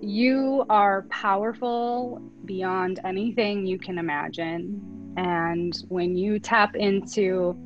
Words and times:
you 0.00 0.64
are 0.70 1.02
powerful 1.10 2.22
beyond 2.44 3.00
anything 3.04 3.66
you 3.66 3.78
can 3.78 3.98
imagine. 3.98 5.12
And 5.16 5.76
when 5.88 6.16
you 6.16 6.38
tap 6.38 6.74
into 6.74 7.56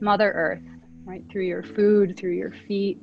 Mother 0.00 0.30
Earth, 0.30 0.62
right, 1.04 1.24
through 1.30 1.46
your 1.46 1.62
food, 1.62 2.16
through 2.16 2.34
your 2.34 2.52
feet, 2.52 3.00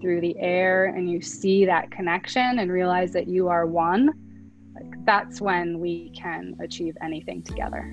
through 0.00 0.20
the 0.22 0.38
air, 0.38 0.86
and 0.86 1.10
you 1.10 1.20
see 1.20 1.66
that 1.66 1.90
connection 1.90 2.58
and 2.58 2.70
realize 2.70 3.12
that 3.12 3.28
you 3.28 3.48
are 3.48 3.66
one, 3.66 4.10
like 4.74 5.04
that's 5.04 5.40
when 5.40 5.78
we 5.78 6.10
can 6.10 6.56
achieve 6.62 6.96
anything 7.02 7.42
together. 7.42 7.92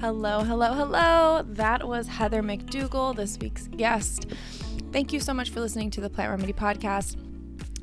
Hello, 0.00 0.40
hello, 0.40 0.72
hello. 0.72 1.44
That 1.46 1.86
was 1.86 2.08
Heather 2.08 2.42
McDougall, 2.42 3.14
this 3.14 3.38
week's 3.38 3.68
guest. 3.68 4.26
Thank 4.92 5.14
you 5.14 5.20
so 5.20 5.32
much 5.32 5.48
for 5.48 5.60
listening 5.60 5.90
to 5.92 6.02
the 6.02 6.10
Plant 6.10 6.32
Remedy 6.32 6.52
Podcast. 6.52 7.16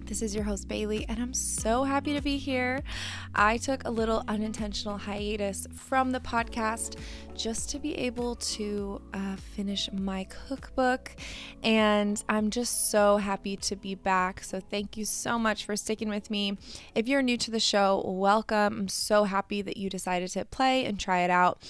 This 0.05 0.21
is 0.21 0.35
your 0.35 0.43
host, 0.43 0.67
Bailey, 0.67 1.07
and 1.09 1.19
I'm 1.19 1.33
so 1.33 1.83
happy 1.83 2.13
to 2.13 2.21
be 2.21 2.37
here. 2.37 2.83
I 3.33 3.57
took 3.57 3.83
a 3.85 3.89
little 3.89 4.23
unintentional 4.27 4.95
hiatus 4.99 5.65
from 5.73 6.11
the 6.11 6.19
podcast 6.19 6.99
just 7.39 7.69
to 7.69 7.79
be 7.79 7.97
able 7.97 8.35
to 8.35 9.01
uh, 9.13 9.37
finish 9.37 9.89
my 9.93 10.25
cookbook. 10.25 11.15
And 11.63 12.21
I'm 12.27 12.49
just 12.49 12.91
so 12.91 13.15
happy 13.15 13.55
to 13.55 13.77
be 13.77 13.95
back. 13.95 14.43
So, 14.43 14.59
thank 14.59 14.97
you 14.97 15.05
so 15.05 15.39
much 15.39 15.63
for 15.63 15.77
sticking 15.77 16.09
with 16.09 16.29
me. 16.29 16.57
If 16.93 17.07
you're 17.07 17.21
new 17.21 17.37
to 17.37 17.49
the 17.49 17.59
show, 17.59 18.03
welcome. 18.05 18.79
I'm 18.79 18.87
so 18.89 19.23
happy 19.23 19.61
that 19.61 19.77
you 19.77 19.89
decided 19.89 20.29
to 20.31 20.43
play 20.43 20.85
and 20.85 20.99
try 20.99 21.19
it 21.21 21.29
out. 21.29 21.63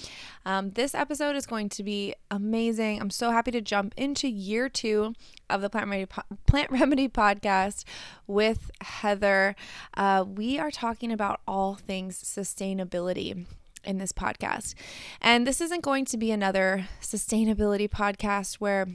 Um, 0.44 0.70
this 0.70 0.92
episode 0.94 1.36
is 1.36 1.46
going 1.46 1.68
to 1.70 1.84
be 1.84 2.14
amazing. 2.30 3.00
I'm 3.00 3.10
so 3.10 3.30
happy 3.30 3.52
to 3.52 3.60
jump 3.60 3.94
into 3.96 4.28
year 4.28 4.68
two 4.68 5.14
of 5.48 5.60
the 5.60 5.70
Plant 5.70 5.88
Remedy, 5.88 6.10
Plant 6.46 6.70
Remedy 6.72 7.08
podcast 7.08 7.84
with 8.26 8.72
Heather. 8.80 9.54
Uh, 9.94 10.24
we 10.26 10.58
are 10.58 10.72
talking 10.72 11.12
about 11.12 11.40
all 11.46 11.76
things 11.76 12.20
sustainability 12.20 13.46
in 13.84 13.98
this 13.98 14.12
podcast. 14.12 14.74
And 15.20 15.46
this 15.46 15.60
isn't 15.60 15.82
going 15.82 16.04
to 16.06 16.16
be 16.16 16.30
another 16.30 16.88
sustainability 17.00 17.88
podcast 17.88 18.56
where 18.56 18.86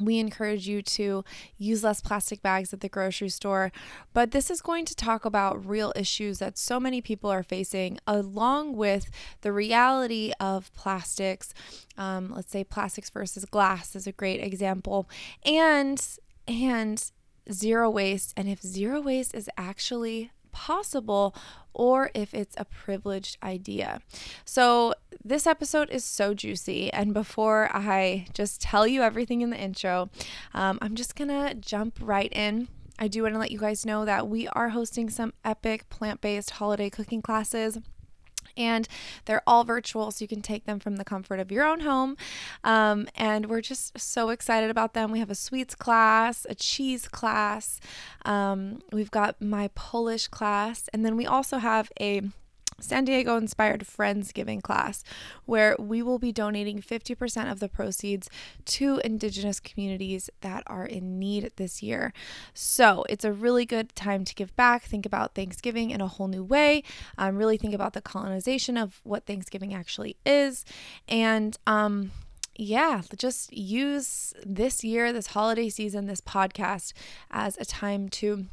we 0.00 0.18
encourage 0.18 0.66
you 0.66 0.82
to 0.82 1.24
use 1.56 1.84
less 1.84 2.00
plastic 2.00 2.42
bags 2.42 2.72
at 2.72 2.80
the 2.80 2.88
grocery 2.88 3.28
store. 3.28 3.70
But 4.12 4.32
this 4.32 4.50
is 4.50 4.60
going 4.60 4.84
to 4.86 4.94
talk 4.94 5.24
about 5.24 5.64
real 5.64 5.92
issues 5.94 6.38
that 6.40 6.58
so 6.58 6.80
many 6.80 7.00
people 7.00 7.30
are 7.30 7.42
facing, 7.42 7.98
along 8.06 8.76
with 8.76 9.10
the 9.42 9.52
reality 9.52 10.32
of 10.40 10.72
plastics. 10.74 11.54
Um, 11.96 12.32
let's 12.34 12.50
say 12.50 12.64
plastics 12.64 13.10
versus 13.10 13.44
glass 13.44 13.94
is 13.94 14.06
a 14.06 14.12
great 14.12 14.40
example, 14.40 15.08
and 15.44 16.04
and 16.48 17.10
zero 17.52 17.88
waste, 17.88 18.34
and 18.36 18.48
if 18.48 18.60
zero 18.60 19.00
waste 19.00 19.34
is 19.34 19.48
actually 19.56 20.30
possible 20.54 21.34
or 21.74 22.10
if 22.14 22.32
it's 22.32 22.54
a 22.56 22.64
privileged 22.64 23.36
idea. 23.42 24.00
So, 24.44 24.94
this 25.24 25.46
episode 25.46 25.90
is 25.90 26.04
so 26.04 26.32
juicy. 26.32 26.92
And 26.92 27.12
before 27.12 27.68
I 27.72 28.26
just 28.32 28.60
tell 28.60 28.86
you 28.86 29.02
everything 29.02 29.40
in 29.40 29.50
the 29.50 29.58
intro, 29.58 30.08
um, 30.54 30.78
I'm 30.80 30.94
just 30.94 31.16
gonna 31.16 31.54
jump 31.54 31.98
right 32.00 32.32
in. 32.32 32.68
I 32.98 33.08
do 33.08 33.22
want 33.22 33.34
to 33.34 33.40
let 33.40 33.50
you 33.50 33.58
guys 33.58 33.84
know 33.84 34.04
that 34.04 34.28
we 34.28 34.46
are 34.48 34.68
hosting 34.68 35.10
some 35.10 35.32
epic 35.44 35.88
plant 35.88 36.20
based 36.20 36.50
holiday 36.50 36.88
cooking 36.88 37.22
classes 37.22 37.78
and 38.56 38.88
they're 39.24 39.42
all 39.46 39.64
virtual, 39.64 40.10
so 40.10 40.22
you 40.22 40.28
can 40.28 40.42
take 40.42 40.66
them 40.66 40.78
from 40.78 40.96
the 40.96 41.04
comfort 41.04 41.40
of 41.40 41.50
your 41.50 41.64
own 41.64 41.80
home. 41.80 42.16
Um, 42.62 43.08
and 43.14 43.46
we're 43.46 43.60
just 43.60 43.98
so 43.98 44.30
excited 44.30 44.70
about 44.70 44.94
them. 44.94 45.10
We 45.10 45.18
have 45.18 45.30
a 45.30 45.34
sweets 45.34 45.74
class, 45.74 46.46
a 46.48 46.54
cheese 46.54 47.08
class, 47.08 47.80
um, 48.24 48.80
we've 48.92 49.10
got 49.10 49.40
my 49.40 49.68
Polish 49.74 50.28
class, 50.28 50.88
and 50.92 51.04
then 51.04 51.16
we 51.16 51.26
also 51.26 51.58
have 51.58 51.90
a 52.00 52.22
San 52.80 53.04
Diego 53.04 53.36
inspired 53.36 53.84
Friendsgiving 53.84 54.62
class, 54.62 55.04
where 55.44 55.76
we 55.78 56.02
will 56.02 56.18
be 56.18 56.32
donating 56.32 56.80
50% 56.80 57.50
of 57.50 57.60
the 57.60 57.68
proceeds 57.68 58.28
to 58.66 59.00
Indigenous 59.04 59.60
communities 59.60 60.30
that 60.40 60.62
are 60.66 60.86
in 60.86 61.18
need 61.18 61.52
this 61.56 61.82
year. 61.82 62.12
So 62.52 63.04
it's 63.08 63.24
a 63.24 63.32
really 63.32 63.64
good 63.64 63.94
time 63.94 64.24
to 64.24 64.34
give 64.34 64.54
back, 64.56 64.82
think 64.82 65.06
about 65.06 65.34
Thanksgiving 65.34 65.90
in 65.90 66.00
a 66.00 66.08
whole 66.08 66.28
new 66.28 66.44
way, 66.44 66.82
um, 67.18 67.36
really 67.36 67.56
think 67.56 67.74
about 67.74 67.92
the 67.92 68.02
colonization 68.02 68.76
of 68.76 69.00
what 69.04 69.26
Thanksgiving 69.26 69.74
actually 69.74 70.16
is. 70.24 70.64
And, 71.08 71.56
um, 71.66 72.10
yeah, 72.56 73.02
just 73.16 73.52
use 73.52 74.32
this 74.46 74.84
year, 74.84 75.12
this 75.12 75.28
holiday 75.28 75.68
season, 75.68 76.06
this 76.06 76.20
podcast 76.20 76.92
as 77.30 77.56
a 77.58 77.64
time 77.64 78.08
to 78.10 78.46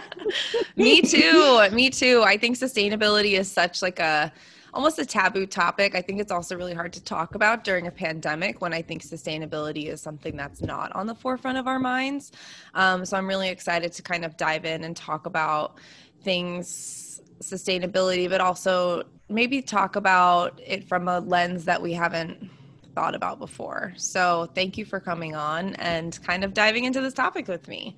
Me 0.76 1.00
too. 1.02 1.68
Me 1.70 1.88
too. 1.88 2.22
I 2.26 2.36
think 2.36 2.58
sustainability 2.58 3.38
is 3.38 3.50
such 3.50 3.80
like 3.80 4.00
a 4.00 4.32
almost 4.76 4.98
a 4.98 5.06
taboo 5.06 5.46
topic. 5.46 5.94
I 5.94 6.02
think 6.02 6.20
it's 6.20 6.30
also 6.30 6.54
really 6.54 6.74
hard 6.74 6.92
to 6.92 7.02
talk 7.02 7.34
about 7.34 7.64
during 7.64 7.86
a 7.86 7.90
pandemic 7.90 8.60
when 8.60 8.74
I 8.74 8.82
think 8.82 9.02
sustainability 9.02 9.86
is 9.86 10.02
something 10.02 10.36
that's 10.36 10.60
not 10.60 10.94
on 10.94 11.06
the 11.06 11.14
forefront 11.14 11.56
of 11.56 11.66
our 11.66 11.78
minds. 11.78 12.32
Um, 12.74 13.06
so 13.06 13.16
I'm 13.16 13.26
really 13.26 13.48
excited 13.48 13.90
to 13.94 14.02
kind 14.02 14.22
of 14.22 14.36
dive 14.36 14.66
in 14.66 14.84
and 14.84 14.94
talk 14.94 15.24
about 15.24 15.78
things 16.20 17.22
sustainability, 17.40 18.28
but 18.28 18.42
also 18.42 19.04
maybe 19.30 19.62
talk 19.62 19.96
about 19.96 20.60
it 20.64 20.86
from 20.86 21.08
a 21.08 21.20
lens 21.20 21.64
that 21.64 21.80
we 21.80 21.94
haven't 21.94 22.50
thought 22.94 23.14
about 23.14 23.38
before. 23.38 23.94
So 23.96 24.50
thank 24.54 24.76
you 24.76 24.84
for 24.84 25.00
coming 25.00 25.34
on 25.34 25.74
and 25.76 26.22
kind 26.22 26.44
of 26.44 26.52
diving 26.52 26.84
into 26.84 27.00
this 27.00 27.14
topic 27.14 27.48
with 27.48 27.66
me. 27.66 27.96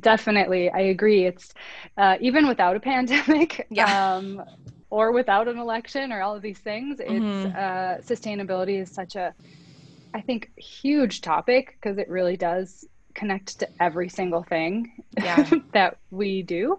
Definitely, 0.00 0.70
I 0.70 0.80
agree. 0.80 1.26
It's 1.26 1.52
uh, 1.98 2.16
even 2.18 2.48
without 2.48 2.76
a 2.76 2.80
pandemic. 2.80 3.66
Yeah. 3.70 4.14
Um, 4.14 4.42
or 4.90 5.12
without 5.12 5.48
an 5.48 5.58
election 5.58 6.12
or 6.12 6.20
all 6.22 6.34
of 6.34 6.42
these 6.42 6.58
things 6.58 7.00
it's 7.00 7.10
mm-hmm. 7.10 7.56
uh, 7.56 7.96
sustainability 8.02 8.80
is 8.80 8.90
such 8.90 9.16
a 9.16 9.34
i 10.14 10.20
think 10.20 10.50
huge 10.56 11.20
topic 11.20 11.76
because 11.80 11.98
it 11.98 12.08
really 12.08 12.36
does 12.36 12.86
connect 13.14 13.58
to 13.58 13.68
every 13.80 14.08
single 14.08 14.42
thing 14.44 14.92
yeah. 15.16 15.48
that 15.72 15.98
we 16.10 16.42
do 16.42 16.78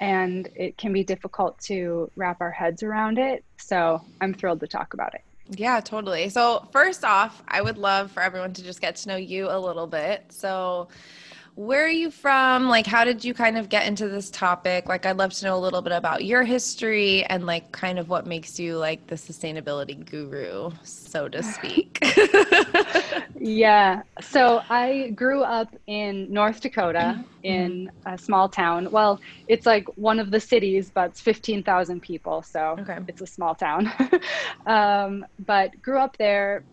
and 0.00 0.48
it 0.56 0.76
can 0.76 0.92
be 0.92 1.04
difficult 1.04 1.58
to 1.60 2.10
wrap 2.16 2.40
our 2.40 2.50
heads 2.50 2.82
around 2.82 3.18
it 3.18 3.44
so 3.56 4.00
i'm 4.20 4.34
thrilled 4.34 4.60
to 4.60 4.66
talk 4.66 4.94
about 4.94 5.14
it 5.14 5.22
yeah 5.50 5.78
totally 5.78 6.28
so 6.28 6.66
first 6.72 7.04
off 7.04 7.42
i 7.46 7.62
would 7.62 7.78
love 7.78 8.10
for 8.10 8.20
everyone 8.20 8.52
to 8.52 8.64
just 8.64 8.80
get 8.80 8.96
to 8.96 9.08
know 9.08 9.16
you 9.16 9.48
a 9.48 9.58
little 9.58 9.86
bit 9.86 10.24
so 10.28 10.88
where 11.56 11.86
are 11.86 11.88
you 11.88 12.10
from? 12.10 12.68
Like, 12.68 12.86
how 12.86 13.04
did 13.04 13.24
you 13.24 13.32
kind 13.32 13.56
of 13.56 13.70
get 13.70 13.86
into 13.86 14.08
this 14.08 14.28
topic? 14.28 14.88
Like, 14.90 15.06
I'd 15.06 15.16
love 15.16 15.32
to 15.32 15.44
know 15.46 15.56
a 15.56 15.58
little 15.58 15.80
bit 15.80 15.92
about 15.92 16.22
your 16.22 16.44
history 16.44 17.24
and, 17.24 17.46
like, 17.46 17.72
kind 17.72 17.98
of 17.98 18.10
what 18.10 18.26
makes 18.26 18.58
you 18.58 18.76
like 18.76 19.06
the 19.06 19.14
sustainability 19.14 20.04
guru, 20.04 20.70
so 20.82 21.28
to 21.28 21.42
speak. 21.42 21.98
yeah. 23.40 24.02
So, 24.20 24.62
I 24.68 25.12
grew 25.14 25.42
up 25.42 25.74
in 25.86 26.30
North 26.30 26.60
Dakota 26.60 27.16
mm-hmm. 27.18 27.24
in 27.42 27.90
a 28.04 28.18
small 28.18 28.50
town. 28.50 28.90
Well, 28.90 29.18
it's 29.48 29.64
like 29.64 29.88
one 29.96 30.20
of 30.20 30.30
the 30.30 30.40
cities, 30.40 30.90
but 30.92 31.12
it's 31.12 31.22
15,000 31.22 32.02
people. 32.02 32.42
So, 32.42 32.76
okay. 32.80 32.98
it's 33.08 33.22
a 33.22 33.26
small 33.26 33.54
town. 33.54 33.90
um, 34.66 35.24
but 35.46 35.80
grew 35.80 35.98
up 36.00 36.18
there 36.18 36.64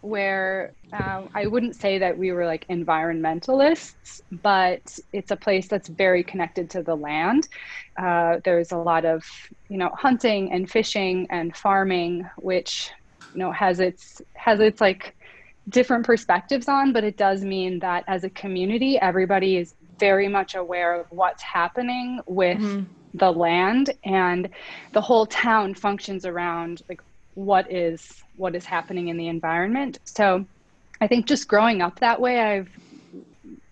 where 0.00 0.72
um, 0.92 1.30
I 1.34 1.46
wouldn't 1.46 1.74
say 1.74 1.98
that 1.98 2.16
we 2.16 2.32
were 2.32 2.44
like 2.44 2.66
environmentalists, 2.68 4.20
but 4.42 4.98
it's 5.12 5.30
a 5.30 5.36
place 5.36 5.66
that's 5.68 5.88
very 5.88 6.22
connected 6.22 6.68
to 6.70 6.82
the 6.82 6.94
land. 6.94 7.48
Uh, 7.96 8.38
there's 8.44 8.72
a 8.72 8.76
lot 8.76 9.04
of, 9.04 9.24
you 9.68 9.78
know, 9.78 9.90
hunting 9.94 10.52
and 10.52 10.70
fishing 10.70 11.26
and 11.30 11.56
farming, 11.56 12.28
which, 12.36 12.90
you 13.32 13.38
know, 13.38 13.52
has 13.52 13.80
its 13.80 14.20
has 14.34 14.60
its 14.60 14.80
like 14.80 15.16
different 15.70 16.04
perspectives 16.04 16.68
on, 16.68 16.92
but 16.92 17.04
it 17.04 17.16
does 17.16 17.42
mean 17.42 17.78
that 17.78 18.04
as 18.06 18.24
a 18.24 18.30
community, 18.30 18.98
everybody 18.98 19.56
is 19.56 19.74
very 19.98 20.28
much 20.28 20.54
aware 20.54 20.94
of 20.94 21.06
what's 21.10 21.42
happening 21.42 22.20
with 22.26 22.58
mm-hmm. 22.58 22.82
the 23.14 23.32
land 23.32 23.94
and 24.04 24.48
the 24.92 25.00
whole 25.00 25.24
town 25.26 25.74
functions 25.74 26.26
around 26.26 26.82
like 26.88 27.00
what 27.34 27.70
is 27.70 28.22
what 28.36 28.54
is 28.54 28.66
happening 28.66 29.08
in 29.08 29.16
the 29.16 29.28
environment. 29.28 29.98
So 30.04 30.44
I 31.02 31.08
think 31.08 31.26
just 31.26 31.48
growing 31.48 31.82
up 31.82 31.98
that 31.98 32.20
way, 32.20 32.38
I've 32.38 32.70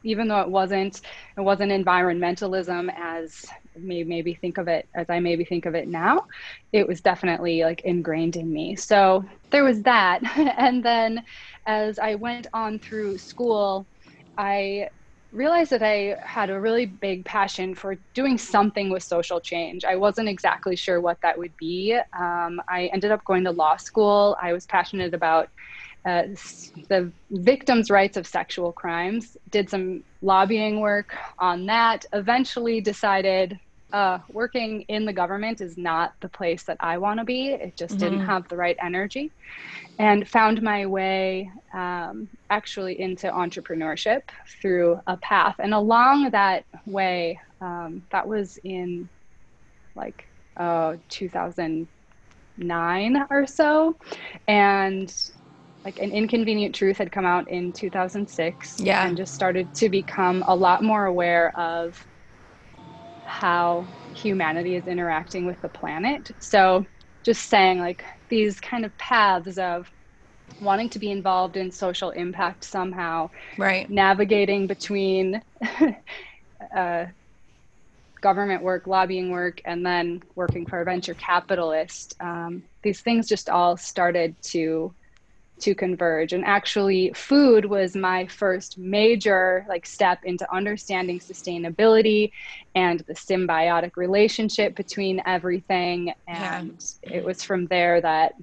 even 0.03 0.27
though 0.27 0.41
it 0.41 0.51
wasn't 0.51 1.01
it 1.37 1.41
wasn't 1.41 1.71
environmentalism 1.71 2.93
as 2.99 3.45
may 3.77 4.03
maybe 4.03 4.35
think 4.35 4.59
of 4.59 4.67
it 4.67 4.89
as 4.97 5.07
I 5.09 5.21
maybe 5.21 5.45
think 5.45 5.65
of 5.65 5.77
it 5.77 5.87
now, 5.87 6.27
it 6.73 6.89
was 6.89 7.01
definitely 7.01 7.63
like 7.63 7.83
ingrained 7.83 8.35
in 8.35 8.53
me. 8.53 8.75
So 8.75 9.25
there 9.53 9.63
was 9.63 9.81
that. 9.83 10.21
and 10.59 10.85
then 10.85 11.23
as 11.69 12.01
I 12.01 12.17
went 12.17 12.49
on 12.53 12.81
through 12.81 13.17
school, 13.19 13.87
I 14.37 14.89
realized 15.31 15.71
that 15.71 15.85
I 15.85 16.17
had 16.25 16.51
a 16.51 16.59
really 16.59 16.87
big 16.87 17.25
passion 17.25 17.77
for 17.77 17.95
doing 18.13 18.39
something 18.39 18.91
with 18.91 19.05
social 19.05 19.41
change. 19.41 19.85
I 19.85 19.95
wasn't 19.95 20.29
exactly 20.29 20.75
sure 20.75 21.01
what 21.01 21.19
that 21.23 21.39
would 21.39 21.57
be. 21.57 21.97
Um, 22.19 22.61
I 22.69 22.91
ended 22.93 23.13
up 23.13 23.25
going 23.25 23.45
to 23.45 23.53
law 23.53 23.77
school. 23.77 24.37
I 24.43 24.53
was 24.53 24.67
passionate 24.67 25.15
about 25.15 25.49
uh, 26.05 26.23
the 26.89 27.11
victims' 27.31 27.91
rights 27.91 28.17
of 28.17 28.27
sexual 28.27 28.73
crimes, 28.73 29.37
did 29.51 29.69
some 29.69 30.03
lobbying 30.23 30.81
work 30.81 31.15
on 31.39 31.67
that, 31.67 32.07
eventually 32.13 32.81
decided 32.81 33.59
uh, 33.93 34.19
working 34.33 34.83
in 34.83 35.05
the 35.05 35.13
government 35.13 35.61
is 35.61 35.77
not 35.77 36.15
the 36.21 36.29
place 36.29 36.63
that 36.65 36.77
I 36.81 36.99
want 36.99 37.19
to 37.19 37.25
be. 37.25 37.49
It 37.49 37.77
just 37.77 37.95
mm-hmm. 37.95 38.05
didn't 38.05 38.21
have 38.21 38.49
the 38.49 38.55
right 38.57 38.77
energy. 38.81 39.33
And 39.99 40.29
found 40.29 40.63
my 40.63 40.87
way 40.87 41.51
um, 41.75 42.29
actually 42.49 43.01
into 43.01 43.27
entrepreneurship 43.29 44.23
through 44.61 45.01
a 45.07 45.17
path. 45.19 45.57
And 45.59 45.75
along 45.75 46.31
that 46.31 46.65
way, 46.87 47.39
um, 47.61 48.03
that 48.11 48.27
was 48.27 48.59
in 48.65 49.09
like 49.95 50.27
uh, 50.57 50.97
2009 51.11 53.27
or 53.29 53.47
so. 53.47 53.95
And 54.49 55.13
like 55.85 55.99
an 55.99 56.11
inconvenient 56.13 56.75
truth 56.75 56.99
had 56.99 57.11
come 57.11 57.25
out 57.25 57.49
in 57.49 57.73
2006 57.73 58.81
yeah. 58.81 59.07
and 59.07 59.17
just 59.17 59.35
started 59.35 59.75
to 59.75 59.89
become 59.89 60.45
a 60.47 60.55
lot 60.55 60.83
more 60.83 61.07
aware 61.07 61.57
of 61.59 62.07
how 63.25 63.87
humanity 64.15 64.75
is 64.75 64.87
interacting 64.87 65.47
with 65.47 65.61
the 65.63 65.69
planet. 65.69 66.33
So 66.39 66.85
just 67.23 67.49
saying 67.49 67.79
like 67.79 68.05
these 68.29 68.61
kind 68.61 68.85
of 68.85 68.97
paths 68.99 69.59
of 69.59 69.91
wanting 70.61 70.89
to 70.91 70.99
be 70.99 71.11
involved 71.11 71.57
in 71.57 71.71
social 71.71 72.11
impact 72.11 72.65
somehow 72.65 73.31
right. 73.57 73.89
navigating 73.89 74.67
between 74.67 75.41
uh, 76.77 77.07
government 78.21 78.63
work 78.63 78.87
lobbying 78.87 79.31
work 79.31 79.63
and 79.65 79.87
then 79.87 80.23
working 80.35 80.67
for 80.67 80.81
a 80.81 80.85
venture 80.85 81.15
capitalist 81.15 82.15
um, 82.21 82.63
these 82.83 83.01
things 83.01 83.27
just 83.27 83.49
all 83.49 83.77
started 83.77 84.35
to 84.43 84.93
to 85.61 85.75
converge. 85.75 86.33
And 86.33 86.45
actually 86.45 87.13
food 87.15 87.65
was 87.65 87.97
my 87.97 88.27
first 88.27 88.79
major 88.79 89.65
like 89.69 89.87
step 89.87 90.25
into 90.25 90.51
understanding 90.53 91.21
sustainability 91.21 92.33
and 92.75 93.01
the 93.01 93.15
symbiotic 93.15 93.97
relationship 93.97 94.75
between 94.75 95.23
everything. 95.27 96.13
And 96.27 96.85
yeah. 97.05 97.17
it 97.17 97.25
was 97.25 97.43
from 97.43 97.67
there 97.67 98.01
that 98.01 98.35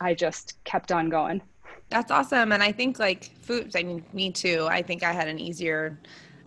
i 0.00 0.14
just 0.14 0.62
kept 0.64 0.92
on 0.92 1.08
going. 1.08 1.42
That's 1.88 2.10
awesome. 2.10 2.52
And 2.52 2.62
i 2.62 2.72
think 2.72 2.98
like 2.98 3.24
food 3.42 3.74
i 3.76 3.82
mean 3.82 4.04
me 4.12 4.30
too. 4.30 4.66
I 4.70 4.82
think 4.82 5.02
i 5.02 5.12
had 5.12 5.28
an 5.28 5.38
easier 5.38 5.98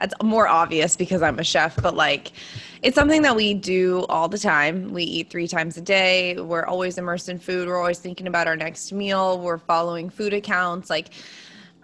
it's 0.04 0.14
more 0.22 0.48
obvious 0.48 0.96
because 0.96 1.22
I'm 1.22 1.40
a 1.40 1.44
chef, 1.44 1.82
but 1.82 1.96
like 1.96 2.34
it's 2.82 2.96
something 2.96 3.22
that 3.22 3.36
we 3.36 3.54
do 3.54 4.06
all 4.10 4.28
the 4.28 4.38
time. 4.38 4.92
We 4.92 5.04
eat 5.04 5.30
three 5.30 5.48
times 5.48 5.78
a 5.78 5.82
day. 5.82 6.36
We're 6.36 6.66
always 6.66 6.98
immersed 6.98 7.30
in 7.30 7.40
food. 7.40 7.70
We're 7.70 7.80
always 7.80 8.00
thinking 8.00 8.28
about 8.28 8.46
our 8.46 8.58
next 8.58 8.92
meal. 8.92 9.40
We're 9.40 9.58
following 9.58 10.10
food 10.10 10.34
accounts. 10.34 10.90
Like, 10.90 11.12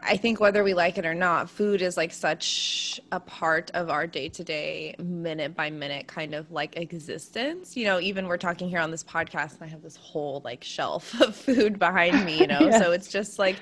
I 0.03 0.17
think 0.17 0.41
whether 0.41 0.63
we 0.63 0.73
like 0.73 0.97
it 0.97 1.05
or 1.05 1.13
not, 1.13 1.49
food 1.49 1.81
is 1.81 1.95
like 1.95 2.11
such 2.11 2.99
a 3.13 3.19
part 3.19 3.71
of 3.71 3.89
our 3.89 4.07
day 4.07 4.27
to 4.29 4.43
day, 4.43 4.95
minute 4.99 5.55
by 5.55 5.69
minute 5.69 6.07
kind 6.07 6.35
of 6.35 6.51
like 6.51 6.75
existence. 6.77 7.77
You 7.77 7.85
know, 7.85 7.99
even 8.01 8.27
we're 8.27 8.37
talking 8.37 8.67
here 8.67 8.79
on 8.79 8.91
this 8.91 9.03
podcast, 9.03 9.53
and 9.53 9.63
I 9.63 9.67
have 9.67 9.81
this 9.81 9.95
whole 9.95 10.41
like 10.43 10.63
shelf 10.65 11.19
of 11.21 11.33
food 11.33 11.79
behind 11.79 12.25
me, 12.25 12.39
you 12.39 12.47
know, 12.47 12.71
so 12.77 12.91
it's 12.91 13.09
just 13.09 13.39
like 13.39 13.55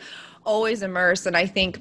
always 0.44 0.82
immersed. 0.82 1.28
And 1.28 1.38
I 1.38 1.46
think 1.46 1.80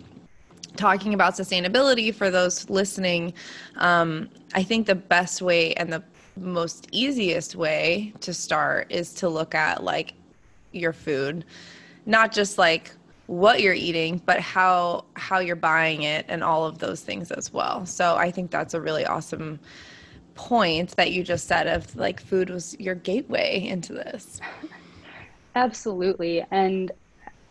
talking 0.77 1.15
about 1.15 1.35
sustainability 1.35 2.15
for 2.15 2.31
those 2.31 2.69
listening, 2.71 3.35
um, 3.77 4.29
I 4.55 4.63
think 4.63 4.87
the 4.87 4.95
best 4.95 5.43
way 5.43 5.75
and 5.75 5.93
the 5.93 6.03
most 6.37 6.87
easiest 6.93 7.57
way 7.57 8.13
to 8.21 8.35
start 8.35 8.87
is 8.91 9.13
to 9.15 9.29
look 9.29 9.55
at 9.55 9.83
like 9.83 10.15
your 10.73 10.93
food, 10.93 11.45
not 12.05 12.33
just 12.33 12.59
like 12.59 12.93
what 13.27 13.61
you're 13.61 13.75
eating, 13.75 14.21
but 14.25 14.41
how 14.41 15.05
how 15.15 15.39
you're 15.41 15.57
buying 15.57 16.03
it 16.03 16.25
and 16.29 16.45
all 16.45 16.65
of 16.65 16.79
those 16.79 17.01
things 17.01 17.31
as 17.31 17.53
well. 17.53 17.85
So 17.87 18.17
I 18.17 18.31
think 18.31 18.51
that's 18.51 18.75
a 18.75 18.81
really 18.81 19.05
awesome 19.05 19.59
point 20.35 20.95
that 20.97 21.13
you 21.13 21.25
just 21.25 21.49
said 21.49 21.67
of 21.67 21.95
like 21.97 22.21
food 22.21 22.51
was 22.51 22.77
your 22.79 22.95
gateway 22.95 23.67
into 23.67 23.95
this. 23.95 24.41
Absolutely. 25.55 26.45
And 26.51 26.93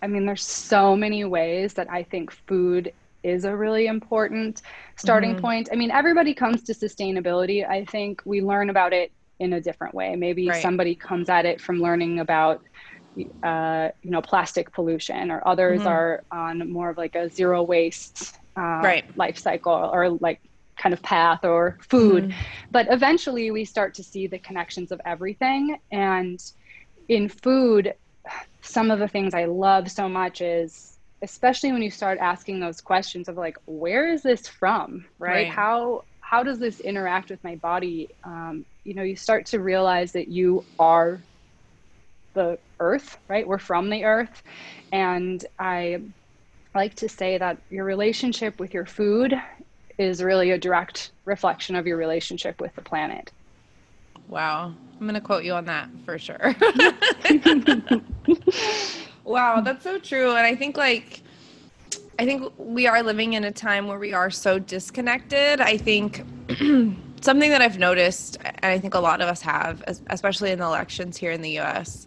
I 0.02 0.08
mean, 0.08 0.26
there's 0.26 0.46
so 0.46 0.96
many 0.96 1.26
ways 1.26 1.74
that 1.74 1.90
I 1.90 2.04
think 2.04 2.32
food 2.32 2.94
is 3.26 3.44
a 3.46 3.56
really 3.56 3.88
important 3.88 4.62
starting 4.96 5.32
mm-hmm. 5.32 5.42
point. 5.42 5.70
I 5.72 5.76
mean, 5.76 5.92
everybody 5.92 6.34
comes 6.34 6.64
to 6.64 6.74
sustainability. 6.74 7.68
I 7.68 7.86
think 7.86 8.22
we 8.26 8.42
learn 8.42 8.70
about 8.70 8.94
it 8.94 9.12
in 9.40 9.54
a 9.54 9.62
different 9.62 9.94
way. 9.94 10.16
Maybe 10.16 10.48
right. 10.48 10.62
somebody 10.62 10.96
comes 10.96 11.28
at 11.30 11.46
it 11.46 11.60
from 11.60 11.80
learning 11.80 12.20
about 12.20 12.62
uh, 13.44 13.90
you 14.02 14.12
know 14.12 14.22
plastic 14.22 14.72
pollution 14.72 15.32
or 15.32 15.46
others 15.48 15.80
mm-hmm. 15.80 15.88
are 15.88 16.24
on 16.32 16.70
more 16.72 16.90
of 16.90 16.98
like 16.98 17.16
a 17.16 17.30
zero 17.30 17.64
waste 17.64 18.38
uh, 18.58 18.82
right. 18.84 19.18
life 19.18 19.38
cycle 19.38 19.90
or 19.94 20.10
like 20.10 20.42
kind 20.78 20.92
of 20.94 21.02
path 21.02 21.46
or 21.46 21.78
food 21.80 22.26
mm-hmm. 22.26 22.42
but 22.72 22.88
eventually 22.90 23.52
we 23.52 23.64
start 23.64 23.94
to 23.94 24.04
see 24.04 24.28
the 24.28 24.40
connections 24.40 24.92
of 24.92 25.00
everything 25.06 25.80
and 25.94 26.52
in 27.08 27.30
food 27.30 27.94
some 28.62 28.92
of 28.92 29.00
the 29.00 29.08
things 29.08 29.34
i 29.34 29.46
love 29.46 29.90
so 29.90 30.10
much 30.10 30.42
is 30.42 30.95
especially 31.22 31.72
when 31.72 31.82
you 31.82 31.92
start 31.92 32.18
asking 32.20 32.60
those 32.60 32.82
questions 32.82 33.28
of 33.28 33.38
like 33.38 33.58
where 33.66 34.12
is 34.12 34.22
this 34.22 34.48
from 34.48 35.06
right, 35.20 35.34
right. 35.34 35.48
how 35.48 36.04
how 36.20 36.42
does 36.42 36.58
this 36.58 36.80
interact 36.80 37.30
with 37.30 37.44
my 37.44 37.56
body? 37.56 38.10
Um, 38.24 38.66
you 38.84 38.94
know 38.94 39.04
you 39.04 39.16
start 39.16 39.46
to 39.48 39.60
realize 39.60 40.12
that 40.14 40.28
you 40.28 40.66
are 40.80 41.22
the 42.34 42.58
earth 42.80 43.18
right? 43.28 43.48
We're 43.48 43.58
from 43.58 43.90
the 43.90 44.04
earth. 44.04 44.44
And 44.92 45.44
i 45.60 46.02
like 46.74 46.96
to 46.96 47.08
say 47.08 47.38
that 47.38 47.58
your 47.70 47.86
relationship 47.86 48.60
with 48.60 48.74
your 48.74 48.86
food 48.86 49.34
is 49.98 50.22
really 50.22 50.52
a 50.52 50.58
direct 50.58 51.12
reflection 51.24 51.76
of 51.76 51.88
your 51.88 51.96
relationship 51.96 52.60
with 52.60 52.76
the 52.76 52.82
planet. 52.82 53.32
Wow. 54.28 54.74
I'm 55.00 55.08
going 55.08 55.14
to 55.14 55.22
quote 55.22 55.46
you 55.46 55.54
on 55.54 55.66
that 55.66 55.90
for 56.04 56.20
sure 56.20 56.56
Wow, 59.26 59.60
that's 59.62 59.84
so 59.84 59.98
true. 59.98 60.30
And 60.30 60.46
I 60.46 60.56
think 60.56 60.78
like 60.78 61.22
I 62.18 62.26
think 62.26 62.54
we 62.58 62.88
are 62.88 63.04
living 63.04 63.34
in 63.34 63.44
a 63.44 63.52
time 63.52 63.88
where 63.88 64.00
we 64.00 64.14
are 64.14 64.30
so 64.30 64.60
disconnected. 64.60 65.60
I 65.60 65.78
think 65.78 66.24
something 67.22 67.50
that 67.50 67.62
I've 67.62 67.80
noticed, 67.80 68.38
and 68.44 68.66
I 68.66 68.80
think 68.80 68.94
a 68.94 69.00
lot 69.00 69.20
of 69.20 69.28
us 69.28 69.42
have, 69.42 69.84
especially 70.08 70.52
in 70.52 70.60
the 70.60 70.66
elections 70.66 71.18
here 71.18 71.32
in 71.32 71.42
the 71.42 71.60
US, 71.60 72.06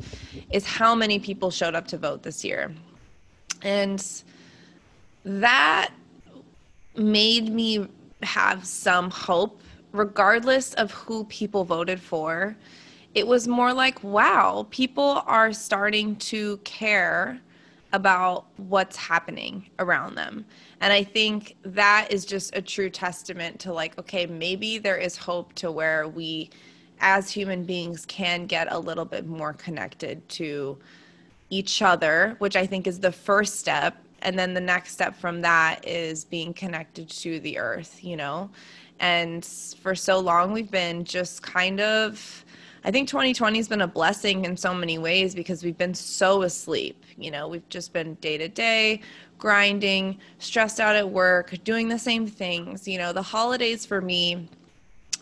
is 0.50 0.64
how 0.64 0.94
many 0.94 1.18
people 1.18 1.50
showed 1.50 1.75
up 1.75 1.87
to 1.88 1.98
vote 1.98 2.22
this 2.22 2.44
year. 2.44 2.72
And 3.62 4.02
that 5.25 5.90
made 6.96 7.52
me 7.52 7.88
have 8.22 8.64
some 8.64 9.10
hope, 9.10 9.60
regardless 9.92 10.72
of 10.75 10.92
who 10.92 11.25
people 11.25 11.64
voted 11.64 12.00
for 12.00 12.56
it 13.18 13.26
was 13.26 13.48
more 13.48 13.72
like, 13.72 14.02
wow, 14.04 14.64
people 14.70 15.25
are 15.26 15.52
starting 15.52 16.14
to 16.16 16.56
care 16.58 17.40
about 17.92 18.46
what's 18.58 18.96
happening 18.96 19.68
around 19.80 20.14
them. 20.14 20.44
And 20.80 20.92
I 20.92 21.02
think 21.02 21.56
that 21.62 22.06
is 22.10 22.25
just 22.25 22.54
a 22.54 22.62
true 22.62 22.88
testament 22.88 23.58
to 23.60 23.72
like, 23.72 23.98
okay, 23.98 24.26
maybe 24.26 24.78
there 24.78 24.96
is 24.96 25.16
hope 25.16 25.52
to 25.54 25.72
where 25.72 26.06
we 26.06 26.50
as 27.00 27.28
human 27.28 27.64
beings 27.64 28.06
can 28.06 28.46
get 28.46 28.70
a 28.70 28.78
little 28.78 29.04
bit 29.04 29.26
more 29.26 29.52
connected 29.52 30.28
to 30.28 30.78
each 31.50 31.82
other, 31.82 32.37
which 32.38 32.54
I 32.54 32.66
think 32.66 32.87
is 32.87 33.00
the 33.00 33.12
first 33.12 33.58
step. 33.58 33.96
And 34.22 34.38
then 34.38 34.54
the 34.54 34.60
next 34.60 34.92
step 34.92 35.16
from 35.16 35.40
that 35.40 35.84
is 35.87 36.25
being 36.25 36.54
connected 36.54 37.08
to 37.08 37.40
the 37.40 37.58
earth, 37.58 37.98
you 38.02 38.16
know? 38.16 38.50
And 39.00 39.44
for 39.44 39.96
so 39.96 40.20
long, 40.20 40.52
we've 40.52 40.70
been 40.70 41.04
just 41.04 41.42
kind 41.42 41.80
of 41.80 42.44
I 42.88 42.90
think 42.90 43.07
2020 43.07 43.59
has 43.59 43.68
been 43.68 43.83
a 43.83 43.87
blessing 43.87 44.47
in 44.47 44.57
so 44.57 44.73
many 44.73 44.97
ways 44.97 45.35
because 45.35 45.62
we've 45.62 45.76
been 45.76 45.92
so 45.92 46.40
asleep. 46.40 47.04
You 47.18 47.30
know, 47.30 47.47
we've 47.47 47.68
just 47.68 47.92
been 47.92 48.14
day 48.14 48.38
to 48.38 48.49
day 48.49 49.02
grinding, 49.37 50.18
stressed 50.38 50.80
out 50.80 50.97
at 50.97 51.11
work, 51.11 51.54
doing 51.64 51.88
the 51.88 51.99
same 51.99 52.26
things. 52.26 52.88
You 52.88 52.97
know, 52.97 53.12
the 53.12 53.21
holidays 53.21 53.85
for 53.85 54.00
me 54.00 54.49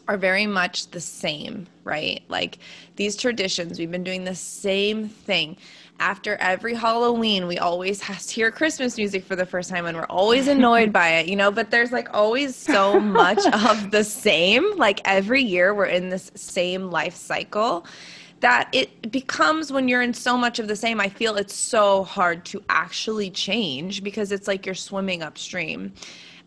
are 0.06 0.16
very 0.16 0.46
much 0.46 0.92
the 0.92 1.00
same, 1.00 1.66
right? 1.82 2.22
Like 2.28 2.60
these 2.94 3.16
traditions, 3.16 3.80
we've 3.80 3.90
been 3.90 4.04
doing 4.04 4.22
the 4.22 4.36
same 4.36 5.08
thing. 5.08 5.56
After 5.98 6.36
every 6.36 6.74
Halloween, 6.74 7.46
we 7.46 7.58
always 7.58 8.02
have 8.02 8.20
to 8.20 8.34
hear 8.34 8.50
Christmas 8.50 8.98
music 8.98 9.24
for 9.24 9.34
the 9.34 9.46
first 9.46 9.70
time 9.70 9.86
and 9.86 9.96
we're 9.96 10.04
always 10.04 10.46
annoyed 10.46 10.92
by 10.92 11.08
it, 11.08 11.26
you 11.26 11.36
know, 11.36 11.50
but 11.50 11.70
there's 11.70 11.90
like 11.90 12.12
always 12.12 12.54
so 12.54 13.00
much 13.00 13.44
of 13.46 13.90
the 13.90 14.04
same. 14.04 14.76
Like 14.76 15.00
every 15.04 15.42
year 15.42 15.74
we're 15.74 15.86
in 15.86 16.10
this 16.10 16.30
same 16.34 16.90
life 16.90 17.14
cycle 17.14 17.86
that 18.40 18.68
it 18.72 19.10
becomes 19.10 19.72
when 19.72 19.88
you're 19.88 20.02
in 20.02 20.12
so 20.12 20.36
much 20.36 20.58
of 20.58 20.68
the 20.68 20.76
same, 20.76 21.00
I 21.00 21.08
feel 21.08 21.36
it's 21.36 21.54
so 21.54 22.04
hard 22.04 22.44
to 22.46 22.62
actually 22.68 23.30
change 23.30 24.02
because 24.02 24.30
it's 24.32 24.46
like 24.46 24.66
you're 24.66 24.74
swimming 24.74 25.22
upstream. 25.22 25.94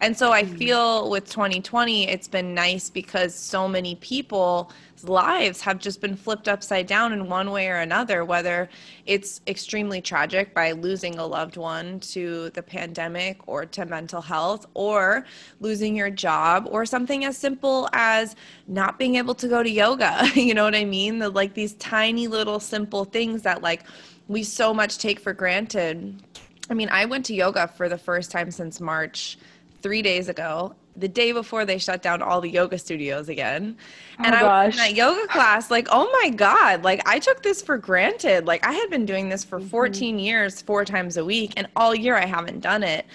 And 0.01 0.18
so 0.18 0.32
I 0.32 0.44
mm. 0.44 0.58
feel 0.58 1.10
with 1.10 1.29
2020, 1.29 2.08
it's 2.08 2.27
been 2.27 2.53
nice 2.53 2.89
because 2.89 3.36
so 3.36 3.68
many 3.68 3.96
people's 3.96 4.72
lives 5.03 5.60
have 5.62 5.77
just 5.77 6.00
been 6.00 6.15
flipped 6.15 6.48
upside 6.48 6.88
down 6.88 7.12
in 7.12 7.27
one 7.27 7.51
way 7.51 7.68
or 7.68 7.77
another, 7.77 8.24
whether 8.24 8.70
it's 9.06 9.41
extremely 9.46 10.00
tragic 10.00 10.53
by 10.53 10.72
losing 10.72 11.20
a 11.20 11.25
loved 11.25 11.58
one 11.58 12.00
to 12.00 12.50
the 12.51 12.63
pandemic 12.63 13.46
or 13.46 13.65
to 13.65 13.86
mental 13.86 14.22
health, 14.22 14.65
or 14.74 15.25
losing 15.60 15.98
your 15.98 16.10
job, 16.10 16.65
or 16.72 16.86
something 16.86 17.25
as 17.25 17.38
simple 17.38 17.89
as 17.91 18.38
not 18.68 18.98
being 18.98 19.15
able 19.15 19.36
to 19.36 19.50
go 19.50 19.62
to 19.62 19.70
yoga. 19.70 20.29
you 20.36 20.53
know 20.53 20.63
what 20.63 20.75
I 20.75 20.86
mean? 20.86 21.20
The, 21.20 21.29
like 21.29 21.53
these 21.53 21.74
tiny 21.74 22.27
little 22.27 22.62
simple 22.62 23.03
things 23.03 23.41
that 23.41 23.62
like 23.62 23.84
we 24.29 24.44
so 24.44 24.74
much 24.74 24.98
take 24.98 25.20
for 25.20 25.34
granted. 25.34 26.24
I 26.70 26.74
mean, 26.74 26.88
I 26.89 27.03
went 27.06 27.25
to 27.25 27.34
yoga 27.34 27.68
for 27.68 27.89
the 27.89 27.98
first 27.98 28.32
time 28.32 28.51
since 28.51 28.79
March 28.79 29.38
three 29.81 30.01
days 30.01 30.29
ago, 30.29 30.75
the 30.95 31.07
day 31.07 31.31
before 31.31 31.65
they 31.65 31.77
shut 31.77 32.01
down 32.01 32.21
all 32.21 32.41
the 32.41 32.50
yoga 32.50 32.77
studios 32.77 33.29
again. 33.29 33.77
Oh 34.19 34.24
and 34.25 34.36
I 34.36 34.65
was 34.65 34.74
in 34.74 34.77
that 34.77 34.95
yoga 34.95 35.27
class, 35.27 35.71
like, 35.71 35.88
oh 35.91 36.09
my 36.21 36.29
God, 36.29 36.83
like 36.83 37.01
I 37.07 37.19
took 37.19 37.41
this 37.41 37.62
for 37.62 37.77
granted. 37.77 38.45
Like 38.45 38.65
I 38.65 38.74
had 38.74 38.89
been 38.89 39.05
doing 39.05 39.29
this 39.29 39.43
for 39.43 39.59
mm-hmm. 39.59 39.69
14 39.69 40.15
mm-hmm. 40.15 40.19
years, 40.19 40.62
four 40.62 40.86
times 40.86 41.17
a 41.17 41.24
week, 41.24 41.53
and 41.57 41.67
all 41.75 41.95
year 41.95 42.15
I 42.15 42.25
haven't 42.25 42.59
done 42.59 42.83
it. 42.83 43.05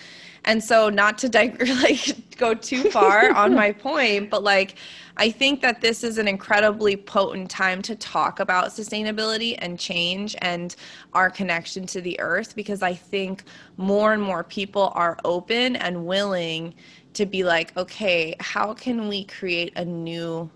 And 0.47 0.63
so 0.63 0.89
not 0.89 1.19
to 1.19 1.29
dig- 1.31 1.69
like 1.83 2.37
go 2.37 2.55
too 2.55 2.91
far 2.91 3.31
on 3.33 3.55
my 3.63 3.73
point, 3.73 4.31
but 4.31 4.43
like 4.43 4.77
I 5.17 5.31
think 5.31 5.61
that 5.63 5.81
this 5.81 6.03
is 6.03 6.19
an 6.19 6.27
incredibly 6.27 6.97
potent 6.97 7.51
time 7.51 7.83
to 7.83 7.95
talk 7.95 8.41
about 8.41 8.67
sustainability 8.67 9.57
and 9.59 9.79
change 9.79 10.35
and 10.41 10.75
our 11.13 11.31
connection 11.31 11.87
to 11.87 12.01
the 12.01 12.19
earth 12.21 12.57
because 12.57 12.83
I 12.83 12.95
think 12.95 13.45
more 13.77 14.13
and 14.13 14.23
more 14.23 14.43
people 14.43 14.93
are 14.95 15.19
open 15.25 15.77
and 15.77 16.07
willing 16.07 16.75
to 17.15 17.27
be 17.27 17.45
like, 17.45 17.77
okay, 17.77 18.35
how 18.41 18.75
can 18.75 19.09
we 19.09 19.25
create 19.25 19.73
a 19.77 19.85
new 19.85 20.51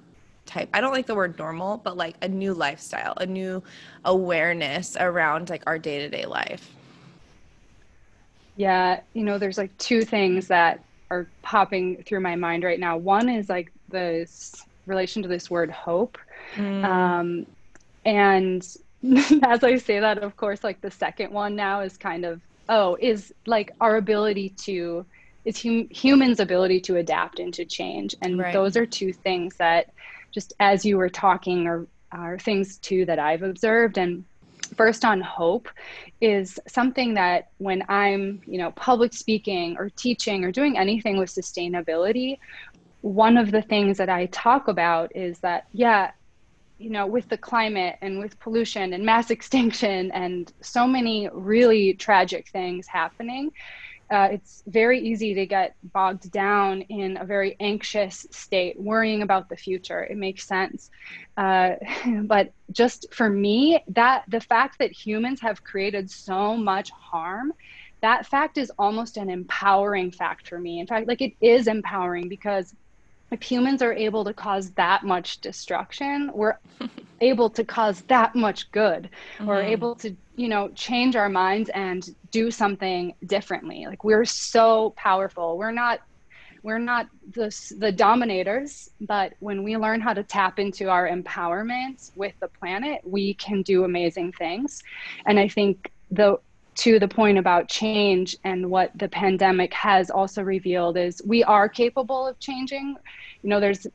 type 0.46 0.70
i 0.72 0.80
don't 0.80 0.94
like 0.94 1.04
the 1.04 1.14
word 1.14 1.38
normal 1.38 1.76
but 1.76 1.94
like 1.98 2.16
a 2.22 2.28
new 2.28 2.54
lifestyle 2.54 3.12
a 3.18 3.26
new 3.26 3.62
awareness 4.06 4.96
around 4.98 5.50
like 5.50 5.62
our 5.66 5.78
day-to-day 5.78 6.24
life 6.24 6.74
yeah, 8.58 9.00
you 9.14 9.22
know, 9.22 9.38
there's 9.38 9.56
like 9.56 9.76
two 9.78 10.02
things 10.02 10.48
that 10.48 10.82
are 11.10 11.28
popping 11.42 12.02
through 12.02 12.18
my 12.20 12.34
mind 12.34 12.64
right 12.64 12.80
now. 12.80 12.96
One 12.96 13.28
is 13.28 13.48
like 13.48 13.72
this 13.88 14.64
relation 14.86 15.22
to 15.22 15.28
this 15.28 15.50
word 15.50 15.70
hope. 15.70 16.18
Mm. 16.54 16.84
Um, 16.84 17.46
and 18.04 18.62
as 19.44 19.64
I 19.64 19.76
say 19.76 20.00
that, 20.00 20.18
of 20.18 20.36
course, 20.36 20.64
like 20.64 20.80
the 20.80 20.90
second 20.90 21.32
one 21.32 21.54
now 21.54 21.80
is 21.80 21.96
kind 21.96 22.24
of, 22.24 22.40
oh, 22.68 22.96
is 23.00 23.32
like 23.46 23.72
our 23.80 23.96
ability 23.96 24.50
to, 24.64 25.04
is 25.44 25.62
hum- 25.62 25.88
humans' 25.90 26.40
ability 26.40 26.80
to 26.80 26.96
adapt 26.96 27.38
and 27.38 27.52
to 27.54 27.64
change. 27.64 28.14
And 28.22 28.38
right. 28.38 28.52
those 28.52 28.76
are 28.76 28.86
two 28.86 29.12
things 29.12 29.56
that 29.56 29.90
just 30.32 30.52
as 30.60 30.84
you 30.84 30.96
were 30.96 31.08
talking 31.08 31.66
are, 31.66 31.86
are 32.12 32.38
things 32.38 32.78
too 32.78 33.04
that 33.06 33.18
I've 33.18 33.42
observed. 33.42 33.98
And 33.98 34.24
first 34.76 35.04
on 35.04 35.20
hope 35.20 35.68
is 36.20 36.58
something 36.66 37.14
that 37.14 37.48
when 37.58 37.82
i'm 37.88 38.40
you 38.46 38.58
know 38.58 38.70
public 38.72 39.12
speaking 39.12 39.76
or 39.78 39.88
teaching 39.90 40.44
or 40.44 40.52
doing 40.52 40.76
anything 40.76 41.16
with 41.16 41.30
sustainability 41.30 42.38
one 43.00 43.36
of 43.36 43.50
the 43.50 43.62
things 43.62 43.98
that 43.98 44.08
i 44.08 44.26
talk 44.26 44.68
about 44.68 45.14
is 45.14 45.38
that 45.40 45.66
yeah 45.72 46.10
you 46.78 46.90
know 46.90 47.06
with 47.06 47.28
the 47.28 47.38
climate 47.38 47.96
and 48.00 48.18
with 48.18 48.38
pollution 48.40 48.92
and 48.92 49.04
mass 49.04 49.30
extinction 49.36 50.10
and 50.12 50.52
so 50.62 50.86
many 50.86 51.28
really 51.32 51.94
tragic 51.94 52.48
things 52.48 52.86
happening 52.86 53.50
uh, 54.10 54.28
it's 54.32 54.62
very 54.66 55.00
easy 55.00 55.34
to 55.34 55.44
get 55.44 55.74
bogged 55.92 56.30
down 56.30 56.80
in 56.82 57.18
a 57.18 57.24
very 57.26 57.56
anxious 57.60 58.26
state, 58.30 58.80
worrying 58.80 59.20
about 59.20 59.48
the 59.48 59.56
future. 59.56 60.02
It 60.02 60.16
makes 60.16 60.46
sense. 60.46 60.90
Uh, 61.36 61.72
but 62.22 62.52
just 62.72 63.12
for 63.12 63.28
me, 63.28 63.82
that 63.88 64.24
the 64.28 64.40
fact 64.40 64.78
that 64.78 64.92
humans 64.92 65.40
have 65.42 65.62
created 65.62 66.10
so 66.10 66.56
much 66.56 66.90
harm, 66.90 67.52
that 68.00 68.26
fact 68.26 68.56
is 68.56 68.72
almost 68.78 69.18
an 69.18 69.28
empowering 69.28 70.10
fact 70.10 70.48
for 70.48 70.58
me. 70.58 70.80
In 70.80 70.86
fact, 70.86 71.06
like 71.06 71.20
it 71.20 71.34
is 71.42 71.66
empowering 71.66 72.28
because 72.28 72.74
if 73.30 73.42
humans 73.42 73.82
are 73.82 73.92
able 73.92 74.24
to 74.24 74.32
cause 74.32 74.70
that 74.72 75.04
much 75.04 75.40
destruction, 75.40 76.30
we're 76.32 76.58
able 77.20 77.50
to 77.50 77.64
cause 77.64 78.02
that 78.02 78.34
much 78.34 78.70
good. 78.72 79.10
Mm-hmm. 79.36 79.46
We're 79.46 79.62
able 79.62 79.94
to, 79.96 80.14
you 80.36 80.48
know, 80.48 80.68
change 80.70 81.16
our 81.16 81.28
minds 81.28 81.70
and 81.70 82.14
do 82.30 82.50
something 82.50 83.14
differently. 83.26 83.86
Like 83.86 84.04
we're 84.04 84.24
so 84.24 84.94
powerful. 84.96 85.58
We're 85.58 85.72
not 85.72 86.00
we're 86.62 86.78
not 86.78 87.08
the 87.32 87.54
the 87.78 87.92
dominators, 87.92 88.90
but 89.00 89.34
when 89.38 89.62
we 89.62 89.76
learn 89.76 90.00
how 90.00 90.12
to 90.12 90.22
tap 90.22 90.58
into 90.58 90.88
our 90.88 91.08
empowerment 91.08 92.10
with 92.16 92.34
the 92.40 92.48
planet, 92.48 93.00
we 93.04 93.34
can 93.34 93.62
do 93.62 93.84
amazing 93.84 94.32
things. 94.32 94.82
And 95.26 95.38
I 95.38 95.48
think 95.48 95.92
the 96.10 96.38
to 96.78 97.00
the 97.00 97.08
point 97.08 97.38
about 97.38 97.68
change 97.68 98.36
and 98.44 98.70
what 98.70 98.96
the 98.96 99.08
pandemic 99.08 99.74
has 99.74 100.10
also 100.10 100.42
revealed 100.42 100.96
is 100.96 101.20
we 101.26 101.42
are 101.42 101.68
capable 101.68 102.24
of 102.24 102.38
changing. 102.38 102.96
You 103.42 103.50
know, 103.50 103.58
there's 103.58 103.88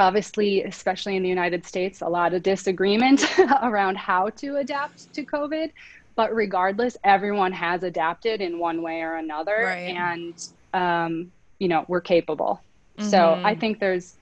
obviously, 0.00 0.64
especially 0.64 1.14
in 1.14 1.22
the 1.22 1.28
United 1.28 1.64
States, 1.64 2.00
a 2.00 2.08
lot 2.08 2.34
of 2.34 2.42
disagreement 2.42 3.24
around 3.62 3.96
how 3.96 4.30
to 4.30 4.56
adapt 4.56 5.12
to 5.14 5.24
COVID. 5.24 5.70
But 6.16 6.34
regardless, 6.34 6.96
everyone 7.04 7.52
has 7.52 7.84
adapted 7.84 8.40
in 8.40 8.58
one 8.58 8.82
way 8.82 9.02
or 9.02 9.16
another. 9.16 9.62
Right. 9.64 9.94
And, 9.94 10.48
um, 10.74 11.30
you 11.60 11.68
know, 11.68 11.84
we're 11.86 12.00
capable. 12.00 12.60
Mm-hmm. 12.98 13.08
So 13.08 13.40
I 13.44 13.54
think 13.54 13.78
there's 13.78 14.16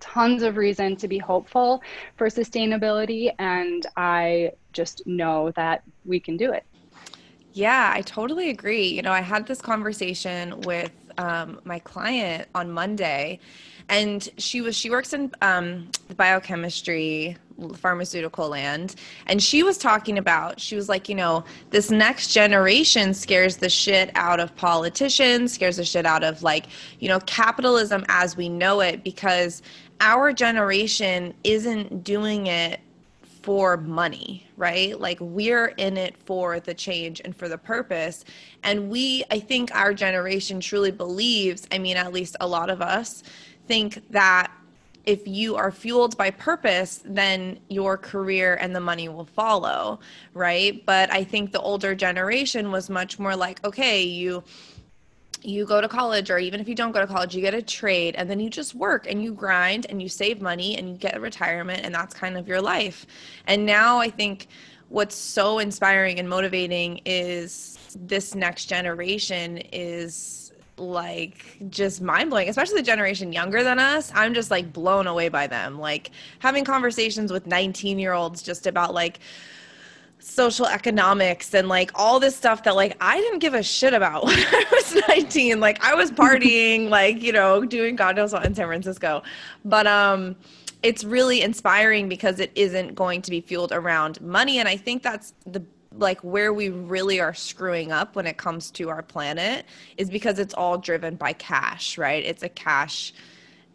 tons 0.00 0.42
of 0.42 0.56
reason 0.56 0.96
to 0.96 1.06
be 1.06 1.18
hopeful 1.18 1.82
for 2.16 2.28
sustainability. 2.28 3.30
And 3.38 3.84
I 3.94 4.52
just 4.72 5.06
know 5.06 5.50
that 5.50 5.82
we 6.06 6.18
can 6.18 6.38
do 6.38 6.50
it. 6.52 6.64
Yeah, 7.52 7.92
I 7.94 8.00
totally 8.02 8.50
agree. 8.50 8.86
You 8.86 9.02
know, 9.02 9.12
I 9.12 9.20
had 9.20 9.46
this 9.46 9.60
conversation 9.60 10.60
with 10.62 10.92
um, 11.18 11.60
my 11.64 11.78
client 11.80 12.48
on 12.54 12.70
Monday, 12.70 13.40
and 13.88 14.28
she 14.38 14.60
was 14.62 14.74
she 14.76 14.90
works 14.90 15.12
in 15.12 15.30
um, 15.42 15.90
biochemistry 16.16 17.36
pharmaceutical 17.76 18.48
land 18.48 18.96
and 19.26 19.42
she 19.42 19.62
was 19.62 19.78
talking 19.78 20.18
about 20.18 20.58
she 20.58 20.74
was 20.74 20.88
like 20.88 21.08
you 21.08 21.14
know 21.14 21.44
this 21.70 21.90
next 21.90 22.28
generation 22.28 23.14
scares 23.14 23.58
the 23.58 23.68
shit 23.68 24.10
out 24.14 24.40
of 24.40 24.54
politicians 24.56 25.52
scares 25.52 25.76
the 25.76 25.84
shit 25.84 26.06
out 26.06 26.24
of 26.24 26.42
like 26.42 26.66
you 26.98 27.08
know 27.08 27.20
capitalism 27.20 28.04
as 28.08 28.36
we 28.36 28.48
know 28.48 28.80
it 28.80 29.04
because 29.04 29.62
our 30.00 30.32
generation 30.32 31.32
isn't 31.44 32.02
doing 32.02 32.46
it 32.48 32.80
for 33.42 33.76
money, 33.76 34.46
right? 34.56 34.98
Like 34.98 35.18
we're 35.20 35.68
in 35.76 35.96
it 35.96 36.16
for 36.16 36.60
the 36.60 36.74
change 36.74 37.20
and 37.24 37.34
for 37.34 37.48
the 37.48 37.58
purpose. 37.58 38.24
And 38.62 38.88
we, 38.88 39.24
I 39.30 39.40
think 39.40 39.74
our 39.74 39.92
generation 39.92 40.60
truly 40.60 40.90
believes, 40.90 41.66
I 41.72 41.78
mean, 41.78 41.96
at 41.96 42.12
least 42.12 42.36
a 42.40 42.46
lot 42.46 42.70
of 42.70 42.80
us 42.80 43.22
think 43.66 44.10
that 44.10 44.52
if 45.04 45.26
you 45.26 45.56
are 45.56 45.72
fueled 45.72 46.16
by 46.16 46.30
purpose, 46.30 47.00
then 47.04 47.58
your 47.68 47.96
career 47.98 48.56
and 48.60 48.74
the 48.74 48.80
money 48.80 49.08
will 49.08 49.24
follow, 49.24 49.98
right? 50.32 50.84
But 50.86 51.12
I 51.12 51.24
think 51.24 51.50
the 51.50 51.60
older 51.60 51.94
generation 51.94 52.70
was 52.70 52.88
much 52.88 53.18
more 53.18 53.34
like, 53.34 53.64
okay, 53.64 54.02
you 54.02 54.44
you 55.44 55.66
go 55.66 55.80
to 55.80 55.88
college 55.88 56.30
or 56.30 56.38
even 56.38 56.60
if 56.60 56.68
you 56.68 56.74
don't 56.74 56.92
go 56.92 57.00
to 57.00 57.06
college 57.06 57.34
you 57.34 57.40
get 57.40 57.54
a 57.54 57.62
trade 57.62 58.14
and 58.16 58.30
then 58.30 58.38
you 58.38 58.48
just 58.48 58.74
work 58.74 59.06
and 59.08 59.22
you 59.22 59.32
grind 59.32 59.86
and 59.90 60.00
you 60.00 60.08
save 60.08 60.40
money 60.40 60.76
and 60.78 60.88
you 60.88 60.94
get 60.96 61.20
retirement 61.20 61.80
and 61.84 61.94
that's 61.94 62.14
kind 62.14 62.36
of 62.36 62.46
your 62.46 62.60
life 62.60 63.06
and 63.46 63.64
now 63.66 63.98
i 63.98 64.08
think 64.08 64.48
what's 64.88 65.16
so 65.16 65.58
inspiring 65.58 66.18
and 66.18 66.28
motivating 66.28 67.00
is 67.04 67.78
this 67.96 68.34
next 68.34 68.66
generation 68.66 69.58
is 69.72 70.42
like 70.78 71.56
just 71.70 72.00
mind 72.00 72.30
blowing, 72.30 72.48
especially 72.48 72.76
the 72.76 72.82
generation 72.82 73.32
younger 73.32 73.62
than 73.62 73.78
us. 73.78 74.10
I'm 74.14 74.34
just 74.34 74.50
like 74.50 74.72
blown 74.72 75.06
away 75.06 75.28
by 75.28 75.46
them. 75.46 75.78
Like 75.78 76.10
having 76.40 76.64
conversations 76.64 77.32
with 77.32 77.46
19 77.46 77.98
year 77.98 78.12
olds 78.12 78.42
just 78.42 78.66
about 78.66 78.94
like 78.94 79.20
social 80.22 80.66
economics 80.66 81.52
and 81.54 81.68
like 81.68 81.90
all 81.94 82.20
this 82.20 82.36
stuff 82.36 82.62
that 82.62 82.76
like 82.76 82.96
I 83.00 83.20
didn't 83.20 83.40
give 83.40 83.54
a 83.54 83.62
shit 83.62 83.92
about 83.92 84.24
when 84.24 84.38
I 84.38 84.64
was 84.70 84.96
19. 85.08 85.60
Like 85.60 85.82
I 85.84 85.94
was 85.94 86.10
partying, 86.10 86.88
like, 86.90 87.22
you 87.22 87.32
know, 87.32 87.64
doing 87.64 87.96
God 87.96 88.16
knows 88.16 88.32
what 88.32 88.46
in 88.46 88.54
San 88.54 88.66
Francisco. 88.66 89.22
But 89.64 89.86
um 89.86 90.36
it's 90.82 91.04
really 91.04 91.42
inspiring 91.42 92.08
because 92.08 92.40
it 92.40 92.50
isn't 92.56 92.94
going 92.94 93.22
to 93.22 93.30
be 93.30 93.40
fueled 93.40 93.70
around 93.70 94.20
money. 94.20 94.58
And 94.58 94.68
I 94.68 94.76
think 94.76 95.02
that's 95.02 95.32
the 95.46 95.62
like 95.94 96.20
where 96.22 96.52
we 96.52 96.70
really 96.70 97.20
are 97.20 97.34
screwing 97.34 97.92
up 97.92 98.16
when 98.16 98.26
it 98.26 98.36
comes 98.38 98.70
to 98.72 98.88
our 98.88 99.02
planet 99.02 99.66
is 99.96 100.08
because 100.08 100.38
it's 100.38 100.54
all 100.54 100.78
driven 100.78 101.16
by 101.16 101.34
cash, 101.34 101.98
right? 101.98 102.24
It's 102.24 102.42
a 102.42 102.48
cash. 102.48 103.12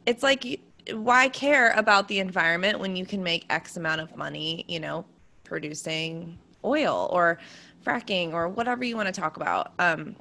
It's 0.05 0.23
like 0.23 0.59
why 0.93 1.29
care 1.29 1.71
about 1.71 2.07
the 2.07 2.19
environment 2.19 2.79
when 2.79 2.95
you 2.95 3.05
can 3.05 3.21
make 3.21 3.45
X 3.49 3.77
amount 3.77 4.01
of 4.01 4.15
money, 4.15 4.65
you 4.67 4.79
know, 4.79 5.05
producing 5.47 6.37
oil 6.63 7.09
or 7.11 7.39
fracking 7.85 8.33
or 8.33 8.49
whatever 8.49 8.83
you 8.83 8.95
want 8.95 9.13
to 9.13 9.21
talk 9.21 9.37
about. 9.37 9.73
Um, 9.79 10.15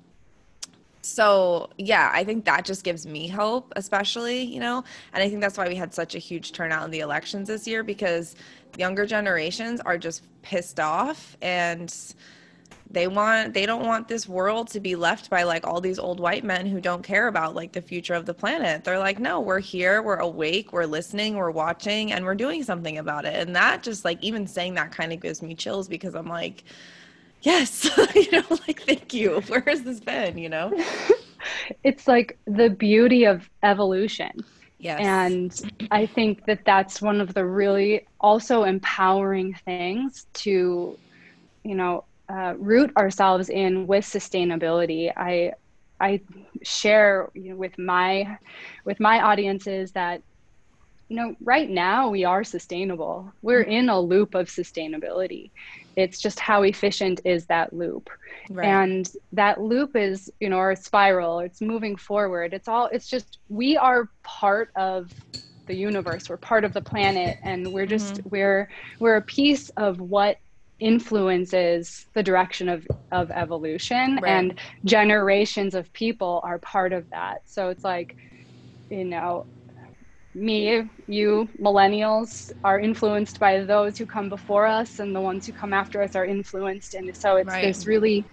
so 1.02 1.70
yeah, 1.78 2.10
I 2.12 2.24
think 2.24 2.44
that 2.46 2.64
just 2.64 2.82
gives 2.82 3.06
me 3.06 3.28
hope, 3.28 3.72
especially, 3.76 4.42
you 4.42 4.58
know, 4.58 4.82
and 5.12 5.22
I 5.22 5.28
think 5.28 5.40
that's 5.40 5.56
why 5.56 5.68
we 5.68 5.76
had 5.76 5.94
such 5.94 6.14
a 6.14 6.18
huge 6.18 6.52
turnout 6.52 6.84
in 6.84 6.90
the 6.90 7.00
elections 7.00 7.48
this 7.48 7.66
year 7.66 7.84
because 7.84 8.34
younger 8.76 9.06
generations 9.06 9.80
are 9.80 9.98
just 9.98 10.22
pissed 10.42 10.80
off 10.80 11.36
and 11.40 11.94
they 12.90 13.08
want 13.08 13.52
they 13.54 13.66
don't 13.66 13.84
want 13.84 14.08
this 14.08 14.28
world 14.28 14.68
to 14.68 14.80
be 14.80 14.96
left 14.96 15.28
by 15.28 15.42
like 15.42 15.66
all 15.66 15.80
these 15.80 15.98
old 15.98 16.20
white 16.20 16.44
men 16.44 16.66
who 16.66 16.80
don't 16.80 17.02
care 17.02 17.28
about 17.28 17.54
like 17.54 17.72
the 17.72 17.82
future 17.82 18.14
of 18.14 18.26
the 18.26 18.34
planet. 18.34 18.84
They're 18.84 18.98
like 18.98 19.18
no 19.18 19.40
we're 19.40 19.60
here 19.60 20.02
we're 20.02 20.16
awake 20.16 20.72
we're 20.72 20.86
listening 20.86 21.36
we're 21.36 21.50
watching 21.50 22.12
and 22.12 22.24
we're 22.24 22.34
doing 22.34 22.62
something 22.62 22.98
about 22.98 23.24
it. 23.24 23.34
And 23.34 23.54
that 23.56 23.82
just 23.82 24.04
like 24.04 24.22
even 24.22 24.46
saying 24.46 24.74
that 24.74 24.92
kind 24.92 25.12
of 25.12 25.20
gives 25.20 25.42
me 25.42 25.54
chills 25.54 25.88
because 25.88 26.14
i'm 26.14 26.28
like 26.28 26.64
yes 27.42 27.88
you 28.14 28.30
know 28.30 28.44
like 28.66 28.82
thank 28.82 29.12
you. 29.12 29.40
Where 29.48 29.64
has 29.66 29.82
this 29.82 30.00
been? 30.00 30.38
You 30.38 30.48
know? 30.48 30.72
It's 31.84 32.08
like 32.08 32.38
the 32.46 32.70
beauty 32.70 33.24
of 33.24 33.48
evolution. 33.62 34.32
Yes. 34.78 35.00
And 35.00 35.88
I 35.90 36.06
think 36.06 36.44
that 36.46 36.64
that's 36.64 37.00
one 37.00 37.20
of 37.20 37.34
the 37.34 37.44
really 37.44 38.06
also 38.20 38.64
empowering 38.64 39.54
things 39.64 40.26
to, 40.34 40.98
you 41.62 41.74
know, 41.74 42.04
uh, 42.28 42.54
root 42.58 42.92
ourselves 42.96 43.48
in 43.48 43.86
with 43.86 44.04
sustainability. 44.04 45.12
I 45.16 45.52
I 46.00 46.20
share 46.62 47.30
you 47.34 47.50
know, 47.50 47.56
with 47.56 47.78
my 47.78 48.38
with 48.84 49.00
my 49.00 49.22
audiences 49.22 49.92
that 49.92 50.22
you 51.08 51.16
know 51.16 51.36
right 51.40 51.70
now 51.70 52.10
we 52.10 52.24
are 52.24 52.44
sustainable. 52.44 53.32
We're 53.42 53.62
mm-hmm. 53.62 53.72
in 53.72 53.88
a 53.88 54.00
loop 54.00 54.34
of 54.34 54.48
sustainability. 54.48 55.50
It's 55.96 56.20
just 56.20 56.38
how 56.38 56.62
efficient 56.62 57.20
is 57.24 57.46
that 57.46 57.72
loop. 57.72 58.10
Right. 58.50 58.66
And 58.66 59.10
that 59.32 59.60
loop 59.62 59.96
is, 59.96 60.30
you 60.40 60.50
know, 60.50 60.58
or 60.58 60.72
a 60.72 60.76
spiral, 60.76 61.40
it's 61.40 61.62
moving 61.62 61.96
forward. 61.96 62.52
It's 62.52 62.68
all 62.68 62.86
it's 62.92 63.08
just 63.08 63.38
we 63.48 63.76
are 63.76 64.10
part 64.22 64.70
of 64.76 65.12
the 65.66 65.74
universe. 65.74 66.28
We're 66.28 66.36
part 66.36 66.64
of 66.64 66.72
the 66.72 66.80
planet 66.80 67.38
and 67.42 67.72
we're 67.72 67.86
just 67.86 68.16
mm-hmm. 68.16 68.28
we're 68.28 68.68
we're 68.98 69.16
a 69.16 69.22
piece 69.22 69.70
of 69.70 70.00
what 70.00 70.38
influences 70.78 72.06
the 72.14 72.22
direction 72.22 72.68
of, 72.68 72.86
of 73.10 73.30
evolution 73.30 74.18
right. 74.22 74.30
and 74.30 74.58
generations 74.84 75.74
of 75.74 75.90
people 75.92 76.40
are 76.44 76.58
part 76.58 76.92
of 76.92 77.08
that 77.10 77.38
so 77.46 77.70
it's 77.70 77.84
like 77.84 78.14
you 78.90 79.04
know 79.04 79.46
me 80.34 80.82
you 81.06 81.48
millennials 81.58 82.50
are 82.62 82.78
influenced 82.78 83.40
by 83.40 83.62
those 83.62 83.96
who 83.96 84.04
come 84.04 84.28
before 84.28 84.66
us 84.66 84.98
and 84.98 85.16
the 85.16 85.20
ones 85.20 85.46
who 85.46 85.52
come 85.52 85.72
after 85.72 86.02
us 86.02 86.14
are 86.14 86.26
influenced 86.26 86.92
and 86.94 87.16
so 87.16 87.36
it's 87.36 87.48
right. 87.48 87.62
this 87.62 87.86
really 87.86 88.26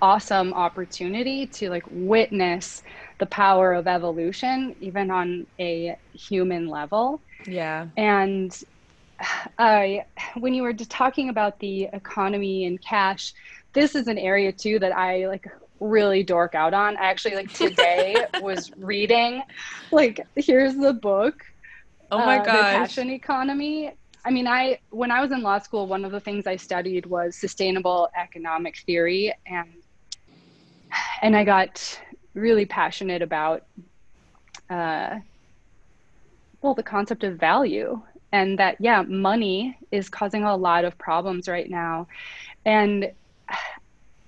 awesome 0.00 0.52
opportunity 0.54 1.46
to 1.46 1.70
like 1.70 1.84
witness 1.90 2.82
the 3.18 3.26
power 3.26 3.72
of 3.72 3.86
evolution 3.88 4.74
even 4.80 5.10
on 5.10 5.46
a 5.60 5.96
human 6.12 6.68
level 6.68 7.20
yeah 7.46 7.86
and 7.96 8.62
I, 9.58 10.04
when 10.36 10.54
you 10.54 10.62
were 10.62 10.72
just 10.72 10.90
talking 10.90 11.28
about 11.28 11.58
the 11.58 11.84
economy 11.92 12.66
and 12.66 12.80
cash, 12.80 13.34
this 13.72 13.94
is 13.94 14.08
an 14.08 14.18
area 14.18 14.52
too 14.52 14.78
that 14.78 14.96
I 14.96 15.26
like 15.28 15.46
really 15.80 16.22
dork 16.22 16.54
out 16.54 16.74
on. 16.74 16.96
I 16.96 17.06
actually 17.06 17.34
like 17.34 17.52
today 17.52 18.16
was 18.40 18.70
reading, 18.76 19.42
like, 19.90 20.26
here's 20.36 20.76
the 20.76 20.92
book. 20.92 21.44
Oh 22.10 22.18
my 22.18 22.38
uh, 22.38 22.44
god, 22.44 22.62
passion 22.62 23.10
economy. 23.10 23.92
I 24.24 24.30
mean, 24.30 24.46
I 24.46 24.78
when 24.90 25.10
I 25.10 25.20
was 25.20 25.32
in 25.32 25.42
law 25.42 25.58
school, 25.58 25.86
one 25.86 26.04
of 26.04 26.12
the 26.12 26.20
things 26.20 26.46
I 26.46 26.56
studied 26.56 27.06
was 27.06 27.34
sustainable 27.34 28.08
economic 28.16 28.78
theory, 28.78 29.34
and 29.46 29.68
and 31.22 31.34
I 31.34 31.44
got 31.44 32.00
really 32.34 32.66
passionate 32.66 33.22
about, 33.22 33.64
uh, 34.70 35.18
well, 36.60 36.74
the 36.74 36.82
concept 36.82 37.24
of 37.24 37.38
value 37.38 38.00
and 38.32 38.58
that 38.58 38.76
yeah 38.80 39.02
money 39.02 39.76
is 39.90 40.08
causing 40.08 40.44
a 40.44 40.56
lot 40.56 40.84
of 40.84 40.96
problems 40.98 41.48
right 41.48 41.70
now 41.70 42.06
and 42.64 43.12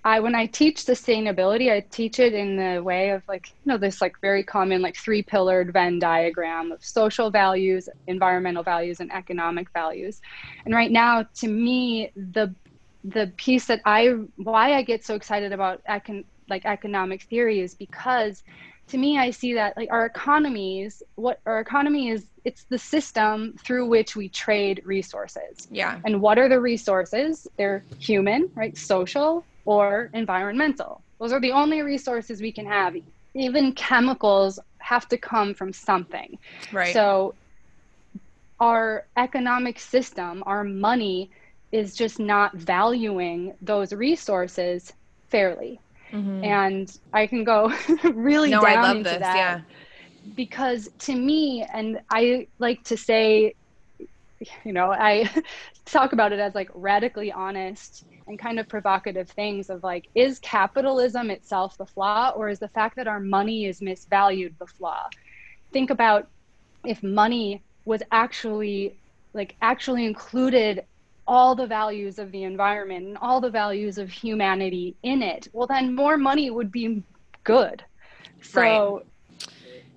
I 0.06 0.20
when 0.20 0.34
I 0.34 0.44
teach 0.46 0.84
sustainability, 0.84 1.72
I 1.72 1.80
teach 1.80 2.18
it 2.18 2.34
in 2.34 2.56
the 2.56 2.82
way 2.82 3.10
of 3.10 3.22
like, 3.26 3.48
you 3.48 3.72
know, 3.72 3.78
this 3.78 4.02
like 4.02 4.20
very 4.20 4.44
common 4.44 4.82
like 4.82 4.96
three 4.96 5.22
pillared 5.22 5.72
Venn 5.72 5.98
diagram 5.98 6.72
of 6.72 6.84
social 6.84 7.30
values, 7.30 7.88
environmental 8.06 8.62
values, 8.62 9.00
and 9.00 9.10
economic 9.10 9.68
values. 9.72 10.20
And 10.66 10.74
right 10.74 10.90
now, 10.92 11.24
to 11.36 11.48
me, 11.48 12.12
the 12.16 12.54
the 13.02 13.32
piece 13.38 13.66
that 13.66 13.80
I 13.86 14.08
why 14.36 14.74
I 14.74 14.82
get 14.82 15.04
so 15.06 15.14
excited 15.14 15.52
about 15.52 15.82
econ, 15.88 16.24
like 16.50 16.66
economic 16.66 17.22
theory 17.22 17.60
is 17.60 17.74
because 17.74 18.42
to 18.88 18.98
me 18.98 19.18
i 19.18 19.30
see 19.30 19.54
that 19.54 19.76
like 19.76 19.88
our 19.90 20.06
economies 20.06 21.02
what 21.16 21.40
our 21.46 21.60
economy 21.60 22.10
is 22.10 22.26
it's 22.44 22.64
the 22.64 22.78
system 22.78 23.54
through 23.64 23.86
which 23.88 24.14
we 24.14 24.28
trade 24.28 24.82
resources. 24.84 25.66
Yeah. 25.70 25.98
And 26.04 26.20
what 26.20 26.38
are 26.38 26.48
the 26.48 26.60
resources? 26.60 27.48
They're 27.56 27.84
human 27.98 28.50
right? 28.54 28.76
Social 28.76 29.44
or 29.64 30.10
environmental. 30.12 31.00
Those 31.18 31.32
are 31.32 31.40
the 31.40 31.52
only 31.52 31.80
resources 31.82 32.42
we 32.42 32.52
can 32.52 32.66
have. 32.66 32.96
Even 33.34 33.72
chemicals 33.72 34.58
have 34.78 35.08
to 35.08 35.16
come 35.16 35.54
from 35.54 35.72
something. 35.72 36.38
Right. 36.70 36.92
So 36.92 37.34
our 38.60 39.06
economic 39.16 39.78
system 39.78 40.42
our 40.46 40.62
money 40.62 41.30
is 41.72 41.96
just 41.96 42.20
not 42.20 42.54
valuing 42.54 43.54
those 43.60 43.92
resources 43.92 44.92
fairly 45.28 45.80
Mm-hmm. 46.14 46.44
And 46.44 46.98
I 47.12 47.26
can 47.26 47.42
go 47.42 47.72
really 48.04 48.50
no, 48.50 48.62
down 48.62 48.98
into 48.98 49.10
this, 49.10 49.18
that. 49.18 49.36
Yeah. 49.36 49.60
Because 50.36 50.88
to 51.00 51.14
me, 51.14 51.66
and 51.72 52.00
I 52.10 52.46
like 52.58 52.84
to 52.84 52.96
say, 52.96 53.54
you 54.64 54.72
know, 54.72 54.92
I 54.92 55.28
talk 55.84 56.12
about 56.12 56.32
it 56.32 56.38
as 56.38 56.54
like 56.54 56.70
radically 56.72 57.32
honest 57.32 58.04
and 58.26 58.38
kind 58.38 58.58
of 58.58 58.68
provocative 58.68 59.28
things 59.28 59.68
of 59.68 59.82
like, 59.82 60.08
is 60.14 60.38
capitalism 60.38 61.30
itself 61.30 61.76
the 61.76 61.86
flaw, 61.86 62.30
or 62.30 62.48
is 62.48 62.58
the 62.58 62.68
fact 62.68 62.96
that 62.96 63.08
our 63.08 63.20
money 63.20 63.66
is 63.66 63.80
misvalued 63.80 64.56
the 64.58 64.66
flaw? 64.66 65.08
Think 65.72 65.90
about 65.90 66.28
if 66.84 67.02
money 67.02 67.62
was 67.84 68.02
actually 68.12 68.96
like 69.34 69.56
actually 69.60 70.06
included 70.06 70.84
all 71.26 71.54
the 71.54 71.66
values 71.66 72.18
of 72.18 72.30
the 72.32 72.42
environment 72.42 73.06
and 73.06 73.18
all 73.18 73.40
the 73.40 73.50
values 73.50 73.98
of 73.98 74.10
humanity 74.10 74.94
in 75.02 75.22
it, 75.22 75.48
well, 75.52 75.66
then 75.66 75.94
more 75.94 76.16
money 76.16 76.50
would 76.50 76.70
be 76.70 77.02
good. 77.44 77.84
So, 78.42 78.60
right. 78.60 79.06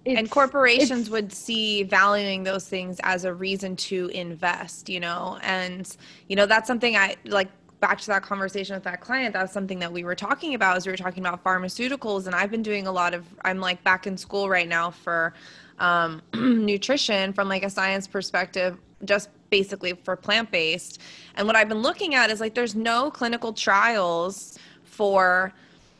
And 0.06 0.32
corporations 0.32 1.10
would 1.10 1.34
see 1.34 1.84
valuing 1.84 2.44
those 2.44 2.70
things 2.70 3.02
as 3.04 3.26
a 3.26 3.34
reason 3.34 3.76
to 3.76 4.08
invest, 4.14 4.88
you 4.88 5.02
know, 5.02 5.38
and, 5.42 5.98
you 6.30 6.38
know, 6.38 6.46
that's 6.46 6.66
something 6.66 6.96
I 6.96 7.18
like 7.26 7.50
back 7.80 8.00
to 8.02 8.08
that 8.08 8.24
conversation 8.24 8.76
with 8.76 8.84
that 8.84 9.02
client 9.02 9.34
that's 9.34 9.54
something 9.54 9.80
that 9.80 9.92
we 9.92 10.04
were 10.04 10.16
talking 10.16 10.56
about 10.56 10.76
as 10.76 10.86
we 10.86 10.92
were 10.92 10.98
talking 10.98 11.24
about 11.24 11.44
pharmaceuticals 11.44 12.26
and 12.26 12.34
i've 12.34 12.50
been 12.50 12.64
doing 12.64 12.88
a 12.88 12.92
lot 12.92 13.14
of 13.14 13.24
i'm 13.44 13.60
like 13.60 13.84
back 13.84 14.08
in 14.08 14.18
school 14.18 14.50
right 14.50 14.68
now 14.68 14.90
for 14.90 15.34
um, 15.80 16.24
nutrition 16.34 17.34
from 17.34 17.48
like 17.48 17.64
a 17.64 17.70
science 17.70 18.08
perspective 18.08 18.78
just 19.06 19.30
basically 19.50 19.94
for 19.94 20.16
plant 20.16 20.52
based. 20.52 21.02
And 21.36 21.48
what 21.48 21.56
I've 21.56 21.70
been 21.70 21.82
looking 21.82 22.16
at 22.16 22.30
is 22.30 22.40
like 22.40 22.54
there's 22.54 22.76
no 22.76 23.12
clinical 23.12 23.54
trials 23.54 24.58
for, 24.84 25.54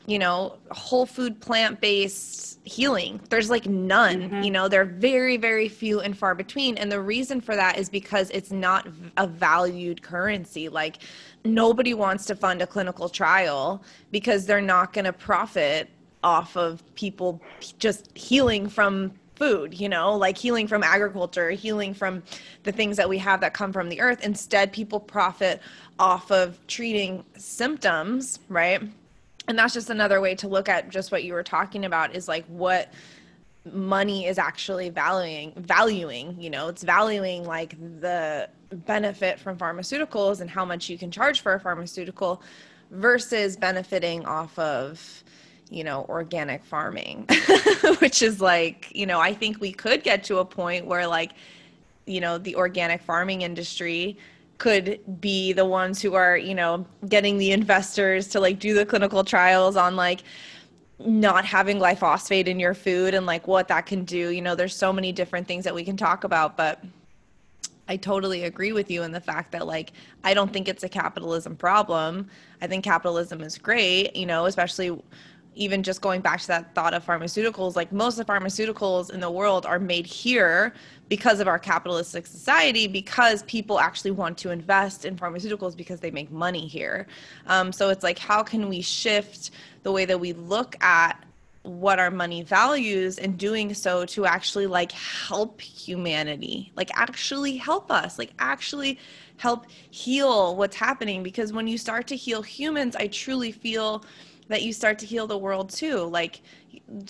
you 0.06 0.20
know, 0.20 0.58
whole 0.72 1.06
food 1.06 1.40
plant 1.40 1.80
based 1.82 2.60
healing. 2.64 3.20
There's 3.30 3.50
like 3.50 3.66
none, 3.66 4.22
mm-hmm. 4.24 4.44
you 4.44 4.52
know, 4.52 4.68
they're 4.68 4.86
very, 4.86 5.38
very 5.38 5.70
few 5.70 6.02
and 6.02 6.18
far 6.18 6.36
between. 6.36 6.78
And 6.78 6.92
the 6.92 7.02
reason 7.02 7.40
for 7.40 7.56
that 7.56 7.78
is 7.78 7.90
because 7.90 8.30
it's 8.32 8.52
not 8.52 8.88
a 9.18 9.28
valued 9.28 10.02
currency. 10.02 10.68
Like 10.70 10.98
nobody 11.46 11.94
wants 11.94 12.26
to 12.26 12.36
fund 12.36 12.62
a 12.62 12.68
clinical 12.68 13.10
trial 13.10 13.84
because 14.12 14.46
they're 14.46 14.62
not 14.62 14.94
going 14.94 15.06
to 15.06 15.14
profit 15.14 15.90
off 16.24 16.58
of 16.58 16.84
people 16.96 17.42
just 17.80 18.16
healing 18.18 18.68
from 18.68 19.14
food, 19.38 19.80
you 19.80 19.88
know, 19.88 20.16
like 20.16 20.38
healing 20.38 20.68
from 20.68 20.84
agriculture, 20.84 21.52
healing 21.52 21.94
from 21.94 22.24
the 22.64 22.72
things 22.72 22.98
that 22.98 23.08
we 23.08 23.18
have 23.20 23.40
that 23.42 23.54
come 23.54 23.72
from 23.72 23.90
the 23.90 24.02
earth. 24.02 24.24
Instead, 24.24 24.74
people 24.74 25.00
profit 25.00 25.62
off 26.00 26.32
of 26.32 26.60
treating 26.68 27.24
symptoms, 27.38 28.40
right? 28.50 28.82
And 29.48 29.58
that's 29.58 29.74
just 29.74 29.90
another 29.90 30.20
way 30.20 30.36
to 30.36 30.48
look 30.48 30.68
at 30.68 30.90
just 30.90 31.12
what 31.12 31.24
you 31.24 31.34
were 31.34 31.44
talking 31.44 31.86
about 31.86 32.16
is 32.16 32.28
like 32.28 32.46
what 32.48 32.92
money 33.74 34.26
is 34.26 34.38
actually 34.38 34.90
valuing 34.90 35.52
valuing 35.58 36.40
you 36.40 36.50
know 36.50 36.70
it's 36.70 36.84
valuing 36.84 37.44
like 37.44 37.78
the 38.00 38.48
benefit 38.72 39.38
from 39.38 39.58
pharmaceuticals 39.58 40.40
and 40.40 40.50
how 40.50 40.64
much 40.64 40.90
you 40.90 40.98
can 40.98 41.12
charge 41.12 41.42
for 41.42 41.54
a 41.56 41.60
pharmaceutical 41.60 42.42
versus 42.92 43.58
benefiting 43.58 44.26
off 44.26 44.58
of 44.58 45.24
you 45.70 45.84
know 45.84 46.06
organic 46.10 46.64
farming 46.64 47.28
which 48.00 48.22
is 48.22 48.40
like 48.40 48.92
you 48.96 49.06
know 49.06 49.20
i 49.20 49.34
think 49.34 49.60
we 49.60 49.72
could 49.72 50.04
get 50.04 50.24
to 50.24 50.38
a 50.38 50.46
point 50.46 50.86
where 50.86 51.06
like 51.08 51.32
you 52.06 52.22
know 52.22 52.38
the 52.38 52.56
organic 52.56 53.02
farming 53.02 53.42
industry 53.42 54.18
could 54.58 55.00
be 55.22 55.54
the 55.54 55.66
ones 55.66 56.02
who 56.02 56.14
are 56.14 56.38
you 56.38 56.56
know 56.56 56.86
getting 57.10 57.38
the 57.38 57.52
investors 57.52 58.28
to 58.28 58.40
like 58.40 58.60
do 58.60 58.74
the 58.74 58.86
clinical 58.86 59.24
trials 59.24 59.76
on 59.76 59.96
like 59.96 60.24
not 61.00 61.46
having 61.46 61.78
glyphosate 61.78 62.48
in 62.48 62.60
your 62.60 62.74
food 62.74 63.14
and 63.14 63.26
like 63.26 63.48
what 63.48 63.68
that 63.68 63.86
can 63.86 64.04
do 64.04 64.30
you 64.30 64.42
know 64.42 64.56
there's 64.56 64.76
so 64.76 64.92
many 64.92 65.12
different 65.12 65.48
things 65.48 65.64
that 65.64 65.76
we 65.76 65.84
can 65.84 65.98
talk 65.98 66.24
about 66.24 66.58
but 66.58 66.84
I 67.90 67.96
totally 67.96 68.44
agree 68.44 68.74
with 68.74 68.92
you 68.92 69.04
in 69.04 69.12
the 69.12 69.22
fact 69.22 69.52
that 69.54 69.66
like 69.66 69.94
I 70.24 70.34
don't 70.34 70.52
think 70.52 70.68
it's 70.68 70.84
a 70.84 70.90
capitalism 70.90 71.56
problem. 71.56 72.28
I 72.62 72.68
think 72.68 72.84
capitalism 72.84 73.42
is 73.42 73.58
great, 73.58 74.16
you 74.16 74.26
know, 74.26 74.46
especially 74.46 75.02
even 75.58 75.84
just 75.84 76.02
going 76.02 76.22
back 76.22 76.42
to 76.42 76.48
that 76.48 76.74
thought 76.76 76.94
of 76.94 77.06
pharmaceuticals, 77.06 77.76
like 77.76 77.92
most 77.92 78.18
of 78.20 78.26
the 78.26 78.32
pharmaceuticals 78.32 79.12
in 79.12 79.20
the 79.20 79.32
world 79.32 79.66
are 79.66 79.80
made 79.80 80.06
here 80.06 80.74
because 81.10 81.40
of 81.40 81.48
our 81.48 81.60
capitalistic 81.60 82.28
society, 82.28 82.88
because 82.88 83.44
people 83.44 83.80
actually 83.80 84.12
want 84.12 84.38
to 84.38 84.52
invest 84.52 85.06
in 85.06 85.16
pharmaceuticals 85.16 85.76
because 85.76 86.00
they 86.00 86.12
make 86.12 86.32
money 86.32 86.68
here. 86.68 87.08
Um, 87.48 87.72
so 87.72 87.90
it's 87.90 88.04
like, 88.04 88.20
how 88.20 88.44
can 88.44 88.70
we 88.70 88.82
shift 88.82 89.52
the 89.84 89.92
way 89.92 90.06
that 90.06 90.20
we 90.20 90.34
look 90.34 90.82
at 90.82 91.24
what 91.68 92.00
our 92.00 92.10
money 92.10 92.44
values 92.44 93.18
and 93.18 93.38
doing 93.38 93.74
so 93.74 94.06
to 94.06 94.26
actually 94.26 94.68
like 94.68 94.92
help 94.94 95.60
humanity 95.60 96.72
like 96.78 96.90
actually 96.94 97.58
help 97.58 97.92
us 97.92 98.18
like 98.18 98.32
actually 98.40 98.98
help 99.36 99.66
heal 99.92 100.56
what's 100.56 100.78
happening 100.78 101.24
because 101.24 101.52
when 101.52 101.68
you 101.68 101.78
start 101.78 102.08
to 102.08 102.16
heal 102.16 102.42
humans 102.42 102.96
i 102.96 103.08
truly 103.08 103.52
feel 103.52 104.04
that 104.48 104.62
you 104.64 104.74
start 104.74 104.98
to 105.00 105.06
heal 105.06 105.28
the 105.28 105.38
world 105.38 105.70
too 105.70 105.98
like 105.98 106.42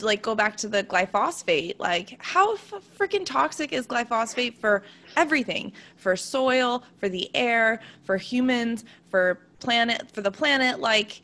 like 0.02 0.21
go 0.21 0.34
back 0.34 0.56
to 0.56 0.67
the 0.67 0.84
glyphosate 0.84 1.76
like 1.80 2.15
how 2.21 2.54
f- 2.54 2.73
freaking 2.97 3.26
toxic 3.26 3.73
is 3.73 3.86
glyphosate 3.86 4.56
for 4.56 4.84
everything 5.15 5.71
for 5.95 6.15
soil 6.15 6.84
for 6.97 7.10
the 7.10 7.30
air 7.36 7.80
for 8.04 8.17
humans 8.17 8.86
for 9.10 9.39
planet 9.60 10.10
for 10.12 10.21
the 10.21 10.32
planet 10.32 10.80
like 10.80 11.21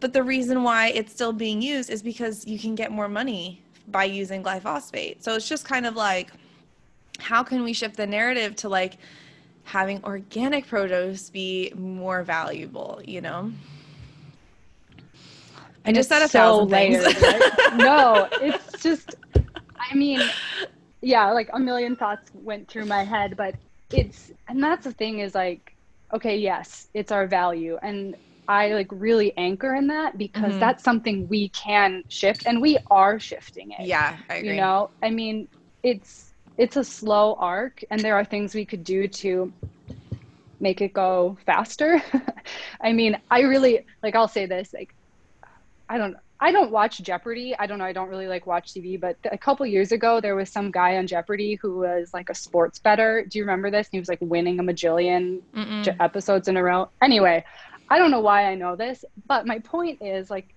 but 0.00 0.12
the 0.12 0.22
reason 0.22 0.62
why 0.62 0.88
it's 0.88 1.12
still 1.12 1.32
being 1.32 1.62
used 1.62 1.90
is 1.90 2.02
because 2.02 2.46
you 2.46 2.58
can 2.58 2.74
get 2.74 2.92
more 2.92 3.08
money 3.08 3.62
by 3.88 4.04
using 4.04 4.42
glyphosate. 4.42 5.22
So 5.22 5.34
it's 5.34 5.48
just 5.48 5.64
kind 5.64 5.86
of 5.86 5.96
like, 5.96 6.30
how 7.18 7.42
can 7.42 7.62
we 7.64 7.72
shift 7.72 7.96
the 7.96 8.06
narrative 8.06 8.56
to 8.56 8.68
like 8.68 8.98
having 9.64 10.04
organic 10.04 10.66
produce 10.66 11.30
be 11.30 11.72
more 11.76 12.22
valuable, 12.22 13.00
you 13.04 13.20
know? 13.20 13.52
I 15.86 15.92
just 15.92 16.08
said 16.08 16.22
a 16.22 16.28
so 16.28 16.38
thousand 16.38 16.68
layered, 16.70 17.04
things. 17.04 17.22
Right? 17.22 17.76
no, 17.76 18.28
it's 18.42 18.82
just, 18.82 19.14
I 19.78 19.94
mean, 19.94 20.20
yeah, 21.00 21.30
like 21.30 21.48
a 21.52 21.58
million 21.58 21.96
thoughts 21.96 22.30
went 22.34 22.68
through 22.68 22.86
my 22.86 23.04
head, 23.04 23.36
but 23.36 23.54
it's, 23.90 24.32
and 24.48 24.62
that's 24.62 24.84
the 24.84 24.92
thing 24.92 25.20
is 25.20 25.34
like, 25.34 25.74
okay, 26.12 26.36
yes, 26.36 26.88
it's 26.94 27.12
our 27.12 27.26
value. 27.26 27.78
And 27.82 28.16
I 28.48 28.72
like 28.72 28.88
really 28.90 29.36
anchor 29.36 29.74
in 29.74 29.86
that 29.88 30.18
because 30.18 30.50
mm-hmm. 30.50 30.60
that's 30.60 30.84
something 30.84 31.28
we 31.28 31.48
can 31.50 32.04
shift 32.08 32.46
and 32.46 32.60
we 32.60 32.78
are 32.90 33.18
shifting 33.18 33.72
it. 33.72 33.86
Yeah, 33.86 34.16
I 34.28 34.36
agree. 34.36 34.50
You 34.50 34.56
know, 34.56 34.90
I 35.02 35.10
mean, 35.10 35.48
it's 35.82 36.32
it's 36.56 36.76
a 36.76 36.84
slow 36.84 37.34
arc 37.34 37.84
and 37.90 38.00
there 38.00 38.14
are 38.14 38.24
things 38.24 38.54
we 38.54 38.64
could 38.64 38.82
do 38.82 39.08
to 39.08 39.52
make 40.60 40.80
it 40.80 40.92
go 40.92 41.36
faster. 41.44 42.02
I 42.80 42.92
mean, 42.92 43.18
I 43.30 43.40
really 43.40 43.84
like 44.02 44.14
I'll 44.14 44.28
say 44.28 44.46
this 44.46 44.72
like 44.72 44.94
I 45.88 45.98
don't 45.98 46.16
I 46.38 46.52
don't 46.52 46.70
watch 46.70 47.00
Jeopardy. 47.00 47.56
I 47.58 47.66
don't 47.66 47.78
know. 47.78 47.84
I 47.84 47.92
don't 47.92 48.08
really 48.08 48.28
like 48.28 48.46
watch 48.46 48.74
TV, 48.74 49.00
but 49.00 49.16
a 49.30 49.38
couple 49.38 49.64
years 49.64 49.92
ago 49.92 50.20
there 50.20 50.36
was 50.36 50.50
some 50.50 50.70
guy 50.70 50.96
on 50.98 51.06
Jeopardy 51.06 51.54
who 51.54 51.78
was 51.78 52.12
like 52.12 52.28
a 52.28 52.34
sports 52.34 52.78
better. 52.78 53.24
Do 53.26 53.38
you 53.38 53.44
remember 53.44 53.70
this? 53.70 53.88
he 53.90 53.98
was 53.98 54.08
like 54.08 54.18
winning 54.20 54.60
a 54.60 54.62
majillion 54.62 55.40
episodes 56.00 56.48
in 56.48 56.56
a 56.56 56.62
row. 56.62 56.90
Anyway, 57.00 57.44
I 57.88 57.98
don't 57.98 58.10
know 58.10 58.20
why 58.20 58.46
I 58.46 58.54
know 58.54 58.76
this, 58.76 59.04
but 59.26 59.46
my 59.46 59.60
point 59.60 60.02
is 60.02 60.30
like 60.30 60.54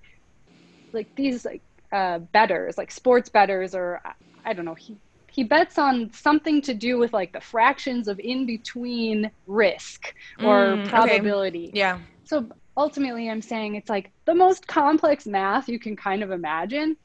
like 0.92 1.08
these 1.15 1.46
like 1.46 1.62
uh, 1.92 2.20
betters, 2.20 2.78
like 2.78 2.92
sports 2.92 3.30
betters, 3.30 3.74
or 3.74 4.02
I 4.46 4.54
don't 4.54 4.65
know. 4.65 4.76
He 4.76 4.98
he 5.32 5.44
bets 5.44 5.78
on 5.78 6.12
something 6.12 6.62
to 6.63 6.74
do 6.74 6.98
with 6.98 7.13
like 7.13 7.32
the 7.32 7.42
fractions 7.42 8.08
of 8.08 8.20
in 8.20 8.46
between 8.46 9.32
risk 9.48 10.13
or 10.39 10.76
mm, 10.76 10.88
probability. 10.89 11.70
Okay. 11.70 11.80
Yeah. 11.80 12.00
So 12.26 12.50
ultimately, 12.80 13.30
I'm 13.30 13.42
saying 13.42 13.76
it's 13.76 13.89
like 13.89 14.12
the 14.26 14.34
most 14.34 14.65
complex 14.65 15.28
math 15.28 15.68
you 15.68 15.78
can 15.78 15.96
kind 15.96 16.24
of 16.24 16.32
imagine. 16.32 16.96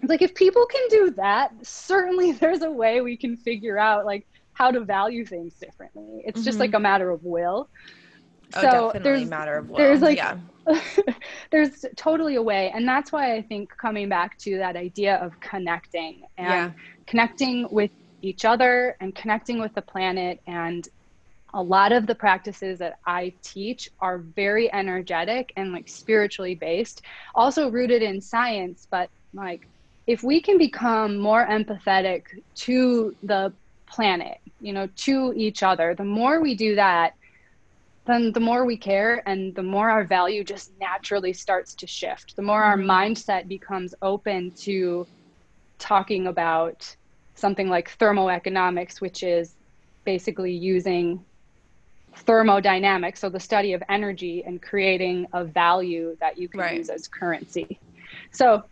It's 0.00 0.08
like 0.08 0.22
if 0.22 0.34
people 0.34 0.66
can 0.66 0.88
do 0.88 1.10
that, 1.12 1.52
certainly 1.62 2.32
there's 2.40 2.62
a 2.62 2.70
way 2.70 3.02
we 3.02 3.16
can 3.16 3.36
figure 3.36 3.78
out 3.78 4.06
like 4.06 4.26
how 4.54 4.70
to 4.70 4.80
value 4.80 5.24
things 5.24 5.54
differently. 5.54 6.22
It's 6.24 6.40
mm-hmm. 6.40 6.44
just 6.44 6.58
like 6.58 6.74
a 6.74 6.80
matter 6.80 7.10
of 7.10 7.22
will. 7.24 7.68
Oh, 8.54 8.60
so 8.60 8.70
definitely 8.70 9.00
there's, 9.00 9.30
matter 9.30 9.56
of 9.58 9.68
will. 9.68 9.76
There's 9.76 10.00
like, 10.00 10.16
yeah. 10.16 10.38
there's 11.50 11.84
totally 11.96 12.36
a 12.36 12.42
way. 12.42 12.72
And 12.74 12.88
that's 12.88 13.12
why 13.12 13.34
I 13.34 13.42
think 13.42 13.70
coming 13.76 14.08
back 14.08 14.38
to 14.38 14.56
that 14.58 14.76
idea 14.76 15.16
of 15.16 15.38
connecting 15.40 16.22
and 16.38 16.48
yeah. 16.48 16.70
connecting 17.06 17.68
with 17.70 17.90
each 18.22 18.44
other 18.44 18.96
and 19.00 19.14
connecting 19.14 19.60
with 19.60 19.74
the 19.74 19.82
planet 19.82 20.40
and 20.46 20.88
a 21.54 21.62
lot 21.62 21.92
of 21.92 22.06
the 22.06 22.14
practices 22.14 22.78
that 22.78 22.98
I 23.06 23.32
teach 23.42 23.90
are 24.00 24.18
very 24.18 24.72
energetic 24.72 25.52
and 25.56 25.72
like 25.72 25.88
spiritually 25.88 26.54
based, 26.54 27.02
also 27.34 27.70
rooted 27.70 28.02
in 28.02 28.20
science, 28.20 28.86
but 28.90 29.08
like 29.32 29.66
if 30.06 30.22
we 30.22 30.40
can 30.40 30.58
become 30.58 31.18
more 31.18 31.46
empathetic 31.46 32.42
to 32.54 33.14
the 33.22 33.52
planet, 33.86 34.38
you 34.60 34.72
know, 34.72 34.88
to 34.96 35.32
each 35.36 35.62
other, 35.62 35.94
the 35.94 36.04
more 36.04 36.40
we 36.40 36.54
do 36.54 36.74
that, 36.74 37.14
then 38.06 38.32
the 38.32 38.40
more 38.40 38.64
we 38.64 38.76
care 38.76 39.22
and 39.28 39.54
the 39.54 39.62
more 39.62 39.90
our 39.90 40.04
value 40.04 40.42
just 40.42 40.72
naturally 40.80 41.32
starts 41.32 41.74
to 41.74 41.86
shift. 41.86 42.36
The 42.36 42.42
more 42.42 42.62
our 42.62 42.78
mm-hmm. 42.78 42.90
mindset 42.90 43.48
becomes 43.48 43.94
open 44.00 44.50
to 44.62 45.06
talking 45.78 46.26
about 46.26 46.96
something 47.34 47.68
like 47.68 47.96
thermoeconomics, 47.98 49.00
which 49.00 49.22
is 49.22 49.54
basically 50.04 50.52
using 50.52 51.22
thermodynamics, 52.16 53.20
so 53.20 53.28
the 53.28 53.40
study 53.40 53.72
of 53.72 53.82
energy 53.88 54.42
and 54.44 54.60
creating 54.60 55.26
a 55.32 55.44
value 55.44 56.16
that 56.20 56.38
you 56.38 56.48
can 56.48 56.60
right. 56.60 56.76
use 56.76 56.88
as 56.88 57.08
currency. 57.08 57.78
So, 58.32 58.64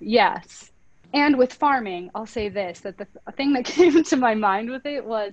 yes. 0.00 0.70
And 1.12 1.38
with 1.38 1.52
farming, 1.52 2.10
I'll 2.14 2.26
say 2.26 2.48
this 2.48 2.80
that 2.80 2.98
the 2.98 3.06
thing 3.36 3.52
that 3.52 3.64
came 3.76 4.02
to 4.02 4.16
my 4.16 4.34
mind 4.34 4.70
with 4.70 4.86
it 4.86 5.04
was 5.04 5.32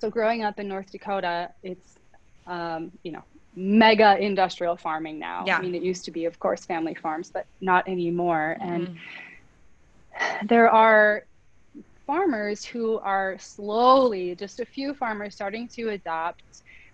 so 0.00 0.10
growing 0.10 0.42
up 0.42 0.58
in 0.58 0.68
North 0.68 0.90
Dakota, 0.90 1.50
it's 1.62 1.96
um, 2.46 2.90
you 3.02 3.12
know 3.12 3.22
mega 3.56 4.18
industrial 4.18 4.76
farming 4.76 5.18
now. 5.18 5.44
Yeah. 5.46 5.58
I 5.58 5.62
mean, 5.62 5.74
it 5.74 5.82
used 5.82 6.04
to 6.04 6.10
be, 6.10 6.24
of 6.24 6.38
course, 6.38 6.64
family 6.64 6.94
farms, 6.94 7.30
but 7.30 7.46
not 7.60 7.88
anymore. 7.88 8.56
Mm-hmm. 8.60 8.96
And 10.42 10.48
there 10.48 10.70
are 10.70 11.24
farmers 12.10 12.64
who 12.64 12.98
are 12.98 13.38
slowly, 13.38 14.34
just 14.34 14.58
a 14.58 14.64
few 14.64 14.92
farmers, 14.92 15.32
starting 15.32 15.68
to 15.68 15.90
adopt 15.90 16.42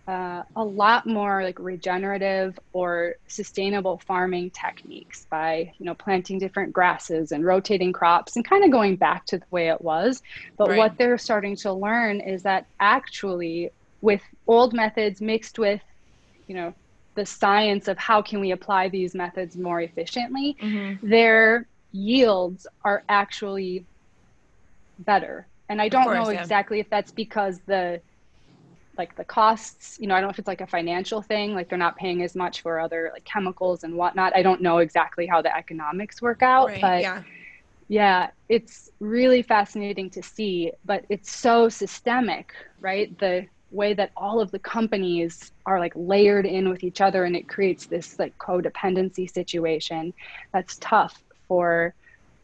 uh, 0.06 0.42
a 0.56 0.62
lot 0.62 1.06
more 1.06 1.42
like 1.42 1.58
regenerative 1.58 2.58
or 2.74 3.14
sustainable 3.26 3.96
farming 4.06 4.50
techniques 4.50 5.26
by 5.30 5.72
you 5.78 5.86
know 5.86 5.94
planting 5.94 6.38
different 6.38 6.70
grasses 6.70 7.32
and 7.32 7.46
rotating 7.46 7.94
crops 7.94 8.36
and 8.36 8.44
kind 8.44 8.62
of 8.62 8.70
going 8.70 8.94
back 8.94 9.24
to 9.24 9.38
the 9.38 9.44
way 9.50 9.68
it 9.68 9.80
was 9.80 10.22
but 10.58 10.68
right. 10.68 10.78
what 10.78 10.96
they're 10.98 11.18
starting 11.18 11.56
to 11.56 11.72
learn 11.72 12.20
is 12.20 12.42
that 12.42 12.66
actually 12.78 13.70
with 14.02 14.22
old 14.46 14.74
methods 14.74 15.20
mixed 15.20 15.58
with 15.58 15.80
you 16.46 16.54
know 16.54 16.72
the 17.16 17.26
science 17.26 17.88
of 17.88 17.98
how 17.98 18.22
can 18.22 18.38
we 18.38 18.52
apply 18.52 18.88
these 18.88 19.12
methods 19.12 19.56
more 19.56 19.80
efficiently 19.80 20.56
mm-hmm. 20.62 21.08
their 21.08 21.66
yields 21.90 22.66
are 22.84 23.02
actually 23.08 23.84
better 24.98 25.48
and 25.68 25.80
i 25.80 25.88
don't 25.88 26.04
course, 26.04 26.16
know 26.16 26.28
exactly 26.30 26.78
yeah. 26.78 26.82
if 26.82 26.90
that's 26.90 27.12
because 27.12 27.60
the 27.66 28.00
like 28.98 29.14
the 29.16 29.24
costs 29.24 29.98
you 30.00 30.06
know 30.06 30.14
i 30.14 30.20
don't 30.20 30.28
know 30.28 30.30
if 30.30 30.38
it's 30.38 30.48
like 30.48 30.62
a 30.62 30.66
financial 30.66 31.20
thing 31.20 31.54
like 31.54 31.68
they're 31.68 31.78
not 31.78 31.96
paying 31.96 32.22
as 32.22 32.34
much 32.34 32.62
for 32.62 32.80
other 32.80 33.10
like 33.12 33.24
chemicals 33.24 33.84
and 33.84 33.94
whatnot 33.94 34.34
i 34.34 34.42
don't 34.42 34.62
know 34.62 34.78
exactly 34.78 35.26
how 35.26 35.42
the 35.42 35.54
economics 35.54 36.22
work 36.22 36.42
out 36.42 36.68
right, 36.68 36.80
but 36.80 37.02
yeah. 37.02 37.22
Yeah, 37.88 38.30
it's 38.48 38.90
really 38.98 39.42
fascinating 39.42 40.10
to 40.10 40.22
see, 40.22 40.72
but 40.84 41.04
it's 41.08 41.30
so 41.30 41.68
systemic, 41.68 42.52
right? 42.80 43.16
The 43.18 43.46
way 43.70 43.94
that 43.94 44.10
all 44.16 44.40
of 44.40 44.50
the 44.50 44.58
companies 44.58 45.52
are 45.66 45.78
like 45.78 45.92
layered 45.94 46.46
in 46.46 46.68
with 46.68 46.82
each 46.82 47.00
other 47.00 47.24
and 47.24 47.36
it 47.36 47.48
creates 47.48 47.86
this 47.86 48.18
like 48.18 48.36
codependency 48.38 49.30
situation 49.30 50.12
that's 50.52 50.78
tough 50.80 51.22
for 51.46 51.94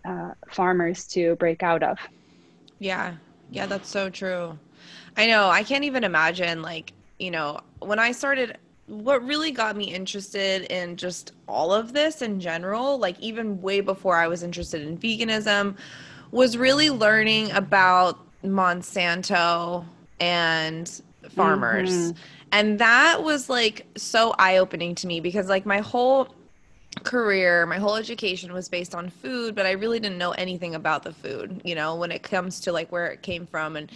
uh, 0.05 0.33
farmers 0.51 1.07
to 1.09 1.37
break 1.37 1.63
out 1.63 1.83
of. 1.83 1.99
Yeah, 2.83 3.15
yeah, 3.51 3.67
that's 3.67 3.89
so 3.89 4.11
true. 4.11 4.59
I 5.17 5.29
know. 5.29 5.49
I 5.49 5.63
can't 5.63 5.85
even 5.85 6.03
imagine, 6.03 6.63
like, 6.63 6.93
you 7.21 7.31
know, 7.31 7.61
when 7.79 8.01
I 8.01 8.11
started, 8.11 8.59
what 8.87 9.25
really 9.25 9.53
got 9.53 9.77
me 9.77 9.95
interested 9.95 10.63
in 10.63 10.97
just 10.97 11.31
all 11.47 11.73
of 11.73 11.93
this 11.93 12.23
in 12.23 12.41
general, 12.41 12.99
like, 12.99 13.21
even 13.21 13.63
way 13.63 13.81
before 13.83 14.17
I 14.17 14.27
was 14.27 14.43
interested 14.43 14.83
in 14.83 14.99
veganism, 14.99 15.77
was 16.33 16.57
really 16.57 16.91
learning 16.91 17.53
about 17.53 18.19
Monsanto 18.45 19.85
and 20.19 21.01
farmers. 21.31 21.93
Mm-hmm. 21.93 22.19
And 22.51 22.79
that 22.81 23.23
was 23.23 23.49
like 23.49 23.87
so 23.97 24.35
eye 24.41 24.57
opening 24.57 24.97
to 24.97 25.07
me 25.07 25.21
because, 25.21 25.49
like, 25.49 25.65
my 25.65 25.79
whole 25.79 26.35
career, 27.05 27.67
my 27.67 27.79
whole 27.79 27.97
education 27.97 28.53
was 28.53 28.69
based 28.69 28.95
on 28.95 29.11
food, 29.11 29.55
but 29.55 29.67
I 29.67 29.73
really 29.73 30.01
didn't 30.01 30.19
know 30.19 30.33
anything 30.33 30.75
about 30.75 31.03
the 31.03 31.13
food, 31.13 31.61
you 31.65 31.75
know, 31.75 31.97
when 31.97 32.11
it 32.13 32.23
comes 32.23 32.61
to 32.61 32.73
like 32.73 32.91
where 32.93 33.07
it 33.07 33.23
came 33.23 33.47
from. 33.47 33.77
And 33.77 33.91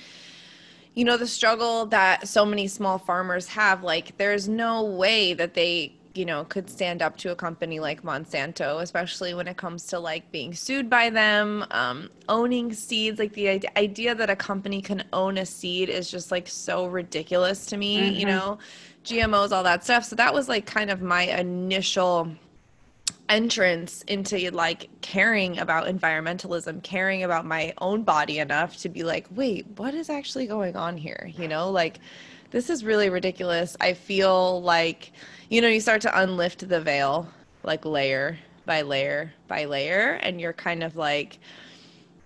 you 0.97 1.05
know 1.05 1.17
the 1.19 1.27
struggle 1.27 1.87
that 1.87 2.27
so 2.27 2.45
many 2.45 2.67
small 2.67 2.99
farmers 2.99 3.47
have 3.47 3.85
like 3.85 4.17
there's 4.17 4.49
no 4.49 4.83
way 4.83 5.35
that 5.35 5.53
they 5.53 5.93
you 6.15 6.25
know 6.25 6.45
could 6.45 6.71
stand 6.71 7.03
up 7.03 7.19
to 7.19 7.31
a 7.31 7.37
company 7.37 7.79
like 7.79 8.03
monsanto 8.03 8.81
especially 8.81 9.35
when 9.35 9.47
it 9.47 9.59
comes 9.59 9.87
to 9.87 9.99
like 9.99 10.33
being 10.33 10.55
sued 10.55 10.89
by 10.89 11.11
them 11.11 11.65
um, 11.71 12.09
owning 12.31 12.73
seeds. 12.73 13.19
Like 13.19 13.35
the 13.35 13.69
idea 13.77 14.15
that 14.15 14.31
a 14.31 14.37
company 14.37 14.81
can 14.81 15.05
own 15.13 15.37
a 15.37 15.45
seed 15.45 15.91
is 15.91 16.11
just 16.11 16.31
like 16.31 16.49
so 16.49 16.87
ridiculous 16.87 17.67
to 17.67 17.77
me 17.77 17.99
mm-hmm. 17.99 18.21
you 18.21 18.27
know 18.27 18.59
gmos 19.05 19.53
all 19.53 19.63
that 19.63 19.85
stuff. 19.85 20.05
So 20.05 20.17
that 20.17 20.33
was 20.33 20.49
like 20.49 20.65
kind 20.67 20.91
of 20.91 21.03
my 21.03 21.25
initial 21.25 22.29
entrance 23.29 24.03
into 24.03 24.51
like 24.51 24.89
caring 25.01 25.59
about 25.59 25.87
environmentalism, 25.87 26.83
caring 26.83 27.23
about 27.23 27.45
my 27.45 27.73
own 27.79 28.03
body 28.03 28.39
enough 28.39 28.77
to 28.79 28.89
be 28.89 29.03
like, 29.03 29.27
wait, 29.31 29.67
what 29.77 29.95
is 29.95 30.11
actually 30.11 30.47
going 30.47 30.77
on 30.77 30.97
here? 30.97 31.31
You 31.37 31.49
know, 31.49 31.71
like 31.71 31.99
this 32.51 32.71
is 32.71 32.85
really 32.85 33.09
ridiculous. 33.09 33.77
I 33.81 33.95
feel 33.95 34.63
like, 34.63 35.13
you 35.49 35.61
know, 35.61 35.69
you 35.69 35.81
start 35.81 36.01
to 36.03 36.09
unlift 36.09 36.69
the 36.69 36.81
veil 36.81 37.29
like 37.63 37.85
layer 37.85 38.39
by 38.65 38.83
layer 38.83 39.33
by 39.49 39.65
layer, 39.65 40.19
and 40.23 40.41
you're 40.41 40.53
kind 40.53 40.83
of 40.83 40.97
like, 40.97 41.39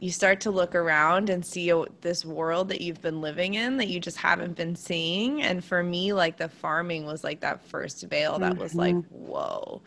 you 0.01 0.11
start 0.11 0.41
to 0.41 0.51
look 0.51 0.75
around 0.75 1.29
and 1.29 1.45
see 1.45 1.73
this 2.01 2.25
world 2.25 2.69
that 2.69 2.81
you've 2.81 3.03
been 3.03 3.21
living 3.21 3.55
in 3.55 3.77
that 3.77 3.89
you 3.89 4.01
just 4.01 4.17
haven't 4.17 4.57
been 4.57 4.75
seeing. 4.75 5.43
And 5.43 5.63
for 5.63 5.83
me, 5.83 6.15
like 6.15 6.39
the 6.39 6.49
farming 6.49 7.05
was 7.05 7.23
like 7.23 7.41
that 7.41 7.63
first 7.67 8.03
veil 8.05 8.39
that 8.39 8.57
was 8.57 8.75
like, 8.75 8.95
mm-hmm. 8.95 9.15
whoa 9.15 9.83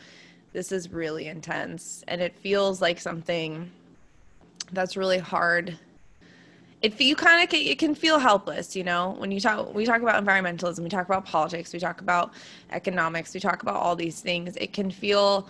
this 0.54 0.72
is 0.72 0.92
really 0.92 1.28
intense 1.28 2.04
and 2.08 2.22
it 2.22 2.36
feels 2.36 2.82
like 2.82 3.00
something 3.00 3.70
that's 4.72 4.96
really 4.96 5.18
hard. 5.18 5.78
It 6.82 7.00
you 7.00 7.16
kind 7.16 7.48
of 7.48 7.54
it 7.54 7.80
can 7.80 7.96
feel 7.96 8.20
helpless 8.20 8.76
you 8.76 8.84
know? 8.84 9.16
When 9.18 9.32
you 9.32 9.40
talk 9.40 9.74
we 9.74 9.86
talk 9.86 10.02
about 10.02 10.24
environmentalism 10.24 10.80
we 10.80 10.90
talk 10.90 11.06
about 11.06 11.26
politics 11.26 11.74
we 11.74 11.80
talk 11.80 12.02
about 12.02 12.34
economics 12.72 13.34
we 13.34 13.40
talk 13.40 13.64
about 13.64 13.76
all 13.76 13.96
these 13.96 14.22
things 14.22 14.56
it 14.58 14.74
can 14.74 14.92
feel 14.92 15.48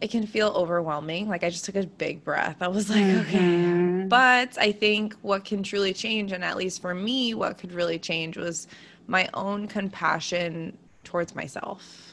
it 0.00 0.10
can 0.10 0.26
feel 0.26 0.48
overwhelming. 0.48 1.28
Like 1.28 1.42
i 1.42 1.50
just 1.50 1.64
took 1.64 1.76
a 1.76 1.86
big 1.86 2.24
breath. 2.24 2.56
I 2.60 2.68
was 2.68 2.90
like 2.90 3.04
mm-hmm. 3.04 3.20
okay 3.20 3.86
but 4.08 4.56
i 4.58 4.70
think 4.70 5.14
what 5.22 5.44
can 5.44 5.62
truly 5.62 5.92
change 5.92 6.32
and 6.32 6.44
at 6.44 6.56
least 6.56 6.80
for 6.80 6.94
me 6.94 7.34
what 7.34 7.58
could 7.58 7.72
really 7.72 7.98
change 7.98 8.36
was 8.36 8.68
my 9.06 9.28
own 9.34 9.66
compassion 9.66 10.76
towards 11.04 11.34
myself 11.34 12.05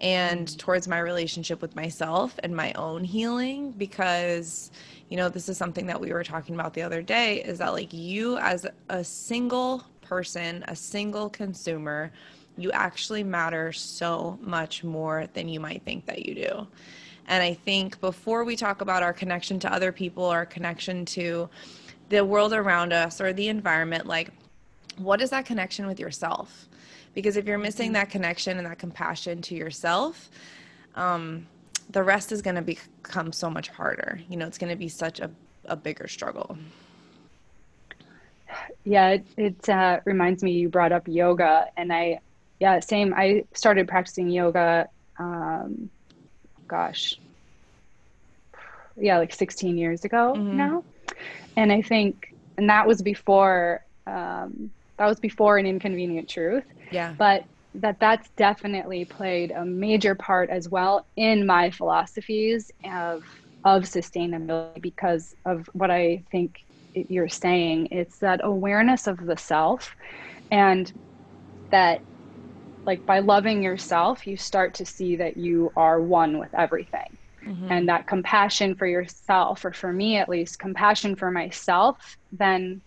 and 0.00 0.56
towards 0.58 0.86
my 0.86 0.98
relationship 0.98 1.60
with 1.60 1.74
myself 1.74 2.38
and 2.42 2.54
my 2.54 2.72
own 2.74 3.02
healing 3.02 3.72
because 3.72 4.70
you 5.08 5.16
know 5.16 5.28
this 5.28 5.48
is 5.48 5.56
something 5.56 5.86
that 5.86 6.00
we 6.00 6.12
were 6.12 6.22
talking 6.22 6.54
about 6.54 6.72
the 6.74 6.82
other 6.82 7.02
day 7.02 7.42
is 7.42 7.58
that 7.58 7.72
like 7.72 7.92
you 7.92 8.38
as 8.38 8.66
a 8.90 9.02
single 9.02 9.84
person 10.00 10.64
a 10.68 10.76
single 10.76 11.28
consumer 11.28 12.12
you 12.56 12.70
actually 12.72 13.22
matter 13.22 13.72
so 13.72 14.38
much 14.40 14.82
more 14.82 15.28
than 15.34 15.48
you 15.48 15.60
might 15.60 15.82
think 15.84 16.04
that 16.06 16.26
you 16.26 16.34
do. 16.34 16.66
And 17.26 17.42
i 17.42 17.54
think 17.54 18.00
before 18.00 18.44
we 18.44 18.56
talk 18.56 18.80
about 18.80 19.02
our 19.02 19.12
connection 19.12 19.58
to 19.60 19.72
other 19.72 19.92
people 19.92 20.24
our 20.24 20.46
connection 20.46 21.04
to 21.06 21.48
the 22.08 22.24
world 22.24 22.52
around 22.52 22.92
us 22.92 23.20
or 23.20 23.32
the 23.32 23.48
environment 23.48 24.06
like 24.06 24.30
what 24.98 25.20
is 25.20 25.30
that 25.30 25.46
connection 25.46 25.86
with 25.86 26.00
yourself? 26.00 26.68
Because 27.14 27.36
if 27.36 27.46
you're 27.46 27.58
missing 27.58 27.92
that 27.92 28.10
connection 28.10 28.58
and 28.58 28.66
that 28.66 28.78
compassion 28.78 29.42
to 29.42 29.54
yourself 29.54 30.30
um, 30.98 31.46
the 31.90 32.02
rest 32.02 32.32
is 32.32 32.42
going 32.42 32.56
to 32.56 32.62
become 32.62 33.32
so 33.32 33.48
much 33.48 33.68
harder. 33.68 34.20
You 34.28 34.36
know 34.36 34.46
it's 34.46 34.58
going 34.58 34.70
to 34.70 34.76
be 34.76 34.88
such 34.88 35.20
a, 35.20 35.30
a 35.64 35.76
bigger 35.76 36.08
struggle. 36.08 36.58
Yeah 38.84 39.10
it, 39.10 39.26
it 39.36 39.68
uh, 39.68 40.00
reminds 40.04 40.42
me 40.42 40.52
you 40.52 40.68
brought 40.68 40.92
up 40.92 41.06
yoga 41.06 41.66
and 41.76 41.92
i 41.92 42.20
yeah 42.60 42.80
same. 42.80 43.14
I 43.14 43.44
started 43.54 43.88
practicing 43.88 44.28
yoga 44.28 44.88
um, 45.18 45.88
gosh 46.66 47.18
yeah 48.96 49.18
like 49.18 49.32
16 49.32 49.78
years 49.78 50.04
ago 50.04 50.34
mm-hmm. 50.36 50.56
now. 50.56 50.84
And 51.56 51.72
i 51.72 51.80
think 51.80 52.34
and 52.56 52.68
that 52.68 52.86
was 52.86 53.00
before 53.02 53.84
um, 54.06 54.70
that 54.98 55.06
was 55.06 55.18
before 55.18 55.58
an 55.58 55.66
inconvenient 55.66 56.28
truth 56.28 56.64
yeah. 56.90 57.14
But 57.16 57.44
that 57.74 58.00
that's 58.00 58.28
definitely 58.30 59.04
played 59.04 59.50
a 59.50 59.64
major 59.64 60.14
part 60.14 60.50
as 60.50 60.68
well 60.68 61.06
in 61.16 61.46
my 61.46 61.70
philosophies 61.70 62.72
of 62.84 63.24
of 63.64 63.84
sustainability 63.84 64.80
because 64.80 65.36
of 65.44 65.68
what 65.72 65.90
I 65.90 66.22
think 66.30 66.64
you're 66.94 67.28
saying. 67.28 67.88
It's 67.90 68.18
that 68.18 68.40
awareness 68.42 69.06
of 69.06 69.24
the 69.26 69.36
self 69.36 69.94
and 70.50 70.92
that 71.70 72.00
like 72.86 73.04
by 73.04 73.18
loving 73.18 73.62
yourself, 73.62 74.26
you 74.26 74.36
start 74.36 74.72
to 74.74 74.86
see 74.86 75.16
that 75.16 75.36
you 75.36 75.70
are 75.76 76.00
one 76.00 76.38
with 76.38 76.54
everything. 76.54 77.16
Mm-hmm. 77.44 77.70
And 77.70 77.88
that 77.88 78.06
compassion 78.06 78.74
for 78.74 78.86
yourself, 78.86 79.64
or 79.64 79.72
for 79.72 79.92
me 79.92 80.16
at 80.16 80.28
least, 80.28 80.58
compassion 80.58 81.14
for 81.14 81.30
myself, 81.30 82.16
then 82.32 82.80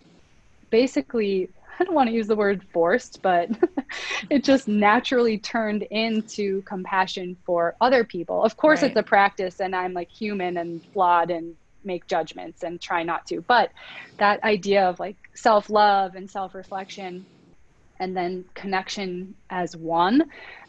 basically 0.70 1.48
I 1.80 1.84
don't 1.84 1.94
want 1.94 2.08
to 2.08 2.14
use 2.14 2.26
the 2.26 2.36
word 2.36 2.62
forced, 2.72 3.22
but 3.22 3.50
it 4.30 4.44
just 4.44 4.68
naturally 4.68 5.38
turned 5.38 5.82
into 5.82 6.62
compassion 6.62 7.36
for 7.44 7.74
other 7.80 8.04
people. 8.04 8.42
Of 8.42 8.56
course, 8.56 8.82
right. 8.82 8.90
it's 8.90 8.98
a 8.98 9.02
practice, 9.02 9.60
and 9.60 9.74
I'm 9.74 9.92
like 9.92 10.10
human 10.10 10.56
and 10.56 10.84
flawed 10.92 11.30
and 11.30 11.56
make 11.84 12.06
judgments 12.06 12.62
and 12.62 12.80
try 12.80 13.02
not 13.02 13.26
to. 13.26 13.40
But 13.40 13.70
that 14.18 14.42
idea 14.44 14.88
of 14.88 15.00
like 15.00 15.16
self 15.34 15.70
love 15.70 16.14
and 16.14 16.30
self 16.30 16.54
reflection 16.54 17.26
and 17.98 18.16
then 18.16 18.44
connection 18.54 19.34
as 19.50 19.76
one, 19.76 20.24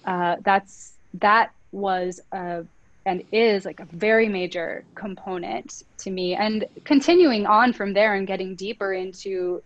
uh, 0.05 0.37
that's 0.43 0.93
that 1.15 1.51
was 1.71 2.19
a 2.31 2.65
and 3.05 3.23
is 3.31 3.65
like 3.65 3.79
a 3.79 3.85
very 3.85 4.29
major 4.29 4.85
component 4.95 5.83
to 5.97 6.09
me 6.09 6.35
and 6.35 6.65
continuing 6.85 7.45
on 7.45 7.73
from 7.73 7.93
there 7.93 8.15
and 8.15 8.27
getting 8.27 8.55
deeper 8.55 8.93
into 8.93 9.61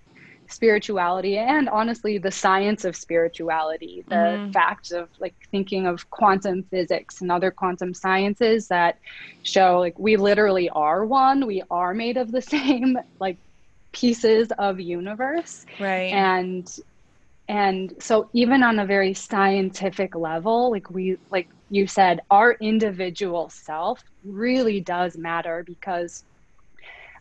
spirituality 0.49 1.37
and 1.37 1.69
honestly 1.69 2.17
the 2.17 2.31
science 2.31 2.85
of 2.85 2.95
spirituality 2.95 4.03
the 4.07 4.15
mm. 4.15 4.53
fact 4.53 4.91
of 4.91 5.09
like 5.19 5.35
thinking 5.51 5.85
of 5.85 6.09
quantum 6.09 6.63
physics 6.63 7.21
and 7.21 7.31
other 7.31 7.51
quantum 7.51 7.93
sciences 7.93 8.67
that 8.67 8.97
show 9.43 9.79
like 9.79 9.97
we 9.99 10.15
literally 10.15 10.69
are 10.69 11.05
one 11.05 11.45
we 11.45 11.61
are 11.69 11.93
made 11.93 12.17
of 12.17 12.31
the 12.31 12.41
same 12.55 12.97
like 13.19 13.37
pieces 13.91 14.51
of 14.57 14.79
universe 14.79 15.65
right 15.79 16.13
and 16.13 16.79
and 17.49 17.93
so 17.99 18.29
even 18.33 18.61
on 18.63 18.79
a 18.79 18.85
very 18.85 19.13
scientific 19.13 20.15
level 20.15 20.71
like 20.71 20.89
we 20.89 21.17
like 21.31 21.47
you 21.69 21.87
said 21.87 22.21
our 22.31 22.53
individual 22.53 23.49
self 23.49 24.03
really 24.23 24.79
does 24.79 25.17
matter 25.17 25.63
because 25.65 26.23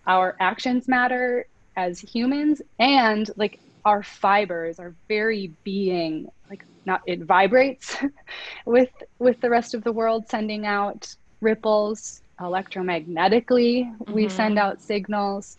our 0.07 0.37
actions 0.41 0.87
matter 0.87 1.47
as 1.77 2.01
humans 2.01 2.63
and 2.79 3.31
like 3.37 3.61
our 3.85 4.03
fibers 4.03 4.79
our 4.79 4.95
very 5.09 5.53
being 5.63 6.29
like 6.51 6.65
not 6.85 7.03
it 7.07 7.21
vibrates 7.23 7.97
with 8.67 8.91
with 9.19 9.41
the 9.41 9.51
rest 9.51 9.75
of 9.75 9.85
the 9.85 9.93
world 9.93 10.29
sending 10.29 10.67
out 10.67 11.15
ripples 11.41 12.23
electromagnetically 12.41 13.85
mm-hmm. 13.85 14.13
we 14.13 14.29
send 14.29 14.59
out 14.59 14.81
signals 14.81 15.57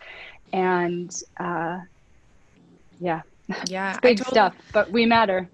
and 0.52 1.22
uh 1.38 1.78
yeah 3.00 3.22
Yeah. 3.66 3.90
it's 3.90 4.00
big 4.00 4.18
totally, 4.18 4.34
stuff, 4.34 4.54
but 4.72 4.90
we 4.90 5.06
matter. 5.06 5.48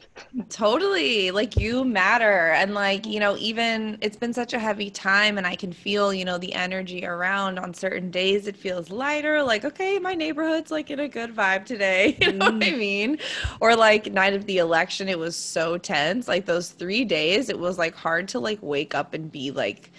Totally. 0.48 1.30
Like 1.30 1.56
you 1.56 1.84
matter. 1.84 2.50
And 2.50 2.74
like, 2.74 3.06
you 3.06 3.20
know, 3.20 3.36
even 3.36 3.98
it's 4.00 4.16
been 4.16 4.32
such 4.32 4.52
a 4.52 4.58
heavy 4.58 4.90
time 4.90 5.38
and 5.38 5.46
I 5.46 5.54
can 5.54 5.72
feel, 5.72 6.12
you 6.12 6.24
know, 6.24 6.36
the 6.36 6.52
energy 6.54 7.06
around 7.06 7.58
on 7.58 7.72
certain 7.72 8.10
days 8.10 8.46
it 8.48 8.56
feels 8.56 8.90
lighter. 8.90 9.42
Like, 9.42 9.64
okay, 9.64 9.98
my 9.98 10.14
neighborhood's 10.14 10.70
like 10.70 10.90
in 10.90 11.00
a 11.00 11.08
good 11.08 11.34
vibe 11.34 11.64
today. 11.64 12.18
You 12.24 12.32
know 12.32 12.50
mm. 12.50 12.54
what 12.54 12.64
I 12.64 12.70
mm. 12.70 12.78
mean? 12.78 13.18
Or 13.60 13.76
like 13.76 14.10
night 14.10 14.32
of 14.32 14.46
the 14.46 14.58
election, 14.58 15.08
it 15.08 15.18
was 15.18 15.36
so 15.36 15.76
tense. 15.76 16.26
Like 16.26 16.46
those 16.46 16.70
three 16.70 17.04
days, 17.04 17.50
it 17.50 17.58
was 17.58 17.76
like 17.76 17.94
hard 17.94 18.28
to 18.28 18.38
like 18.38 18.58
wake 18.62 18.94
up 18.94 19.12
and 19.12 19.30
be 19.30 19.50
like 19.50 19.92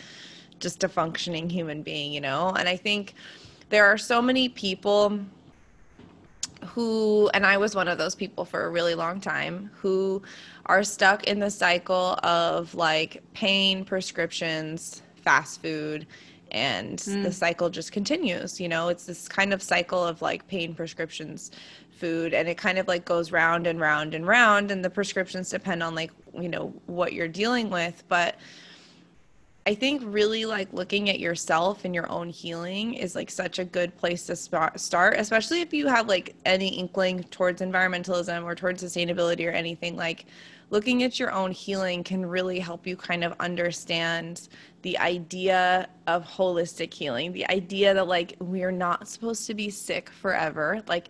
just 0.60 0.84
a 0.84 0.90
functioning 0.90 1.50
human 1.50 1.84
being, 1.84 2.12
you 2.12 2.22
know? 2.22 2.50
And 2.50 2.68
I 2.68 2.78
think 2.78 3.14
there 3.70 3.86
are 3.86 3.98
so 3.98 4.22
many 4.22 4.50
people 4.50 5.20
who, 6.76 7.30
and 7.34 7.46
I 7.46 7.56
was 7.56 7.74
one 7.74 7.88
of 7.88 7.98
those 7.98 8.16
people 8.16 8.44
for 8.44 8.66
a 8.66 8.70
really 8.70 8.96
long 8.96 9.22
time, 9.22 9.72
who 9.76 10.22
are 10.66 10.84
stuck 10.84 11.24
in 11.24 11.40
the 11.40 11.50
cycle 11.50 12.20
of 12.22 12.76
like 12.76 13.24
pain, 13.34 13.86
prescriptions, 13.86 15.02
fast 15.16 15.62
food, 15.62 16.06
and 16.52 17.00
mm. 17.00 17.24
the 17.24 17.32
cycle 17.32 17.70
just 17.70 17.94
continues. 17.94 18.60
You 18.60 18.68
know, 18.68 18.90
it's 18.90 19.06
this 19.06 19.30
kind 19.30 19.54
of 19.54 19.64
cycle 19.64 20.04
of 20.04 20.22
like 20.22 20.46
pain, 20.50 20.76
prescriptions, 20.76 21.52
food, 21.92 22.34
and 22.34 22.50
it 22.50 22.58
kind 22.58 22.78
of 22.78 22.90
like 22.90 23.06
goes 23.06 23.32
round 23.32 23.68
and 23.68 23.80
round 23.80 24.14
and 24.14 24.28
round, 24.28 24.70
and 24.70 24.84
the 24.84 24.90
prescriptions 24.90 25.50
depend 25.50 25.82
on 25.82 25.96
like, 25.96 26.12
you 26.38 26.50
know, 26.50 26.74
what 26.88 27.14
you're 27.14 27.30
dealing 27.30 27.70
with. 27.70 28.04
But 28.10 28.36
I 29.68 29.74
think 29.74 30.04
really 30.06 30.46
like 30.46 30.72
looking 30.74 31.10
at 31.10 31.20
yourself 31.20 31.86
and 31.86 31.96
your 31.96 32.08
own 32.12 32.30
healing 32.30 32.94
is 32.94 33.16
like 33.16 33.32
such 33.32 33.58
a 33.58 33.66
good 33.66 33.98
place 33.98 34.28
to 34.28 34.36
start, 34.36 35.16
especially 35.18 35.62
if 35.62 35.74
you 35.74 35.88
have 35.88 36.08
like 36.08 36.36
any 36.46 36.68
inkling 36.68 37.24
towards 37.24 37.62
environmentalism 37.64 38.44
or 38.44 38.54
towards 38.54 38.84
sustainability 38.84 39.48
or 39.48 39.50
anything. 39.50 39.96
Like 39.96 40.26
looking 40.70 41.02
at 41.02 41.20
your 41.20 41.32
own 41.32 41.52
healing 41.52 42.04
can 42.04 42.24
really 42.24 42.60
help 42.60 42.86
you 42.86 42.96
kind 42.96 43.24
of 43.24 43.34
understand 43.40 44.50
the 44.84 45.00
idea 45.00 45.88
of 46.06 46.24
holistic 46.26 46.94
healing, 46.94 47.34
the 47.34 47.50
idea 47.50 47.96
that 47.96 48.08
like 48.08 48.36
we're 48.40 48.70
not 48.70 49.08
supposed 49.08 49.48
to 49.48 49.56
be 49.56 49.72
sick 49.72 50.12
forever. 50.12 50.84
Like 50.88 51.08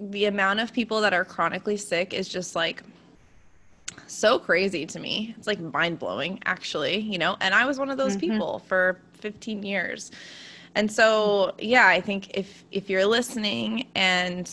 the 0.00 0.24
amount 0.24 0.58
of 0.58 0.72
people 0.72 1.00
that 1.00 1.14
are 1.14 1.24
chronically 1.24 1.76
sick 1.76 2.12
is 2.12 2.28
just 2.28 2.56
like 2.56 2.82
so 4.08 4.38
crazy 4.38 4.86
to 4.86 4.98
me. 4.98 5.34
It's 5.36 5.46
like 5.46 5.60
mind 5.60 5.98
blowing, 5.98 6.40
actually, 6.44 6.98
you 6.98 7.18
know. 7.18 7.36
And 7.40 7.54
I 7.54 7.66
was 7.66 7.78
one 7.78 7.90
of 7.90 7.98
those 7.98 8.16
mm-hmm. 8.16 8.32
people 8.32 8.58
for 8.60 9.00
15 9.14 9.62
years. 9.62 10.10
And 10.74 10.90
so, 10.90 11.54
yeah, 11.58 11.88
I 11.88 12.00
think 12.00 12.36
if 12.36 12.64
if 12.70 12.88
you're 12.90 13.06
listening 13.06 13.88
and 13.94 14.50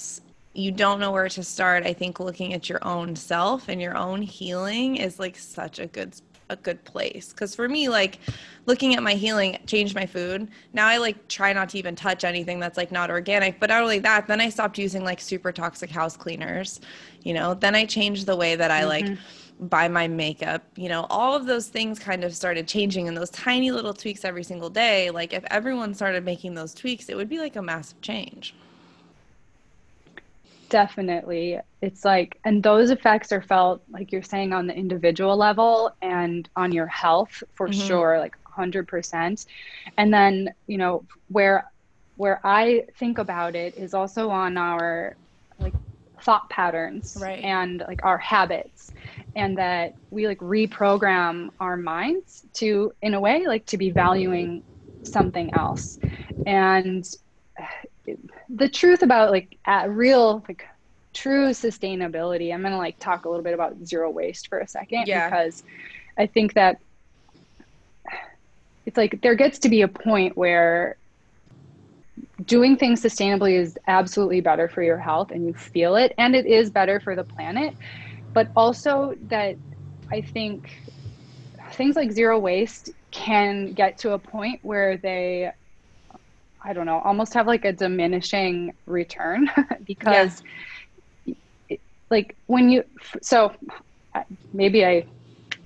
you 0.54 0.72
don't 0.72 1.00
know 1.00 1.12
where 1.12 1.30
to 1.30 1.44
start, 1.44 1.86
I 1.86 1.94
think 1.94 2.20
looking 2.20 2.54
at 2.54 2.70
your 2.70 2.80
own 2.84 3.16
self 3.16 3.68
and 3.68 3.82
your 3.82 3.98
own 3.98 4.22
healing 4.22 4.96
is 4.96 5.20
like 5.20 5.38
such 5.38 5.80
a 5.80 5.86
good 5.86 6.16
a 6.50 6.56
good 6.56 6.84
place 6.84 7.30
because 7.30 7.56
for 7.56 7.68
me 7.68 7.90
like 7.90 8.20
looking 8.68 8.96
at 8.96 9.02
my 9.02 9.14
healing 9.14 9.58
changed 9.66 9.96
my 9.96 10.06
food 10.06 10.48
now 10.74 10.86
i 10.86 10.98
like 10.98 11.28
try 11.28 11.52
not 11.52 11.70
to 11.70 11.78
even 11.80 11.96
touch 11.96 12.24
anything 12.24 12.60
that's 12.60 12.78
like 12.78 12.92
not 12.92 13.10
organic 13.10 13.60
but 13.60 13.70
not 13.70 13.82
only 13.82 13.98
that 13.98 14.28
then 14.28 14.40
i 14.40 14.48
stopped 14.48 14.78
using 14.78 15.04
like 15.04 15.20
super 15.20 15.52
toxic 15.52 15.90
house 15.90 16.16
cleaners 16.16 16.82
you 17.24 17.34
know 17.34 17.56
then 17.56 17.74
i 17.74 17.84
changed 17.84 18.28
the 18.28 18.36
way 18.36 18.56
that 18.56 18.70
i 18.70 18.86
like 18.86 19.06
mm-hmm 19.06 19.45
buy 19.60 19.88
my 19.88 20.08
makeup 20.08 20.64
you 20.76 20.90
know 20.90 21.08
all 21.10 21.34
of 21.34 21.46
those 21.46 21.70
things 21.70 21.98
kind 21.98 22.26
of 22.26 22.36
started 22.36 22.68
changing 22.68 23.08
and 23.08 23.16
those 23.16 23.30
tiny 23.30 23.72
little 23.72 23.94
tweaks 23.94 24.26
every 24.26 24.44
single 24.44 24.70
day 24.70 25.10
like 25.10 25.32
if 25.32 25.46
everyone 25.50 25.94
started 25.94 26.26
making 26.26 26.54
those 26.54 26.74
tweaks 26.74 27.08
it 27.08 27.16
would 27.16 27.30
be 27.30 27.40
like 27.40 27.56
a 27.56 27.62
massive 27.62 28.00
change. 28.02 28.54
Definitely. 30.70 31.60
It's 31.82 32.04
like 32.04 32.40
and 32.44 32.62
those 32.62 32.90
effects 32.90 33.32
are 33.32 33.42
felt 33.42 33.82
like 33.92 34.12
you're 34.12 34.24
saying 34.24 34.52
on 34.52 34.68
the 34.68 34.76
individual 34.76 35.38
level 35.38 35.96
and 36.02 36.50
on 36.56 36.72
your 36.72 36.88
health 36.88 37.44
for 37.54 37.68
mm-hmm. 37.68 37.88
sure 37.88 38.20
like 38.20 38.36
100% 38.58 39.46
and 39.98 40.14
then 40.14 40.50
you 40.68 40.78
know 40.78 41.04
where 41.28 41.70
where 42.16 42.40
i 42.46 42.86
think 42.98 43.18
about 43.18 43.54
it 43.54 43.76
is 43.76 43.94
also 43.94 44.30
on 44.30 44.58
our 44.58 45.16
like 45.60 45.74
thought 46.26 46.50
patterns 46.50 47.18
right. 47.22 47.44
and 47.44 47.84
like 47.88 48.04
our 48.04 48.18
habits 48.18 48.92
and 49.36 49.56
that 49.60 49.94
we 50.10 50.28
like 50.28 50.40
reprogram 50.40 51.52
our 51.60 51.78
minds 51.78 52.44
to 52.52 52.92
in 53.04 53.14
a 53.14 53.20
way 53.20 53.46
like 53.46 53.64
to 53.68 53.78
be 53.78 53.92
valuing 53.92 54.64
something 55.04 55.54
else 55.54 56.00
and 56.48 57.16
the 58.50 58.68
truth 58.68 59.04
about 59.04 59.30
like 59.30 59.56
at 59.66 59.88
real 59.92 60.44
like 60.48 60.66
true 61.14 61.50
sustainability 61.50 62.52
i'm 62.52 62.64
gonna 62.64 62.76
like 62.76 62.98
talk 62.98 63.26
a 63.26 63.30
little 63.30 63.44
bit 63.44 63.54
about 63.54 63.76
zero 63.86 64.10
waste 64.10 64.48
for 64.48 64.60
a 64.60 64.68
second 64.68 65.06
yeah. 65.06 65.30
because 65.30 65.64
i 66.18 66.26
think 66.26 66.56
that 66.56 66.80
it's 68.88 68.98
like 68.98 69.22
there 69.22 69.36
gets 69.36 69.60
to 69.60 69.70
be 69.70 69.84
a 69.84 69.88
point 69.88 70.36
where 70.36 70.98
doing 72.44 72.76
things 72.76 73.02
sustainably 73.02 73.58
is 73.58 73.78
absolutely 73.88 74.42
better 74.42 74.68
for 74.68 74.84
your 74.84 74.98
health 74.98 75.32
and 75.32 75.46
you 75.46 75.54
feel 75.54 75.96
it 75.96 76.14
and 76.18 76.36
it 76.36 76.46
is 76.46 76.70
better 76.70 77.00
for 77.00 77.16
the 77.16 77.24
planet 77.24 77.74
but 78.34 78.50
also 78.56 79.16
that 79.28 79.56
i 80.12 80.20
think 80.20 80.78
things 81.74 81.96
like 81.96 82.12
zero 82.12 82.38
waste 82.38 82.90
can 83.12 83.72
get 83.74 83.98
to 83.98 84.12
a 84.12 84.20
point 84.20 84.60
where 84.64 84.98
they 84.98 85.50
i 86.62 86.74
don't 86.74 86.86
know 86.86 87.00
almost 87.06 87.34
have 87.34 87.48
like 87.48 87.64
a 87.64 87.72
diminishing 87.72 88.74
return 88.86 89.50
because 89.86 90.44
yeah. 91.26 91.34
it, 91.70 91.80
like 92.10 92.36
when 92.48 92.68
you 92.70 92.84
so 93.22 93.54
uh, 94.14 94.24
maybe 94.52 94.86
i 94.86 95.06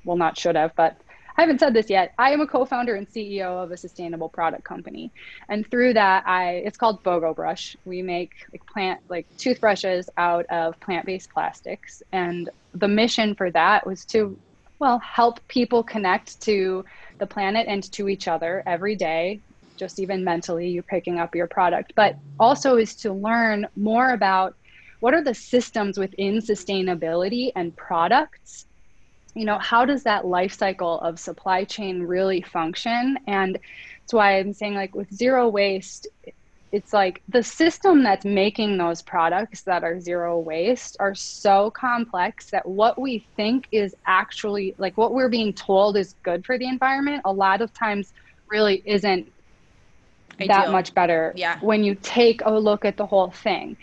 well 0.04 0.18
not 0.18 0.38
should 0.38 0.56
have 0.56 0.72
but 0.76 1.02
I 1.40 1.44
haven't 1.44 1.60
said 1.60 1.74
this 1.74 1.90
yet. 1.90 2.14
I 2.20 2.32
am 2.32 2.42
a 2.42 2.48
co-founder 2.48 2.96
and 2.96 3.08
CEO 3.08 3.64
of 3.64 3.72
a 3.72 3.78
sustainable 3.78 4.28
product 4.28 4.66
company, 4.66 5.10
and 5.48 5.66
through 5.72 5.94
that, 5.94 6.28
I 6.28 6.56
it's 6.66 6.78
called 6.78 7.02
Bogo 7.02 7.34
Brush. 7.34 7.78
We 7.86 8.02
make 8.02 8.32
like 8.52 8.66
plant 8.66 9.00
like 9.08 9.26
toothbrushes 9.38 10.10
out 10.18 10.46
of 10.48 10.78
plant-based 10.82 11.32
plastics, 11.32 12.04
and 12.12 12.50
the 12.74 12.90
mission 12.90 13.36
for 13.36 13.52
that 13.52 13.88
was 13.88 14.04
to, 14.08 14.38
well, 14.80 15.00
help 15.00 15.40
people 15.48 15.82
connect 15.82 16.42
to 16.42 16.84
the 17.20 17.26
planet 17.26 17.68
and 17.70 17.90
to 17.94 18.10
each 18.10 18.28
other 18.28 18.62
every 18.66 18.98
day. 18.98 19.40
Just 19.78 19.98
even 20.02 20.26
mentally, 20.26 20.68
you're 20.68 20.84
picking 20.84 21.20
up 21.20 21.34
your 21.36 21.48
product, 21.48 21.94
but 21.96 22.18
also 22.38 22.76
is 22.76 22.94
to 22.96 23.14
learn 23.14 23.66
more 23.78 24.10
about 24.10 24.58
what 25.00 25.14
are 25.14 25.24
the 25.24 25.34
systems 25.34 25.98
within 25.98 26.40
sustainability 26.40 27.54
and 27.56 27.74
products 27.78 28.66
you 29.36 29.46
know 29.46 29.58
how 29.60 29.86
does 29.86 30.04
that 30.04 30.26
life 30.26 30.54
cycle 30.54 31.00
of 31.02 31.20
supply 31.20 31.64
chain 31.64 32.04
really 32.04 32.42
function 32.42 33.18
and 33.28 33.56
that's 34.02 34.14
why 34.14 34.40
i'm 34.40 34.54
saying 34.54 34.74
like 34.74 34.96
with 34.96 35.12
zero 35.14 35.48
waste 35.48 36.08
it's 36.72 36.94
like 36.94 37.22
the 37.30 37.42
system 37.42 38.04
that's 38.04 38.26
making 38.26 38.78
those 38.78 39.02
products 39.02 39.62
that 39.64 39.84
are 39.84 40.00
zero 40.00 40.40
waste 40.40 40.98
are 41.00 41.16
so 41.16 41.72
complex 41.72 42.50
that 42.52 42.68
what 42.68 43.00
we 43.00 43.26
think 43.36 43.68
is 43.72 43.96
actually 44.06 44.76
like 44.78 44.98
what 44.98 45.14
we're 45.14 45.30
being 45.30 45.54
told 45.54 45.98
is 45.98 46.16
good 46.24 46.46
for 46.46 46.58
the 46.58 46.68
environment 46.68 47.22
a 47.26 47.32
lot 47.32 47.62
of 47.62 47.74
times 47.74 48.14
really 48.50 48.82
isn't 48.86 49.32
Ideal. 50.36 50.48
that 50.48 50.72
much 50.72 50.94
better 50.94 51.34
yeah. 51.36 51.60
when 51.60 51.84
you 51.84 51.96
take 51.96 52.42
a 52.46 52.52
look 52.52 52.86
at 52.86 52.98
the 52.98 53.06
whole 53.06 53.32
thing 53.32 53.76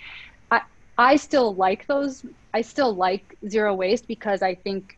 i 0.51 0.61
i 0.97 1.17
still 1.17 1.55
like 1.55 1.87
those 1.87 2.25
i 2.55 2.61
still 2.61 2.95
like 2.95 3.37
zero 3.49 3.75
waste 3.75 4.07
because 4.07 4.43
i 4.43 4.55
think 4.55 4.97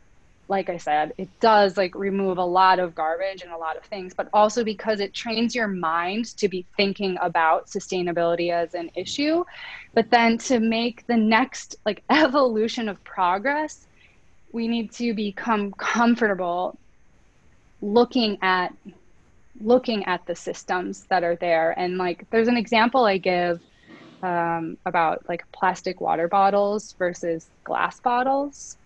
like 0.49 0.71
I 0.71 0.79
said, 0.79 1.13
it 1.19 1.29
does 1.41 1.77
like 1.77 1.95
remove 1.95 2.39
a 2.39 2.45
lot 2.45 2.79
of 2.79 2.95
garbage 2.95 3.43
and 3.43 3.53
a 3.53 3.57
lot 3.57 3.77
of 3.77 3.85
things, 3.85 4.15
but 4.15 4.29
also 4.33 4.65
because 4.65 5.01
it 5.01 5.13
trains 5.15 5.55
your 5.55 5.69
mind 5.69 6.37
to 6.39 6.49
be 6.49 6.67
thinking 6.77 7.19
about 7.21 7.67
sustainability 7.67 8.51
as 8.51 8.75
an 8.75 8.91
issue. 8.97 9.45
But 9.95 10.11
then 10.11 10.39
to 10.39 10.59
make 10.59 11.07
the 11.07 11.17
next 11.17 11.77
like 11.85 12.03
evolution 12.11 12.89
of 12.89 13.03
progress, 13.05 13.87
we 14.53 14.69
need 14.69 14.93
to 14.93 15.13
become 15.15 15.73
comfortable 15.73 16.79
looking 17.81 18.39
at 18.43 18.73
looking 19.61 20.05
at 20.05 20.25
the 20.27 20.35
systems 20.35 21.07
that 21.11 21.25
are 21.25 21.37
there 21.37 21.73
and 21.79 21.99
like 21.99 22.25
there's 22.31 22.49
an 22.49 22.57
example 22.57 23.05
i 23.05 23.19
give 23.19 23.61
um, 24.23 24.77
about 24.87 25.29
like 25.29 25.43
plastic 25.53 26.01
water 26.01 26.29
bottles 26.29 26.95
versus 26.99 27.51
glass 27.65 28.01
bottles 28.01 28.77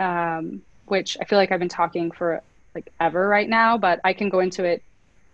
um, 0.00 0.62
which 0.92 1.16
I 1.18 1.24
feel 1.24 1.38
like 1.38 1.50
I've 1.50 1.58
been 1.58 1.70
talking 1.70 2.10
for 2.10 2.42
like 2.74 2.92
ever 3.00 3.26
right 3.26 3.48
now, 3.48 3.78
but 3.78 3.98
I 4.04 4.12
can 4.12 4.28
go 4.28 4.40
into 4.40 4.62
it 4.62 4.82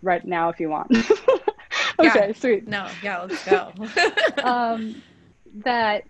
right 0.01 0.23
now 0.25 0.47
if 0.47 0.57
you 0.57 0.69
want. 0.69 0.89
okay, 1.99 2.27
yeah. 2.27 2.31
sweet. 2.31 2.65
No, 2.65 2.87
yeah, 3.03 3.23
let's 3.23 3.43
go. 3.43 3.73
um, 4.41 5.01
that, 5.65 6.05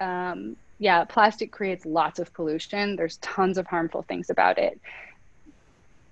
um, 0.00 0.56
yeah, 0.78 1.04
plastic 1.04 1.52
creates 1.52 1.84
lots 1.84 2.18
of 2.18 2.32
pollution. 2.32 2.96
There's 2.96 3.18
tons 3.18 3.58
of 3.58 3.66
harmful 3.66 4.00
things 4.00 4.30
about 4.30 4.56
it. 4.56 4.80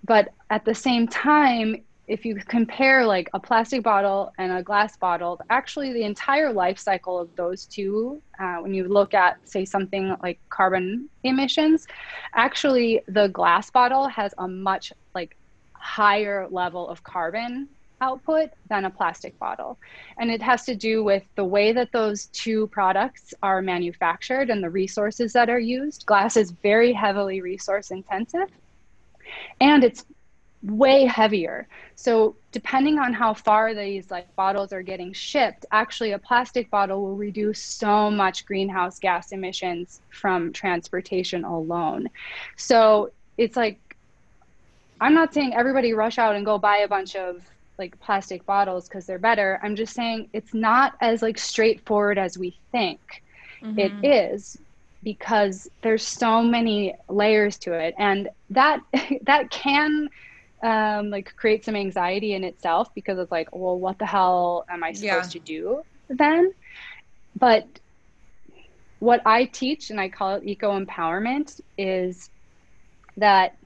But 0.05 0.29
at 0.51 0.67
the 0.67 0.75
same 0.75 1.09
time, 1.09 1.85
if 2.07 2.25
you 2.25 2.37
compare 2.37 3.07
like 3.07 3.31
a 3.33 3.41
plastic 3.41 3.83
bottle 3.83 4.33
and 4.39 4.53
a 4.53 4.63
glass 4.63 4.97
bottle, 4.97 5.41
actually 5.49 5.93
the 5.93 6.03
entire 6.03 6.53
life 6.53 6.79
cycle 6.79 7.19
of 7.19 7.35
those 7.37 7.67
two, 7.67 8.21
uh, 8.39 8.57
when 8.57 8.75
you 8.75 8.87
look 8.87 9.15
at 9.15 9.37
say 9.45 9.65
something 9.65 10.15
like 10.23 10.39
carbon 10.51 11.09
emissions, 11.23 11.87
actually 12.35 13.01
the 13.09 13.29
glass 13.29 13.71
bottle 13.71 14.07
has 14.09 14.35
a 14.39 14.47
much 14.47 14.93
like 15.15 15.37
higher 15.73 16.47
level 16.51 16.89
of 16.89 17.03
carbon 17.03 17.69
output 18.01 18.51
than 18.69 18.85
a 18.85 18.91
plastic 18.91 19.39
bottle. 19.39 19.79
And 20.19 20.31
it 20.31 20.43
has 20.43 20.65
to 20.65 20.75
do 20.75 21.03
with 21.03 21.23
the 21.37 21.45
way 21.45 21.73
that 21.73 21.93
those 21.93 22.27
two 22.27 22.67
products 22.67 23.33
are 23.43 23.63
manufactured 23.63 24.51
and 24.51 24.63
the 24.63 24.69
resources 24.69 25.33
that 25.33 25.49
are 25.49 25.59
used. 25.59 26.05
Glass 26.05 26.37
is 26.37 26.51
very 26.63 26.93
heavily 26.93 27.41
resource 27.41 27.91
intensive 27.91 28.51
and 29.61 29.85
it's 29.85 30.05
way 30.65 31.05
heavier. 31.05 31.69
So 31.95 32.37
depending 32.53 32.99
on 32.99 33.13
how 33.13 33.35
far 33.35 33.75
these 33.75 34.11
like 34.11 34.35
bottles 34.35 34.73
are 34.73 34.83
getting 34.83 35.13
shipped, 35.13 35.67
actually 35.71 36.13
a 36.13 36.19
plastic 36.19 36.71
bottle 36.71 37.03
will 37.03 37.17
reduce 37.17 37.61
so 37.61 38.11
much 38.11 38.47
greenhouse 38.47 38.99
gas 38.99 39.33
emissions 39.33 40.01
from 40.11 40.53
transportation 40.53 41.45
alone. 41.45 42.09
So 42.57 43.11
it's 43.37 43.57
like 43.57 43.79
I'm 45.01 45.15
not 45.15 45.35
saying 45.35 45.55
everybody 45.55 45.93
rush 45.93 46.19
out 46.19 46.37
and 46.37 46.45
go 46.45 46.57
buy 46.57 46.79
a 46.79 46.89
bunch 46.89 47.17
of 47.17 47.43
like 47.79 47.99
plastic 48.01 48.47
bottles 48.47 48.89
because 48.89 49.05
they're 49.05 49.19
better. 49.19 49.59
I'm 49.63 49.77
just 49.77 49.95
saying 49.95 50.29
it's 50.33 50.55
not 50.55 50.95
as 51.01 51.21
like 51.23 51.39
straightforward 51.39 52.19
as 52.19 52.39
we 52.39 52.57
think 52.73 53.23
mm-hmm. 53.63 53.79
it 53.79 53.93
is 54.05 54.59
because 55.03 55.69
there's 55.83 56.07
so 56.07 56.43
many 56.43 56.95
layers 57.09 57.59
to 57.59 57.73
it 57.73 57.95
and 57.99 58.29
that 58.51 58.81
that 59.23 59.51
can 59.51 60.09
um, 60.65 61.11
like 61.11 61.37
create 61.37 61.65
some 61.65 61.77
anxiety 61.77 62.33
in 62.33 62.43
itself 62.43 62.93
because 62.95 63.19
it's 63.19 63.31
like 63.31 63.49
well 63.53 63.79
what 63.79 63.99
the 63.99 64.07
hell 64.07 64.65
am 64.69 64.83
i 64.83 64.93
supposed 64.93 65.35
yeah. 65.35 65.39
to 65.41 65.47
do 65.47 65.83
then? 66.09 66.53
But 67.39 67.67
what 69.01 69.21
i 69.27 69.45
teach 69.45 69.91
and 69.91 70.01
i 70.01 70.09
call 70.09 70.37
it 70.37 70.45
eco 70.45 70.79
empowerment 70.79 71.61
is 71.77 72.31
that 73.17 73.57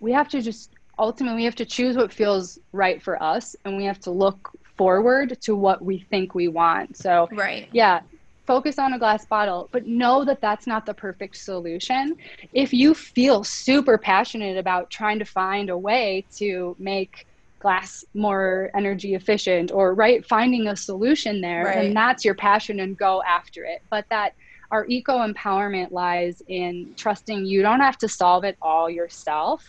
we 0.00 0.12
have 0.12 0.28
to 0.28 0.42
just 0.42 0.70
ultimately 0.98 1.38
we 1.38 1.44
have 1.44 1.54
to 1.54 1.64
choose 1.64 1.96
what 1.96 2.12
feels 2.12 2.58
right 2.72 3.02
for 3.02 3.20
us 3.22 3.56
and 3.64 3.76
we 3.76 3.84
have 3.84 3.98
to 4.00 4.10
look 4.10 4.50
forward 4.76 5.40
to 5.40 5.54
what 5.54 5.82
we 5.82 5.98
think 6.10 6.34
we 6.34 6.48
want. 6.48 6.96
So 6.96 7.28
right. 7.32 7.68
yeah 7.72 8.00
focus 8.46 8.78
on 8.78 8.92
a 8.92 8.98
glass 8.98 9.24
bottle, 9.24 9.68
but 9.72 9.86
know 9.86 10.24
that 10.24 10.40
that's 10.40 10.66
not 10.66 10.86
the 10.86 10.94
perfect 10.94 11.36
solution. 11.36 12.16
If 12.52 12.72
you 12.72 12.94
feel 12.94 13.42
super 13.44 13.96
passionate 13.98 14.58
about 14.58 14.90
trying 14.90 15.18
to 15.18 15.24
find 15.24 15.70
a 15.70 15.78
way 15.78 16.26
to 16.36 16.76
make 16.78 17.26
glass 17.64 18.04
more 18.12 18.70
energy 18.76 19.14
efficient 19.14 19.72
or 19.72 19.94
right 19.94 20.22
finding 20.26 20.68
a 20.68 20.76
solution 20.76 21.40
there 21.40 21.64
right. 21.64 21.86
and 21.86 21.96
that's 21.96 22.22
your 22.22 22.34
passion 22.34 22.78
and 22.80 22.94
go 22.98 23.22
after 23.22 23.64
it 23.64 23.80
but 23.88 24.04
that 24.10 24.34
our 24.70 24.84
eco 24.90 25.26
empowerment 25.26 25.90
lies 25.90 26.42
in 26.48 26.92
trusting 26.94 27.46
you 27.46 27.62
don't 27.62 27.80
have 27.80 27.96
to 27.96 28.06
solve 28.06 28.44
it 28.44 28.58
all 28.60 28.90
yourself 28.90 29.64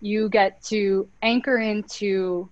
you 0.00 0.28
get 0.28 0.60
to 0.64 1.08
anchor 1.22 1.58
into 1.58 2.48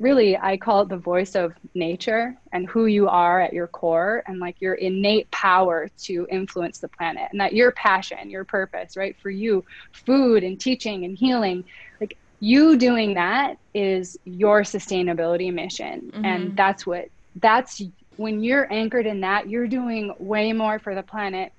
really 0.00 0.36
i 0.38 0.56
call 0.56 0.82
it 0.82 0.88
the 0.88 0.96
voice 0.96 1.36
of 1.36 1.52
nature 1.74 2.34
and 2.52 2.66
who 2.66 2.86
you 2.86 3.06
are 3.08 3.40
at 3.40 3.52
your 3.52 3.66
core 3.68 4.22
and 4.26 4.40
like 4.40 4.56
your 4.60 4.74
innate 4.74 5.30
power 5.30 5.88
to 5.98 6.26
influence 6.30 6.78
the 6.78 6.88
planet 6.88 7.28
and 7.30 7.40
that 7.40 7.52
your 7.52 7.70
passion 7.72 8.30
your 8.30 8.44
purpose 8.44 8.96
right? 8.96 9.16
For 9.20 9.30
you 9.30 9.64
food 9.92 10.44
and 10.44 10.60
teaching 10.60 11.04
and 11.04 11.16
healing. 11.16 11.64
Like 12.00 12.16
you 12.40 12.76
doing 12.76 13.14
that 13.14 13.58
is 13.74 14.18
your 14.24 14.62
sustainability 14.62 15.52
mission. 15.52 16.10
Mm-hmm. 16.12 16.24
and 16.24 16.56
that's 16.56 16.86
what 16.86 17.08
that's 17.36 17.82
when 18.16 18.42
you're 18.42 18.70
anchored 18.72 19.06
in 19.06 19.20
that 19.20 19.48
you're 19.48 19.68
doing 19.68 20.14
way 20.18 20.52
more 20.52 20.78
for 20.78 20.94
the 20.94 21.02
planet 21.02 21.52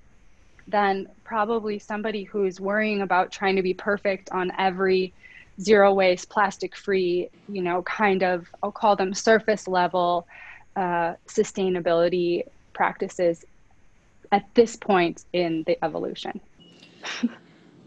than 0.67 1.07
probably 1.23 1.79
somebody 1.79 2.23
who's 2.23 2.59
worrying 2.59 3.01
about 3.01 3.31
trying 3.31 3.55
to 3.55 3.63
be 3.63 3.73
perfect 3.73 4.29
on 4.31 4.51
every 4.57 5.13
zero 5.61 5.93
waste, 5.93 6.29
plastic 6.29 6.75
free, 6.75 7.29
you 7.47 7.61
know, 7.61 7.81
kind 7.83 8.23
of, 8.23 8.47
I'll 8.63 8.71
call 8.71 8.95
them 8.95 9.13
surface 9.13 9.67
level 9.67 10.27
uh, 10.75 11.13
sustainability 11.27 12.43
practices 12.73 13.45
at 14.31 14.45
this 14.55 14.75
point 14.75 15.25
in 15.33 15.63
the 15.67 15.83
evolution. 15.83 16.39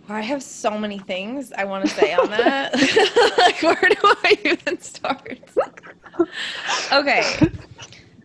I 0.09 0.21
have 0.21 0.43
so 0.43 0.79
many 0.79 0.99
things 0.99 1.51
I 1.57 1.65
want 1.65 1.89
to 1.89 1.91
say 1.95 2.13
on 2.13 2.29
that. 2.29 2.75
like, 3.39 3.63
where 3.63 3.89
do 3.89 3.97
I 4.03 4.37
even 4.45 4.79
start? 4.79 5.41
okay. 6.93 7.51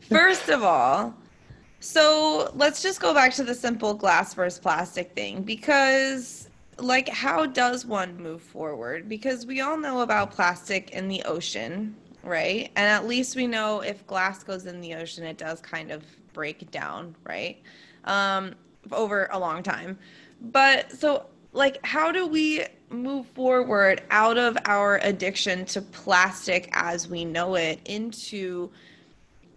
First 0.09 0.49
of 0.49 0.61
all, 0.61 1.15
so 1.79 2.51
let's 2.53 2.81
just 2.81 2.99
go 2.99 3.13
back 3.13 3.33
to 3.35 3.43
the 3.45 3.55
simple 3.55 3.93
glass 3.93 4.33
versus 4.33 4.59
plastic 4.59 5.13
thing 5.13 5.41
because 5.41 6.48
like 6.81 7.09
how 7.09 7.45
does 7.45 7.85
one 7.85 8.17
move 8.17 8.41
forward? 8.41 9.09
Because 9.09 9.45
we 9.45 9.61
all 9.61 9.77
know 9.77 10.01
about 10.01 10.31
plastic 10.31 10.91
in 10.91 11.07
the 11.07 11.23
ocean 11.23 11.95
right? 12.23 12.71
And 12.75 12.85
at 12.85 13.07
least 13.07 13.35
we 13.35 13.47
know 13.47 13.81
if 13.81 14.05
glass 14.05 14.43
goes 14.43 14.65
in 14.65 14.81
the 14.81 14.95
ocean 14.95 15.23
it 15.23 15.37
does 15.37 15.61
kind 15.61 15.91
of 15.91 16.03
break 16.33 16.69
down 16.71 17.15
right? 17.23 17.61
Um, 18.05 18.55
over 18.91 19.27
a 19.31 19.39
long 19.39 19.63
time. 19.63 19.97
But 20.41 20.91
so 20.91 21.25
like 21.53 21.83
how 21.85 22.11
do 22.11 22.27
we 22.27 22.65
move 22.89 23.27
forward 23.27 24.03
out 24.09 24.37
of 24.37 24.57
our 24.65 24.99
addiction 25.03 25.65
to 25.65 25.81
plastic 25.81 26.69
as 26.73 27.07
we 27.07 27.23
know 27.25 27.55
it 27.55 27.79
into 27.85 28.69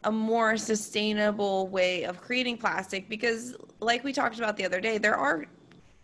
a 0.04 0.12
more 0.12 0.56
sustainable 0.56 1.68
way 1.68 2.04
of 2.04 2.20
creating 2.20 2.58
plastic? 2.58 3.08
Because 3.08 3.54
like 3.80 4.04
we 4.04 4.12
talked 4.12 4.38
about 4.38 4.56
the 4.56 4.64
other 4.64 4.80
day 4.80 4.98
there 4.98 5.16
are 5.16 5.46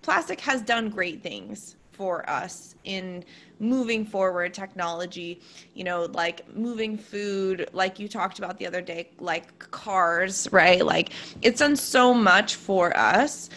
plastic 0.02 0.40
has 0.40 0.62
done 0.62 0.88
great 0.88 1.22
things 1.22 1.76
for 1.90 2.28
us 2.30 2.76
in 2.84 3.24
moving 3.58 4.04
forward 4.04 4.54
technology. 4.54 5.40
You 5.74 5.84
know 5.84 6.04
like 6.12 6.54
moving 6.54 6.96
food 6.96 7.68
like 7.72 7.98
you 7.98 8.08
talked 8.08 8.38
about 8.38 8.58
the 8.58 8.66
other 8.66 8.80
day 8.80 9.10
like 9.18 9.58
cars 9.70 10.48
right? 10.52 10.84
Like 10.84 11.12
it's 11.42 11.58
done 11.58 11.76
so 11.76 12.14
much 12.14 12.54
for 12.54 12.96
us. 12.96 13.50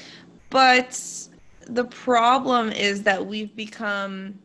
But 0.50 1.00
the 1.68 1.86
problem 1.86 2.72
is 2.72 3.04
that 3.04 3.26
we've 3.26 3.56
become 3.56 4.38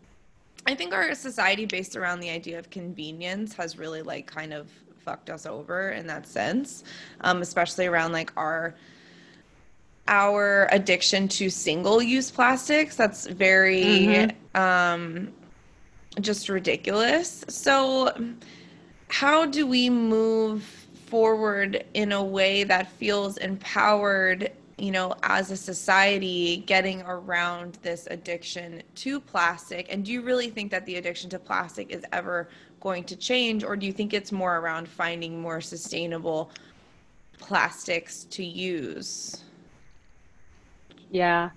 i 0.66 0.74
think 0.74 0.92
our 0.92 1.14
society 1.14 1.64
based 1.64 1.96
around 1.96 2.20
the 2.20 2.30
idea 2.30 2.58
of 2.58 2.70
convenience 2.70 3.54
has 3.54 3.78
really 3.78 4.02
like 4.02 4.26
kind 4.26 4.52
of 4.52 4.70
fucked 5.04 5.30
us 5.30 5.46
over 5.46 5.90
in 5.90 6.06
that 6.06 6.26
sense 6.26 6.84
um, 7.22 7.42
especially 7.42 7.86
around 7.86 8.12
like 8.12 8.32
our 8.36 8.74
our 10.08 10.68
addiction 10.70 11.28
to 11.28 11.50
single 11.50 12.02
use 12.02 12.30
plastics. 12.30 12.96
That's 12.96 13.26
very 13.26 13.82
mm-hmm. 13.82 14.60
um, 14.60 15.32
just 16.20 16.48
ridiculous. 16.48 17.44
So, 17.48 18.14
how 19.08 19.46
do 19.46 19.66
we 19.66 19.88
move 19.90 20.62
forward 21.06 21.84
in 21.94 22.12
a 22.12 22.22
way 22.22 22.64
that 22.64 22.90
feels 22.92 23.36
empowered? 23.38 24.52
You 24.78 24.90
know, 24.90 25.14
as 25.22 25.50
a 25.50 25.56
society, 25.56 26.58
getting 26.66 27.00
around 27.02 27.78
this 27.80 28.06
addiction 28.10 28.82
to 28.96 29.20
plastic? 29.20 29.86
And 29.90 30.04
do 30.04 30.12
you 30.12 30.20
really 30.20 30.50
think 30.50 30.70
that 30.70 30.84
the 30.84 30.96
addiction 30.96 31.30
to 31.30 31.38
plastic 31.38 31.90
is 31.90 32.04
ever 32.12 32.50
going 32.80 33.04
to 33.04 33.16
change, 33.16 33.64
or 33.64 33.74
do 33.74 33.86
you 33.86 33.92
think 33.92 34.12
it's 34.12 34.32
more 34.32 34.58
around 34.58 34.86
finding 34.86 35.40
more 35.40 35.62
sustainable 35.62 36.50
plastics 37.38 38.24
to 38.24 38.44
use? 38.44 39.45
Yeah. 41.10 41.50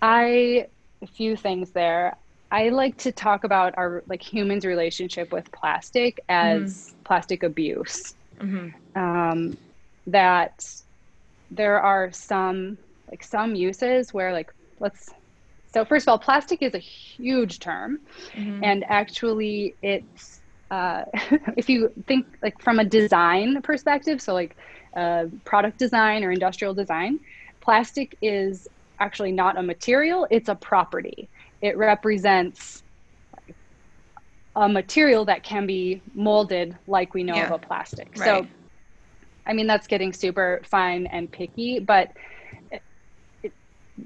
I 0.00 0.66
a 1.00 1.06
few 1.06 1.36
things 1.36 1.70
there. 1.70 2.16
I 2.50 2.68
like 2.68 2.98
to 2.98 3.12
talk 3.12 3.44
about 3.44 3.74
our 3.78 4.02
like 4.06 4.22
humans' 4.22 4.64
relationship 4.64 5.32
with 5.32 5.50
plastic 5.52 6.20
as 6.28 6.62
mm. 6.92 7.04
plastic 7.04 7.42
abuse. 7.42 8.14
Mm-hmm. 8.38 8.98
Um, 8.98 9.56
that 10.06 10.66
there 11.50 11.80
are 11.80 12.10
some 12.12 12.76
like 13.10 13.22
some 13.22 13.54
uses 13.54 14.12
where 14.12 14.32
like 14.32 14.52
let's 14.80 15.10
so 15.72 15.84
first 15.84 16.04
of 16.04 16.10
all, 16.10 16.18
plastic 16.18 16.62
is 16.62 16.74
a 16.74 16.78
huge 16.78 17.58
term, 17.58 18.00
mm-hmm. 18.34 18.62
and 18.62 18.84
actually 18.88 19.74
it's 19.82 20.40
uh, 20.70 21.04
if 21.56 21.68
you 21.68 21.90
think 22.06 22.26
like 22.42 22.60
from 22.60 22.78
a 22.78 22.84
design 22.84 23.62
perspective, 23.62 24.20
so 24.20 24.34
like 24.34 24.56
uh, 24.94 25.26
product 25.44 25.78
design 25.78 26.24
or 26.24 26.30
industrial 26.30 26.74
design, 26.74 27.20
plastic 27.62 28.16
is 28.20 28.68
actually 29.00 29.32
not 29.32 29.56
a 29.56 29.62
material, 29.62 30.26
it's 30.30 30.48
a 30.48 30.54
property. 30.54 31.28
It 31.62 31.76
represents 31.76 32.82
a 34.54 34.68
material 34.68 35.24
that 35.24 35.42
can 35.42 35.66
be 35.66 36.02
molded 36.14 36.76
like 36.86 37.14
we 37.14 37.22
know 37.22 37.34
yeah. 37.34 37.46
of 37.46 37.52
a 37.52 37.58
plastic. 37.58 38.08
Right. 38.16 38.24
So, 38.24 38.46
I 39.46 39.54
mean, 39.54 39.66
that's 39.66 39.86
getting 39.86 40.12
super 40.12 40.60
fine 40.64 41.06
and 41.06 41.30
picky, 41.30 41.78
but 41.78 42.12
it, 42.70 42.82
it, 43.42 43.52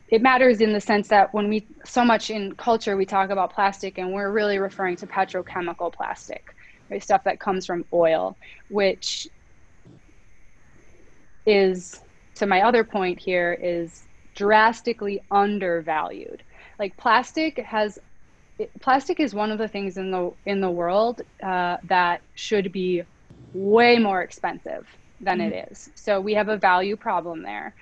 it 0.08 0.22
matters 0.22 0.60
in 0.60 0.72
the 0.72 0.80
sense 0.80 1.08
that 1.08 1.34
when 1.34 1.48
we 1.48 1.66
so 1.84 2.04
much 2.04 2.30
in 2.30 2.54
culture 2.54 2.96
we 2.96 3.04
talk 3.04 3.30
about 3.30 3.52
plastic 3.52 3.98
and 3.98 4.12
we're 4.12 4.30
really 4.30 4.58
referring 4.58 4.96
to 4.96 5.06
petrochemical 5.06 5.92
plastic 5.92 6.54
right 6.90 7.02
stuff 7.02 7.22
that 7.24 7.38
comes 7.40 7.64
from 7.66 7.84
oil 7.92 8.36
which 8.68 9.28
is 11.46 12.00
to 12.36 12.46
my 12.46 12.62
other 12.62 12.84
point 12.84 13.18
here 13.18 13.58
is 13.60 14.04
drastically 14.34 15.20
undervalued. 15.30 16.42
Like 16.78 16.96
plastic 16.96 17.58
has 17.58 17.98
plastic 18.80 19.20
is 19.20 19.34
one 19.34 19.50
of 19.50 19.58
the 19.58 19.68
things 19.68 19.96
in 19.96 20.10
the 20.10 20.32
in 20.44 20.60
the 20.60 20.70
world 20.70 21.22
uh, 21.42 21.78
that 21.84 22.20
should 22.34 22.72
be 22.72 23.02
way 23.52 23.98
more 23.98 24.22
expensive 24.22 24.86
than 25.20 25.38
mm-hmm. 25.38 25.52
it 25.52 25.68
is. 25.70 25.90
So 25.94 26.20
we 26.20 26.34
have 26.34 26.48
a 26.48 26.56
value 26.56 26.96
problem 26.96 27.42
there. 27.42 27.74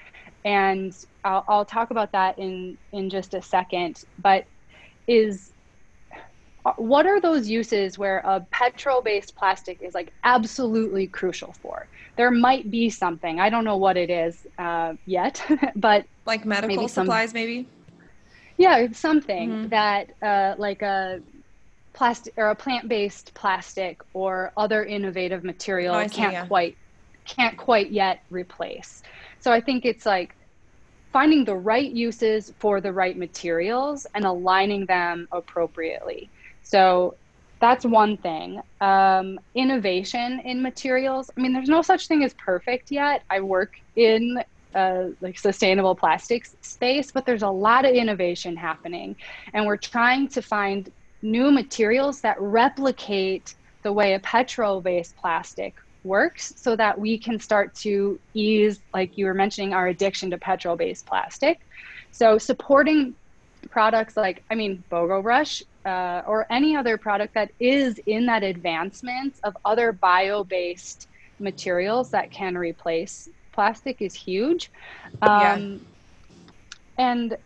And 0.44 0.94
I'll, 1.24 1.44
I'll 1.48 1.64
talk 1.64 1.90
about 1.90 2.12
that 2.12 2.38
in 2.38 2.78
in 2.92 3.10
just 3.10 3.34
a 3.34 3.42
second. 3.42 4.04
But 4.20 4.44
is 5.06 5.53
what 6.76 7.06
are 7.06 7.20
those 7.20 7.48
uses 7.48 7.98
where 7.98 8.18
a 8.18 8.40
petrol 8.50 9.02
based 9.02 9.36
plastic 9.36 9.82
is 9.82 9.94
like 9.94 10.12
absolutely 10.24 11.06
crucial 11.06 11.52
for 11.60 11.86
there 12.16 12.30
might 12.30 12.70
be 12.70 12.88
something 12.88 13.38
i 13.40 13.50
don't 13.50 13.64
know 13.64 13.76
what 13.76 13.96
it 13.96 14.10
is 14.10 14.46
uh, 14.58 14.94
yet 15.06 15.44
but 15.76 16.04
like 16.26 16.44
medical 16.44 16.76
maybe 16.76 16.88
supplies 16.88 17.34
maybe 17.34 17.66
yeah 18.56 18.86
something 18.92 19.50
mm-hmm. 19.50 19.68
that 19.68 20.10
uh, 20.22 20.54
like 20.58 20.82
a 20.82 21.20
plastic 21.92 22.32
or 22.36 22.48
a 22.48 22.54
plant 22.54 22.88
based 22.88 23.32
plastic 23.34 24.02
or 24.14 24.52
other 24.56 24.84
innovative 24.84 25.44
material 25.44 25.94
oh, 25.94 26.08
can't 26.08 26.32
yeah. 26.32 26.46
quite 26.46 26.76
can't 27.26 27.56
quite 27.56 27.90
yet 27.90 28.22
replace 28.30 29.02
so 29.44 29.52
I 29.52 29.60
think 29.60 29.84
it's 29.84 30.06
like 30.06 30.34
finding 31.12 31.44
the 31.44 31.54
right 31.54 31.92
uses 31.92 32.54
for 32.58 32.80
the 32.80 32.90
right 32.90 33.14
materials 33.18 34.06
and 34.14 34.24
aligning 34.24 34.86
them 34.86 35.28
appropriately. 35.32 36.30
So 36.64 37.14
that's 37.60 37.84
one 37.84 38.16
thing. 38.16 38.60
Um, 38.80 39.38
innovation 39.54 40.40
in 40.44 40.60
materials. 40.60 41.30
I 41.36 41.40
mean, 41.40 41.52
there's 41.52 41.68
no 41.68 41.82
such 41.82 42.08
thing 42.08 42.24
as 42.24 42.34
perfect 42.34 42.90
yet. 42.90 43.22
I 43.30 43.40
work 43.40 43.80
in 43.96 44.42
uh, 44.74 45.04
like 45.20 45.38
sustainable 45.38 45.94
plastics 45.94 46.56
space, 46.60 47.12
but 47.12 47.24
there's 47.24 47.42
a 47.42 47.48
lot 47.48 47.84
of 47.84 47.94
innovation 47.94 48.56
happening, 48.56 49.14
and 49.52 49.66
we're 49.66 49.76
trying 49.76 50.28
to 50.28 50.42
find 50.42 50.90
new 51.22 51.50
materials 51.50 52.20
that 52.20 52.38
replicate 52.40 53.54
the 53.82 53.92
way 53.92 54.14
a 54.14 54.18
petrol-based 54.20 55.16
plastic 55.16 55.74
works 56.02 56.52
so 56.56 56.76
that 56.76 56.98
we 56.98 57.16
can 57.16 57.38
start 57.38 57.74
to 57.74 58.18
ease, 58.34 58.80
like 58.92 59.16
you 59.16 59.26
were 59.26 59.34
mentioning, 59.34 59.72
our 59.72 59.88
addiction 59.88 60.30
to 60.30 60.38
petrol 60.38 60.76
based 60.76 61.06
plastic. 61.06 61.60
So, 62.10 62.36
supporting 62.38 63.14
products 63.70 64.16
like, 64.16 64.44
I 64.50 64.54
mean, 64.54 64.82
BOGO 64.90 65.22
Brush 65.22 65.62
uh, 65.84 66.22
or 66.26 66.46
any 66.50 66.76
other 66.76 66.96
product 66.96 67.34
that 67.34 67.50
is 67.60 68.00
in 68.06 68.26
that 68.26 68.42
advancement 68.42 69.34
of 69.44 69.56
other 69.64 69.92
bio 69.92 70.44
based 70.44 71.08
materials 71.38 72.10
that 72.10 72.30
can 72.30 72.56
replace 72.56 73.28
plastic 73.52 74.00
is 74.00 74.14
huge. 74.14 74.70
Um, 75.22 75.40
yeah. 75.40 75.68
And 76.98 77.36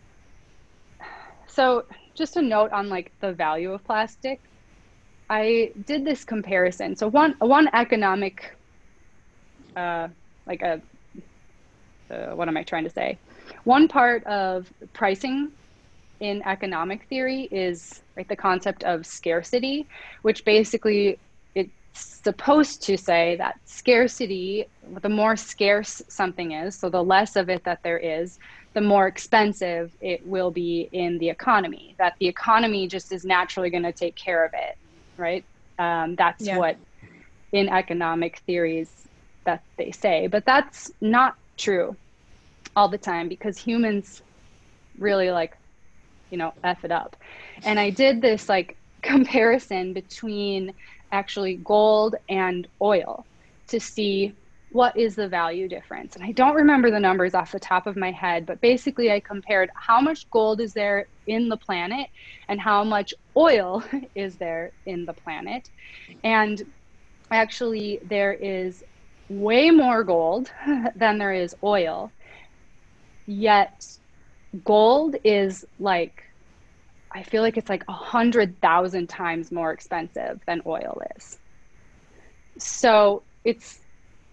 so, 1.46 1.84
just 2.14 2.36
a 2.36 2.42
note 2.42 2.72
on 2.72 2.88
like 2.88 3.12
the 3.20 3.32
value 3.32 3.72
of 3.72 3.84
plastic. 3.84 4.40
I 5.30 5.72
did 5.86 6.04
this 6.04 6.24
comparison. 6.24 6.96
So 6.96 7.08
one 7.08 7.34
one 7.38 7.68
economic, 7.74 8.56
uh, 9.76 10.08
like 10.46 10.62
a, 10.62 10.80
uh, 12.10 12.34
what 12.34 12.48
am 12.48 12.56
I 12.56 12.62
trying 12.62 12.84
to 12.84 12.90
say? 12.90 13.18
One 13.64 13.88
part 13.88 14.24
of 14.24 14.72
pricing 14.94 15.52
in 16.20 16.42
economic 16.42 17.04
theory 17.08 17.48
is 17.50 18.02
like 18.16 18.28
the 18.28 18.36
concept 18.36 18.84
of 18.84 19.06
scarcity, 19.06 19.86
which 20.22 20.44
basically 20.44 21.18
it's 21.54 21.70
supposed 21.92 22.82
to 22.82 22.96
say 22.96 23.36
that 23.36 23.58
scarcity, 23.64 24.66
the 25.02 25.08
more 25.08 25.36
scarce 25.36 26.02
something 26.08 26.52
is, 26.52 26.74
so 26.74 26.88
the 26.88 27.02
less 27.02 27.36
of 27.36 27.48
it 27.48 27.64
that 27.64 27.82
there 27.82 27.98
is, 27.98 28.38
the 28.74 28.80
more 28.80 29.06
expensive 29.06 29.92
it 30.00 30.26
will 30.26 30.50
be 30.50 30.88
in 30.92 31.18
the 31.18 31.28
economy. 31.28 31.94
That 31.98 32.14
the 32.20 32.28
economy 32.28 32.86
just 32.86 33.12
is 33.12 33.24
naturally 33.24 33.70
going 33.70 33.82
to 33.84 33.92
take 33.92 34.14
care 34.14 34.44
of 34.44 34.52
it 34.54 34.76
right? 35.18 35.44
Um, 35.78 36.14
that's 36.14 36.46
yeah. 36.46 36.56
what 36.56 36.76
in 37.52 37.68
economic 37.68 38.38
theories 38.46 39.08
that 39.44 39.62
they 39.76 39.90
say, 39.90 40.26
but 40.28 40.46
that's 40.46 40.90
not 41.00 41.36
true 41.56 41.96
all 42.76 42.88
the 42.88 42.98
time 42.98 43.28
because 43.28 43.58
humans 43.58 44.22
really 44.98 45.30
like, 45.30 45.56
you 46.30 46.38
know, 46.38 46.52
f 46.64 46.84
it 46.84 46.92
up. 46.92 47.16
And 47.64 47.78
I 47.78 47.90
did 47.90 48.20
this 48.20 48.48
like 48.48 48.76
comparison 49.02 49.94
between 49.94 50.72
actually 51.12 51.60
gold 51.64 52.16
and 52.28 52.66
oil 52.82 53.26
to 53.68 53.80
see 53.80 54.34
what 54.70 54.96
is 54.96 55.16
the 55.16 55.28
value 55.28 55.68
difference? 55.68 56.14
And 56.16 56.24
I 56.24 56.32
don't 56.32 56.54
remember 56.54 56.90
the 56.90 57.00
numbers 57.00 57.34
off 57.34 57.52
the 57.52 57.58
top 57.58 57.86
of 57.86 57.96
my 57.96 58.10
head, 58.12 58.46
but 58.46 58.60
basically 58.60 59.10
I 59.10 59.20
compared 59.20 59.70
how 59.74 60.00
much 60.00 60.28
gold 60.30 60.60
is 60.60 60.74
there 60.74 61.08
in 61.26 61.48
the 61.48 61.56
planet 61.56 62.08
and 62.48 62.60
how 62.60 62.84
much 62.84 63.14
oil 63.36 63.82
is 64.14 64.36
there 64.36 64.72
in 64.86 65.06
the 65.06 65.14
planet. 65.14 65.68
And 66.22 66.62
actually, 67.30 68.00
there 68.04 68.32
is 68.34 68.82
way 69.28 69.70
more 69.70 70.04
gold 70.04 70.50
than 70.94 71.18
there 71.18 71.32
is 71.32 71.54
oil. 71.62 72.12
Yet, 73.26 73.72
gold 74.64 75.16
is 75.24 75.64
like, 75.78 76.24
I 77.12 77.22
feel 77.22 77.42
like 77.42 77.56
it's 77.56 77.68
like 77.68 77.84
a 77.88 77.92
hundred 77.92 78.60
thousand 78.60 79.08
times 79.08 79.50
more 79.50 79.72
expensive 79.72 80.40
than 80.46 80.62
oil 80.66 81.02
is. 81.16 81.38
So 82.58 83.22
it's 83.44 83.80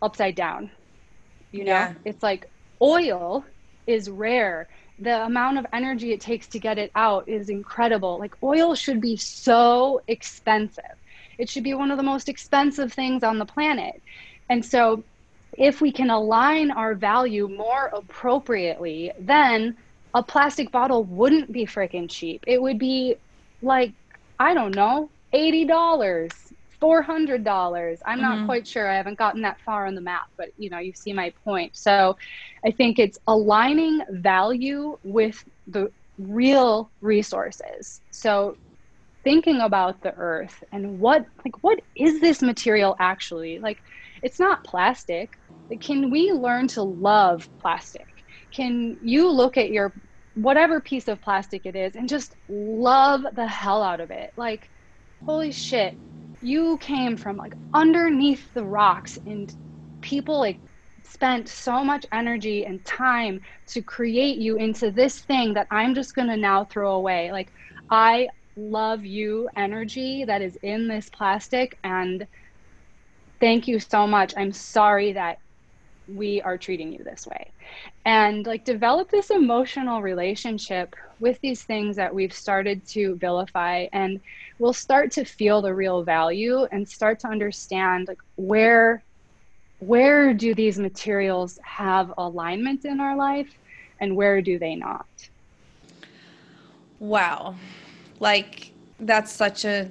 upside 0.01 0.35
down. 0.35 0.71
You 1.51 1.63
know, 1.63 1.71
yeah. 1.71 1.93
it's 2.03 2.21
like 2.21 2.49
oil 2.81 3.45
is 3.87 4.09
rare. 4.09 4.67
The 4.99 5.25
amount 5.25 5.57
of 5.57 5.65
energy 5.73 6.11
it 6.11 6.21
takes 6.21 6.47
to 6.47 6.59
get 6.59 6.77
it 6.77 6.91
out 6.95 7.27
is 7.27 7.49
incredible. 7.49 8.17
Like 8.19 8.35
oil 8.43 8.75
should 8.75 9.01
be 9.01 9.15
so 9.17 10.01
expensive. 10.07 10.83
It 11.37 11.49
should 11.49 11.63
be 11.63 11.73
one 11.73 11.91
of 11.91 11.97
the 11.97 12.03
most 12.03 12.29
expensive 12.29 12.93
things 12.93 13.23
on 13.23 13.37
the 13.37 13.45
planet. 13.45 14.01
And 14.49 14.63
so 14.63 15.03
if 15.57 15.81
we 15.81 15.91
can 15.91 16.09
align 16.09 16.71
our 16.71 16.93
value 16.93 17.47
more 17.47 17.89
appropriately, 17.93 19.11
then 19.19 19.75
a 20.15 20.23
plastic 20.23 20.71
bottle 20.71 21.03
wouldn't 21.03 21.51
be 21.51 21.65
freaking 21.65 22.09
cheap. 22.09 22.43
It 22.47 22.59
would 22.59 22.79
be 22.79 23.17
like, 23.61 23.91
I 24.39 24.53
don't 24.55 24.73
know, 24.73 25.09
$80 25.33 26.31
$400 26.81 28.01
i'm 28.05 28.21
not 28.21 28.35
mm-hmm. 28.35 28.45
quite 28.45 28.67
sure. 28.67 28.87
I 28.87 28.95
haven't 28.95 29.17
gotten 29.17 29.41
that 29.41 29.59
far 29.61 29.87
on 29.87 29.95
the 29.95 30.01
map 30.01 30.27
but 30.37 30.49
you 30.57 30.69
know 30.69 30.77
you 30.77 30.93
see 30.93 31.13
my 31.13 31.31
point. 31.43 31.75
So 31.75 32.17
i 32.65 32.71
think 32.71 32.99
it's 32.99 33.17
aligning 33.27 34.01
value 34.11 34.97
with 35.03 35.43
the 35.67 35.91
real 36.19 36.89
resources. 37.01 38.01
So 38.11 38.57
thinking 39.23 39.61
about 39.61 40.01
the 40.01 40.13
earth 40.15 40.63
and 40.71 40.99
what 40.99 41.25
like 41.43 41.63
what 41.63 41.81
is 41.95 42.19
this 42.21 42.41
material 42.41 42.95
actually? 42.99 43.57
Like 43.59 43.81
it's 44.21 44.39
not 44.39 44.63
plastic. 44.63 45.37
Can 45.79 46.11
we 46.11 46.31
learn 46.31 46.67
to 46.69 46.83
love 46.83 47.49
plastic 47.59 48.14
can 48.55 48.97
you 49.01 49.29
look 49.31 49.57
at 49.57 49.71
your 49.71 49.93
whatever 50.33 50.81
piece 50.81 51.07
of 51.07 51.21
plastic 51.21 51.65
it 51.65 51.75
is 51.75 51.95
and 51.95 52.09
just 52.09 52.35
love 52.47 53.21
the 53.35 53.47
hell 53.47 53.81
out 53.81 54.01
of 54.01 54.11
it 54.11 54.31
like 54.37 54.69
holy 55.25 55.51
shit 55.51 55.97
you 56.41 56.77
came 56.79 57.17
from 57.17 57.37
like 57.37 57.55
underneath 57.73 58.53
the 58.53 58.63
rocks 58.63 59.17
and 59.25 59.53
people 60.01 60.39
like 60.39 60.61
spent 61.03 61.47
so 61.47 61.83
much 61.83 62.05
energy 62.11 62.65
and 62.65 62.83
time 62.85 63.39
to 63.67 63.81
create 63.81 64.37
you 64.37 64.57
into 64.57 64.91
this 64.91 65.19
thing 65.21 65.53
that 65.53 65.67
I'm 65.71 65.95
just 65.95 66.15
going 66.15 66.27
to 66.29 66.37
now 66.37 66.65
throw 66.65 66.93
away. 66.95 67.31
Like, 67.31 67.51
I 67.89 68.27
love 68.55 69.05
you 69.05 69.49
energy 69.55 70.25
that 70.25 70.41
is 70.41 70.57
in 70.63 70.87
this 70.87 71.09
plastic. 71.09 71.77
And 71.83 72.25
thank 73.39 73.67
you 73.67 73.79
so 73.79 74.07
much. 74.07 74.33
I'm 74.37 74.51
sorry 74.51 75.13
that 75.13 75.37
we 76.07 76.41
are 76.41 76.57
treating 76.57 76.91
you 76.93 77.03
this 77.03 77.25
way. 77.27 77.51
And 78.05 78.45
like, 78.45 78.65
develop 78.65 79.09
this 79.09 79.29
emotional 79.29 80.01
relationship 80.01 80.95
with 81.19 81.39
these 81.41 81.63
things 81.63 81.95
that 81.95 82.13
we've 82.13 82.33
started 82.33 82.85
to 82.87 83.15
vilify 83.15 83.87
and 83.93 84.19
we'll 84.59 84.73
start 84.73 85.11
to 85.11 85.25
feel 85.25 85.61
the 85.61 85.73
real 85.73 86.03
value 86.03 86.65
and 86.71 86.87
start 86.87 87.19
to 87.19 87.27
understand 87.27 88.07
like 88.07 88.19
where 88.35 89.03
where 89.79 90.33
do 90.33 90.53
these 90.55 90.79
materials 90.79 91.59
have 91.63 92.13
alignment 92.17 92.85
in 92.85 92.99
our 92.99 93.15
life 93.15 93.57
and 93.99 94.15
where 94.15 94.41
do 94.41 94.57
they 94.57 94.75
not 94.75 95.05
wow 96.99 97.55
like 98.19 98.71
that's 98.99 99.31
such 99.31 99.65
a 99.65 99.89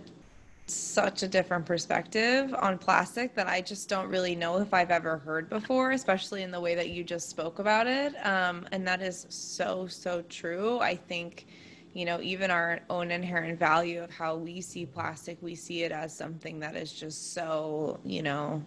such 0.74 1.22
a 1.22 1.28
different 1.28 1.64
perspective 1.66 2.54
on 2.54 2.78
plastic 2.78 3.34
that 3.34 3.46
I 3.46 3.60
just 3.60 3.88
don't 3.88 4.08
really 4.08 4.34
know 4.34 4.58
if 4.58 4.74
I've 4.74 4.90
ever 4.90 5.18
heard 5.18 5.48
before, 5.48 5.92
especially 5.92 6.42
in 6.42 6.50
the 6.50 6.60
way 6.60 6.74
that 6.74 6.90
you 6.90 7.04
just 7.04 7.28
spoke 7.28 7.58
about 7.58 7.86
it. 7.86 8.14
Um, 8.26 8.66
and 8.72 8.86
that 8.86 9.02
is 9.02 9.26
so, 9.28 9.86
so 9.86 10.22
true. 10.22 10.78
I 10.80 10.96
think, 10.96 11.46
you 11.92 12.04
know, 12.04 12.20
even 12.20 12.50
our 12.50 12.80
own 12.90 13.10
inherent 13.10 13.58
value 13.58 14.02
of 14.02 14.10
how 14.10 14.36
we 14.36 14.60
see 14.60 14.86
plastic, 14.86 15.38
we 15.40 15.54
see 15.54 15.82
it 15.82 15.92
as 15.92 16.14
something 16.14 16.60
that 16.60 16.76
is 16.76 16.92
just 16.92 17.32
so, 17.32 17.98
you 18.04 18.22
know, 18.22 18.62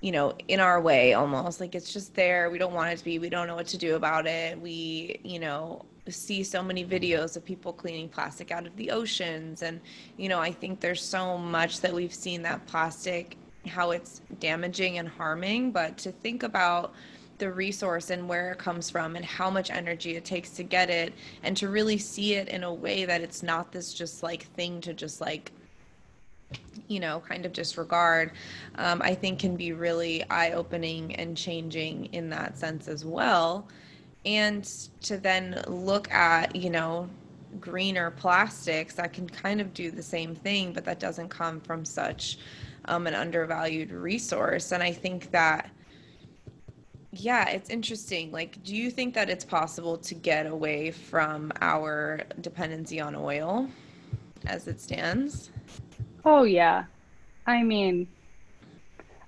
you 0.00 0.12
know, 0.12 0.34
in 0.48 0.60
our 0.60 0.80
way 0.80 1.14
almost. 1.14 1.60
Like 1.60 1.74
it's 1.74 1.92
just 1.92 2.14
there. 2.14 2.50
We 2.50 2.58
don't 2.58 2.74
want 2.74 2.92
it 2.92 2.98
to 2.98 3.04
be. 3.04 3.18
We 3.18 3.28
don't 3.28 3.46
know 3.46 3.56
what 3.56 3.66
to 3.68 3.78
do 3.78 3.96
about 3.96 4.26
it. 4.26 4.60
We, 4.60 5.20
you 5.24 5.38
know, 5.40 5.84
see 6.12 6.42
so 6.42 6.62
many 6.62 6.84
videos 6.84 7.36
of 7.36 7.44
people 7.44 7.72
cleaning 7.72 8.08
plastic 8.08 8.50
out 8.50 8.66
of 8.66 8.76
the 8.76 8.90
oceans. 8.90 9.62
And 9.62 9.80
you 10.16 10.28
know 10.28 10.40
i 10.40 10.50
think 10.50 10.80
there's 10.80 11.02
so 11.02 11.36
much 11.38 11.80
that 11.80 11.92
we've 11.92 12.14
seen 12.14 12.42
that 12.42 12.66
plastic 12.66 13.36
how 13.68 13.90
it's 13.90 14.20
damaging 14.40 14.98
and 14.98 15.08
harming. 15.08 15.72
But 15.72 15.98
to 15.98 16.12
think 16.12 16.42
about 16.42 16.94
the 17.38 17.52
resource 17.52 18.10
and 18.10 18.28
where 18.28 18.52
it 18.52 18.58
comes 18.58 18.88
from 18.88 19.14
and 19.14 19.24
how 19.24 19.50
much 19.50 19.70
energy 19.70 20.16
it 20.16 20.24
takes 20.24 20.50
to 20.50 20.62
get 20.62 20.88
it 20.88 21.12
and 21.42 21.54
to 21.56 21.68
really 21.68 21.98
see 21.98 22.34
it 22.34 22.48
in 22.48 22.64
a 22.64 22.72
way 22.72 23.04
that 23.04 23.20
it's 23.20 23.42
not 23.42 23.72
this 23.72 23.92
just 23.92 24.22
like 24.22 24.44
thing 24.54 24.80
to 24.80 24.94
just 24.94 25.20
like 25.20 25.52
you 26.88 26.98
know 26.98 27.20
kind 27.28 27.44
of 27.44 27.52
disregard 27.52 28.30
um, 28.76 29.02
i 29.02 29.14
think 29.14 29.38
can 29.38 29.54
be 29.54 29.72
really 29.72 30.24
eye-opening 30.30 31.14
and 31.16 31.36
changing 31.36 32.06
in 32.06 32.30
that 32.30 32.56
sense 32.56 32.88
as 32.88 33.04
well 33.04 33.68
and 34.26 34.64
to 35.00 35.16
then 35.16 35.62
look 35.68 36.10
at 36.12 36.54
you 36.54 36.68
know 36.68 37.08
greener 37.60 38.10
plastics 38.10 38.94
that 38.94 39.12
can 39.12 39.26
kind 39.28 39.60
of 39.60 39.72
do 39.72 39.90
the 39.90 40.02
same 40.02 40.34
thing 40.34 40.72
but 40.72 40.84
that 40.84 40.98
doesn't 40.98 41.28
come 41.28 41.60
from 41.60 41.84
such 41.84 42.38
um, 42.86 43.06
an 43.06 43.14
undervalued 43.14 43.90
resource. 43.90 44.72
And 44.72 44.82
i 44.82 44.92
think 44.92 45.30
that 45.30 45.70
yeah 47.12 47.48
it's 47.48 47.70
interesting. 47.70 48.30
Like 48.30 48.62
do 48.62 48.76
you 48.76 48.90
think 48.90 49.14
that 49.14 49.30
it's 49.30 49.44
possible 49.44 49.96
to 49.98 50.14
get 50.14 50.46
away 50.46 50.90
from 50.90 51.50
our 51.62 52.20
dependency 52.42 53.00
on 53.00 53.14
oil 53.14 53.68
as 54.44 54.66
it 54.66 54.80
stands? 54.80 55.50
Oh 56.24 56.42
yeah. 56.42 56.84
I 57.46 57.62
mean 57.62 58.08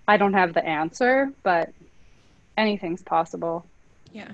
i 0.08 0.16
don't 0.16 0.34
have 0.34 0.54
the 0.54 0.64
answer 0.66 1.32
but 1.44 1.72
anything's 2.56 3.02
possible. 3.02 3.64
Yeah 4.12 4.32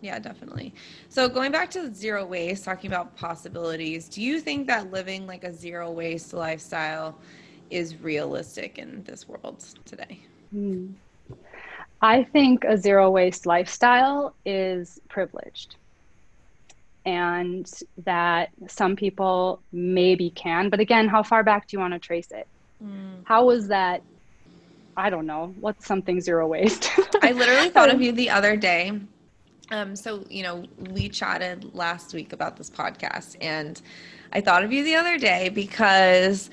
yeah, 0.00 0.18
definitely. 0.18 0.74
So 1.08 1.28
going 1.28 1.52
back 1.52 1.70
to 1.70 1.92
zero 1.94 2.26
waste, 2.26 2.64
talking 2.64 2.90
about 2.90 3.16
possibilities, 3.16 4.08
do 4.08 4.22
you 4.22 4.40
think 4.40 4.66
that 4.66 4.90
living 4.90 5.26
like 5.26 5.44
a 5.44 5.52
zero 5.52 5.90
waste 5.90 6.32
lifestyle 6.32 7.18
is 7.70 7.96
realistic 7.96 8.78
in 8.78 9.02
this 9.04 9.26
world 9.26 9.64
today? 9.84 10.20
Hmm. 10.52 10.92
I 12.02 12.24
think 12.24 12.64
a 12.64 12.76
zero 12.76 13.10
waste 13.10 13.46
lifestyle 13.46 14.36
is 14.44 14.98
privileged. 15.08 15.76
And 17.06 17.70
that 18.04 18.50
some 18.68 18.96
people 18.96 19.62
maybe 19.72 20.30
can, 20.30 20.70
but 20.70 20.80
again, 20.80 21.08
how 21.08 21.22
far 21.22 21.44
back 21.44 21.68
do 21.68 21.76
you 21.76 21.80
want 21.80 21.94
to 21.94 22.00
trace 22.00 22.32
it? 22.32 22.48
Mm. 22.82 23.22
How 23.24 23.46
was 23.46 23.68
that? 23.68 24.02
I 24.96 25.08
don't 25.08 25.26
know. 25.26 25.54
What's 25.60 25.86
something 25.86 26.20
zero 26.20 26.48
waste? 26.48 26.90
I 27.22 27.30
literally 27.30 27.68
thought 27.74 27.90
of 27.90 28.02
you 28.02 28.10
the 28.10 28.30
other 28.30 28.56
day 28.56 28.92
um, 29.70 29.96
so 29.96 30.24
you 30.30 30.42
know, 30.42 30.64
we 30.90 31.08
chatted 31.08 31.74
last 31.74 32.14
week 32.14 32.32
about 32.32 32.56
this 32.56 32.70
podcast, 32.70 33.36
and 33.40 33.80
I 34.32 34.40
thought 34.40 34.62
of 34.62 34.72
you 34.72 34.84
the 34.84 34.94
other 34.94 35.18
day 35.18 35.48
because 35.48 36.50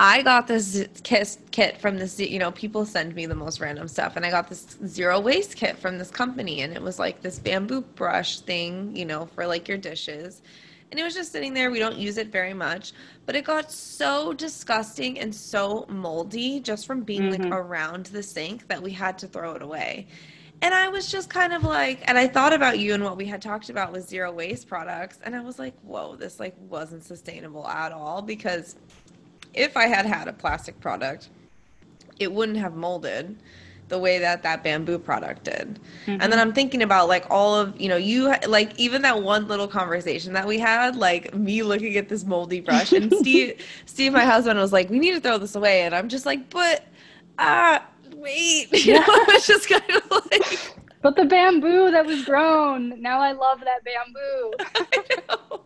I 0.00 0.22
got 0.22 0.46
this 0.46 0.86
kit 1.02 1.36
kit 1.50 1.78
from 1.78 1.98
this. 1.98 2.18
You 2.18 2.38
know, 2.38 2.52
people 2.52 2.86
send 2.86 3.14
me 3.14 3.26
the 3.26 3.34
most 3.34 3.60
random 3.60 3.86
stuff, 3.88 4.16
and 4.16 4.24
I 4.24 4.30
got 4.30 4.48
this 4.48 4.78
zero 4.86 5.20
waste 5.20 5.56
kit 5.56 5.76
from 5.76 5.98
this 5.98 6.10
company, 6.10 6.62
and 6.62 6.72
it 6.72 6.80
was 6.80 6.98
like 6.98 7.20
this 7.20 7.38
bamboo 7.38 7.82
brush 7.82 8.40
thing, 8.40 8.96
you 8.96 9.04
know, 9.04 9.26
for 9.26 9.46
like 9.46 9.68
your 9.68 9.78
dishes. 9.78 10.42
And 10.90 11.00
it 11.00 11.02
was 11.02 11.14
just 11.14 11.32
sitting 11.32 11.52
there. 11.52 11.70
We 11.72 11.80
don't 11.80 11.96
use 11.96 12.18
it 12.18 12.28
very 12.28 12.54
much, 12.54 12.92
but 13.26 13.34
it 13.34 13.44
got 13.44 13.72
so 13.72 14.32
disgusting 14.32 15.18
and 15.18 15.34
so 15.34 15.86
moldy 15.88 16.60
just 16.60 16.86
from 16.86 17.00
being 17.00 17.32
mm-hmm. 17.32 17.42
like 17.42 17.52
around 17.52 18.06
the 18.06 18.22
sink 18.22 18.68
that 18.68 18.80
we 18.80 18.92
had 18.92 19.18
to 19.18 19.26
throw 19.26 19.54
it 19.54 19.62
away. 19.62 20.06
And 20.62 20.72
I 20.72 20.88
was 20.88 21.10
just 21.10 21.28
kind 21.28 21.52
of 21.52 21.62
like, 21.62 22.00
and 22.04 22.16
I 22.16 22.26
thought 22.26 22.52
about 22.52 22.78
you 22.78 22.94
and 22.94 23.04
what 23.04 23.16
we 23.16 23.26
had 23.26 23.42
talked 23.42 23.68
about 23.68 23.92
with 23.92 24.08
zero 24.08 24.32
waste 24.32 24.66
products. 24.66 25.18
And 25.22 25.36
I 25.36 25.40
was 25.40 25.58
like, 25.58 25.74
whoa, 25.82 26.16
this 26.16 26.40
like 26.40 26.54
wasn't 26.68 27.04
sustainable 27.04 27.66
at 27.68 27.92
all 27.92 28.22
because 28.22 28.76
if 29.52 29.76
I 29.76 29.86
had 29.86 30.06
had 30.06 30.26
a 30.26 30.32
plastic 30.32 30.80
product, 30.80 31.28
it 32.18 32.32
wouldn't 32.32 32.58
have 32.58 32.74
molded 32.74 33.36
the 33.88 33.98
way 33.98 34.18
that 34.18 34.42
that 34.42 34.64
bamboo 34.64 34.98
product 34.98 35.44
did. 35.44 35.78
Mm-hmm. 36.06 36.10
And 36.12 36.20
then 36.22 36.30
mm-hmm. 36.30 36.40
I'm 36.40 36.52
thinking 36.52 36.82
about 36.82 37.08
like 37.08 37.26
all 37.30 37.54
of, 37.54 37.78
you 37.78 37.88
know, 37.88 37.96
you 37.96 38.34
like 38.46 38.78
even 38.78 39.02
that 39.02 39.22
one 39.22 39.46
little 39.46 39.68
conversation 39.68 40.32
that 40.32 40.46
we 40.46 40.58
had, 40.58 40.96
like 40.96 41.34
me 41.34 41.62
looking 41.62 41.96
at 41.96 42.08
this 42.08 42.24
moldy 42.24 42.60
brush 42.60 42.92
and 42.92 43.12
Steve, 43.18 43.64
Steve, 43.86 44.12
my 44.12 44.24
husband 44.24 44.58
was 44.58 44.72
like, 44.72 44.88
we 44.88 44.98
need 44.98 45.12
to 45.12 45.20
throw 45.20 45.38
this 45.38 45.54
away. 45.54 45.82
And 45.82 45.94
I'm 45.94 46.08
just 46.08 46.24
like, 46.24 46.48
but, 46.50 46.86
ah, 47.38 47.76
uh, 47.76 47.82
wait. 48.24 48.72
You 48.72 48.78
yeah. 48.94 49.00
know, 49.00 49.24
it's 49.28 49.46
just 49.46 49.68
kind 49.68 49.82
of 49.90 50.10
like. 50.10 50.74
But 51.02 51.16
the 51.16 51.26
bamboo 51.26 51.90
that 51.90 52.06
was 52.06 52.24
grown, 52.24 53.00
now 53.00 53.20
I 53.20 53.32
love 53.32 53.60
that 53.60 53.84
bamboo. 53.84 55.60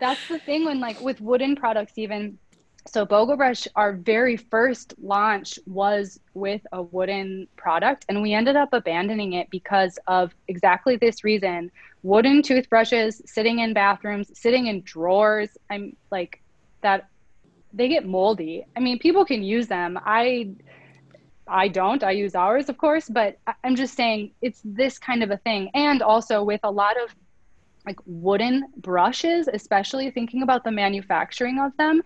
That's 0.00 0.28
the 0.28 0.38
thing 0.38 0.64
when, 0.64 0.78
like, 0.80 1.00
with 1.00 1.20
wooden 1.20 1.56
products, 1.56 1.94
even. 1.96 2.38
So, 2.86 3.04
Bogo 3.06 3.36
Brush, 3.36 3.66
our 3.76 3.92
very 3.92 4.36
first 4.36 4.94
launch 5.00 5.58
was 5.66 6.18
with 6.34 6.62
a 6.72 6.82
wooden 6.82 7.46
product, 7.56 8.04
and 8.08 8.22
we 8.22 8.32
ended 8.34 8.56
up 8.56 8.72
abandoning 8.72 9.32
it 9.34 9.48
because 9.50 9.98
of 10.06 10.32
exactly 10.48 10.96
this 10.96 11.22
reason 11.24 11.70
wooden 12.02 12.42
toothbrushes 12.42 13.22
sitting 13.26 13.60
in 13.60 13.72
bathrooms, 13.72 14.30
sitting 14.38 14.66
in 14.66 14.82
drawers. 14.82 15.50
I'm 15.70 15.96
like, 16.10 16.42
that 16.82 17.08
they 17.72 17.88
get 17.88 18.06
moldy. 18.06 18.64
I 18.76 18.80
mean, 18.80 18.98
people 18.98 19.24
can 19.24 19.42
use 19.42 19.66
them. 19.66 19.98
I 20.04 20.50
I 21.52 21.68
don't. 21.68 22.02
I 22.02 22.12
use 22.12 22.34
ours, 22.34 22.68
of 22.68 22.78
course, 22.78 23.08
but 23.08 23.38
I'm 23.62 23.76
just 23.76 23.94
saying 23.94 24.32
it's 24.40 24.60
this 24.64 24.98
kind 24.98 25.22
of 25.22 25.30
a 25.30 25.36
thing. 25.36 25.70
And 25.74 26.02
also 26.02 26.42
with 26.42 26.60
a 26.64 26.70
lot 26.70 27.00
of 27.00 27.14
like 27.86 27.98
wooden 28.06 28.64
brushes, 28.78 29.48
especially 29.52 30.10
thinking 30.10 30.42
about 30.42 30.64
the 30.64 30.70
manufacturing 30.70 31.58
of 31.58 31.76
them, 31.76 32.02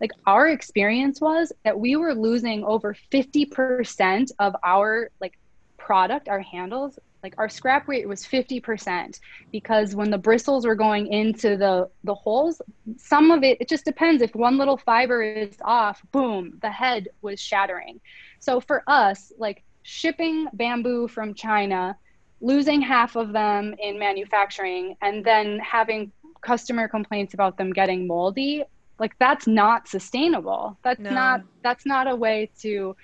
like 0.00 0.12
our 0.26 0.48
experience 0.48 1.20
was 1.20 1.52
that 1.64 1.78
we 1.78 1.96
were 1.96 2.14
losing 2.14 2.64
over 2.64 2.96
50% 3.10 4.30
of 4.38 4.54
our 4.62 5.10
like 5.20 5.38
product, 5.76 6.28
our 6.28 6.40
handles, 6.40 6.98
like 7.24 7.34
our 7.38 7.48
scrap 7.48 7.88
rate 7.88 8.06
was 8.06 8.22
50% 8.22 9.18
because 9.50 9.96
when 9.96 10.10
the 10.10 10.18
bristles 10.18 10.66
were 10.66 10.74
going 10.74 11.06
into 11.06 11.56
the 11.56 11.88
the 12.04 12.14
holes, 12.14 12.60
some 12.98 13.30
of 13.30 13.42
it 13.42 13.56
it 13.60 13.68
just 13.68 13.86
depends 13.86 14.22
if 14.22 14.34
one 14.34 14.58
little 14.58 14.76
fiber 14.76 15.22
is 15.22 15.56
off, 15.62 16.02
boom, 16.12 16.58
the 16.60 16.70
head 16.70 17.08
was 17.22 17.40
shattering. 17.40 17.98
So 18.40 18.60
for 18.60 18.84
us, 18.86 19.32
like 19.38 19.64
shipping 19.82 20.48
bamboo 20.52 21.08
from 21.08 21.32
China, 21.32 21.96
losing 22.42 22.82
half 22.82 23.16
of 23.16 23.32
them 23.32 23.74
in 23.78 23.98
manufacturing, 23.98 24.94
and 25.00 25.24
then 25.24 25.58
having 25.60 26.12
customer 26.42 26.86
complaints 26.86 27.32
about 27.32 27.56
them 27.56 27.72
getting 27.72 28.06
moldy, 28.06 28.64
like 28.98 29.14
that's 29.18 29.46
not 29.46 29.88
sustainable. 29.88 30.78
That's 30.84 31.00
no. 31.00 31.10
not 31.10 31.40
that's 31.62 31.86
not 31.86 32.06
a 32.06 32.14
way 32.14 32.50
to 32.60 32.94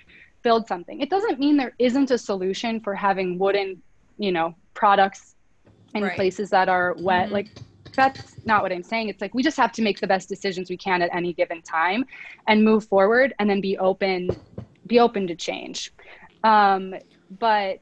build 0.43 0.67
something. 0.67 1.01
It 1.01 1.09
doesn't 1.09 1.39
mean 1.39 1.57
there 1.57 1.73
isn't 1.79 2.11
a 2.11 2.17
solution 2.17 2.79
for 2.79 2.93
having 2.95 3.37
wooden, 3.37 3.81
you 4.17 4.31
know, 4.31 4.55
products 4.73 5.35
in 5.93 6.03
right. 6.03 6.15
places 6.15 6.49
that 6.49 6.69
are 6.69 6.95
wet. 6.99 7.25
Mm-hmm. 7.25 7.33
Like 7.33 7.47
that's 7.93 8.35
not 8.45 8.63
what 8.63 8.71
I'm 8.71 8.83
saying. 8.83 9.09
It's 9.09 9.21
like 9.21 9.33
we 9.33 9.43
just 9.43 9.57
have 9.57 9.71
to 9.73 9.81
make 9.81 9.99
the 9.99 10.07
best 10.07 10.29
decisions 10.29 10.69
we 10.69 10.77
can 10.77 11.01
at 11.01 11.13
any 11.13 11.33
given 11.33 11.61
time 11.61 12.05
and 12.47 12.63
move 12.63 12.85
forward 12.85 13.33
and 13.39 13.49
then 13.49 13.61
be 13.61 13.77
open 13.77 14.29
be 14.87 14.99
open 14.99 15.27
to 15.27 15.35
change. 15.35 15.91
Um, 16.43 16.95
but 17.39 17.81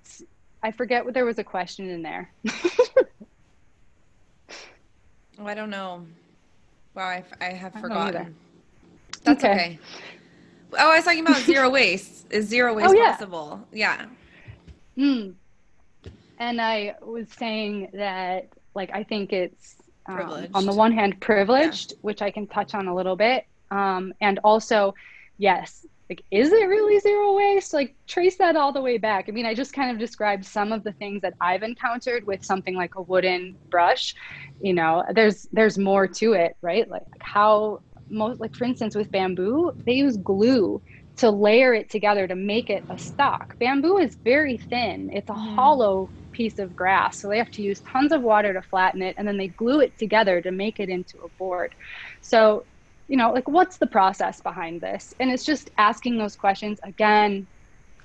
I 0.61 0.71
forget 0.71 1.05
what 1.05 1.13
there 1.13 1.25
was 1.25 1.39
a 1.39 1.43
question 1.43 1.89
in 1.89 2.01
there. 2.01 2.31
oh, 5.39 5.45
I 5.45 5.53
don't 5.53 5.69
know. 5.69 6.05
Wow, 6.93 7.07
I, 7.07 7.23
I 7.39 7.45
have 7.45 7.75
I 7.75 7.81
forgotten. 7.81 8.35
That's 9.23 9.43
okay. 9.43 9.53
okay. 9.53 9.79
Oh, 10.73 10.91
I 10.91 10.95
was 10.97 11.05
talking 11.05 11.25
about 11.25 11.41
zero 11.41 11.69
waste. 11.79 12.27
Is 12.29 12.47
zero 12.47 12.73
waste 12.73 12.89
oh, 12.89 12.93
yeah. 12.93 13.11
possible? 13.13 13.65
Yeah. 13.71 14.05
Hmm. 14.95 15.31
And 16.39 16.61
I 16.61 16.95
was 17.01 17.27
saying 17.29 17.89
that, 17.93 18.47
like, 18.73 18.91
I 18.93 19.03
think 19.03 19.33
it's 19.33 19.75
um, 20.05 20.47
on 20.53 20.65
the 20.65 20.73
one 20.73 20.91
hand 20.91 21.19
privileged, 21.19 21.91
yeah. 21.91 21.97
which 22.01 22.21
I 22.21 22.31
can 22.31 22.47
touch 22.47 22.73
on 22.73 22.87
a 22.87 22.95
little 22.95 23.15
bit, 23.15 23.45
um, 23.71 24.13
and 24.21 24.39
also, 24.43 24.95
yes, 25.37 25.85
like 26.09 26.23
is 26.31 26.51
it 26.51 26.67
really 26.67 26.99
zero 26.99 27.35
waste? 27.35 27.71
Like 27.71 27.95
trace 28.07 28.35
that 28.37 28.55
all 28.55 28.73
the 28.73 28.81
way 28.81 28.97
back. 28.97 29.25
I 29.27 29.31
mean 29.31 29.45
i 29.45 29.53
just 29.53 29.73
kind 29.73 29.91
of 29.91 29.99
described 29.99 30.43
some 30.43 30.71
of 30.71 30.83
the 30.83 30.91
things 30.93 31.21
that 31.21 31.35
i've 31.39 31.61
encountered 31.61 32.25
with 32.25 32.43
something 32.43 32.75
like 32.75 32.95
a 32.95 33.01
wooden 33.01 33.55
brush. 33.69 34.15
You 34.59 34.73
know 34.73 35.03
there's 35.13 35.47
there's 35.53 35.77
more 35.77 36.07
to 36.07 36.33
it 36.33 36.57
right? 36.61 36.89
Like 36.89 37.03
how 37.19 37.81
most 38.09 38.39
like 38.39 38.55
for 38.55 38.63
instance 38.63 38.95
with 38.95 39.11
bamboo 39.11 39.71
they 39.85 39.93
use 39.93 40.17
glue 40.17 40.81
to 41.17 41.29
layer 41.29 41.73
it 41.73 41.89
together 41.89 42.27
to 42.27 42.35
make 42.35 42.69
it 42.69 42.83
a 42.89 42.97
stock. 42.97 43.59
Bamboo 43.59 43.97
is 43.97 44.15
very 44.15 44.57
thin. 44.57 45.11
It's 45.13 45.29
a 45.29 45.33
mm. 45.33 45.55
hollow 45.55 46.09
piece 46.39 46.57
of 46.57 46.73
grass. 46.73 47.19
So 47.19 47.27
they 47.27 47.37
have 47.37 47.51
to 47.51 47.61
use 47.61 47.81
tons 47.81 48.13
of 48.13 48.21
water 48.21 48.53
to 48.53 48.61
flatten 48.61 49.01
it 49.01 49.13
and 49.17 49.27
then 49.27 49.35
they 49.35 49.49
glue 49.49 49.81
it 49.81 49.97
together 49.97 50.39
to 50.39 50.51
make 50.51 50.79
it 50.79 50.87
into 50.87 51.17
a 51.19 51.27
board. 51.37 51.75
So 52.21 52.63
you 53.09 53.17
know 53.17 53.33
like 53.33 53.49
what's 53.49 53.77
the 53.77 53.87
process 53.87 54.39
behind 54.39 54.79
this? 54.79 55.13
And 55.19 55.29
it's 55.29 55.43
just 55.43 55.69
asking 55.77 56.17
those 56.17 56.37
questions. 56.37 56.79
Again 56.83 57.45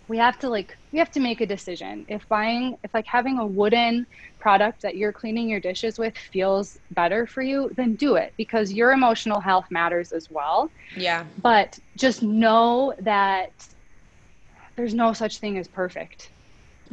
we 0.08 0.18
have 0.18 0.36
to 0.40 0.48
like 0.48 0.76
we 0.90 0.98
have 0.98 1.12
to 1.12 1.20
make 1.20 1.42
a 1.42 1.46
decision. 1.46 2.06
If 2.08 2.28
buying 2.28 2.76
if 2.82 2.92
like 2.92 3.06
having 3.06 3.38
a 3.38 3.46
wooden 3.46 4.04
product 4.40 4.82
that 4.82 4.96
you're 4.96 5.12
cleaning 5.12 5.48
your 5.48 5.60
dishes 5.60 5.96
with 5.96 6.18
feels 6.18 6.76
better 6.90 7.28
for 7.28 7.40
you 7.40 7.70
then 7.76 7.94
do 7.94 8.16
it 8.16 8.34
because 8.36 8.72
your 8.72 8.90
emotional 8.90 9.38
health 9.38 9.66
matters 9.70 10.10
as 10.10 10.28
well. 10.28 10.68
Yeah. 10.96 11.22
But 11.40 11.78
just 11.96 12.20
know 12.24 12.94
that 12.98 13.52
there's 14.74 14.92
no 14.92 15.12
such 15.12 15.38
thing 15.38 15.56
as 15.56 15.68
perfect 15.68 16.32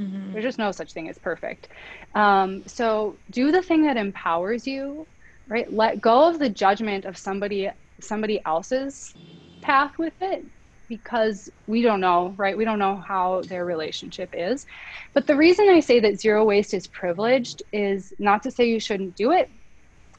mm-hmm. 0.01 0.33
there's 0.33 0.43
just 0.43 0.59
no 0.59 0.71
such 0.71 0.93
thing 0.93 1.09
as 1.09 1.17
perfect 1.17 1.67
um, 2.15 2.63
so 2.67 3.19
do 3.29 3.51
the 3.51 3.61
thing 3.61 3.83
that 3.83 3.97
empowers 3.97 4.65
you 4.67 5.07
right 5.47 5.71
let 5.71 6.01
go 6.01 6.27
of 6.29 6.39
the 6.39 6.49
judgment 6.49 7.05
of 7.05 7.17
somebody 7.17 7.69
somebody 7.99 8.41
else's 8.45 9.13
path 9.61 9.91
with 9.97 10.13
it 10.21 10.45
because 10.91 11.49
we 11.67 11.81
don't 11.81 12.01
know, 12.01 12.35
right? 12.37 12.57
We 12.57 12.65
don't 12.65 12.77
know 12.77 13.01
how 13.07 13.43
their 13.47 13.63
relationship 13.63 14.29
is. 14.33 14.65
But 15.13 15.25
the 15.25 15.37
reason 15.37 15.69
I 15.69 15.79
say 15.79 16.01
that 16.01 16.19
zero 16.19 16.43
waste 16.43 16.73
is 16.73 16.85
privileged 16.87 17.63
is 17.71 18.11
not 18.19 18.43
to 18.43 18.51
say 18.51 18.67
you 18.67 18.81
shouldn't 18.81 19.15
do 19.15 19.31
it, 19.31 19.49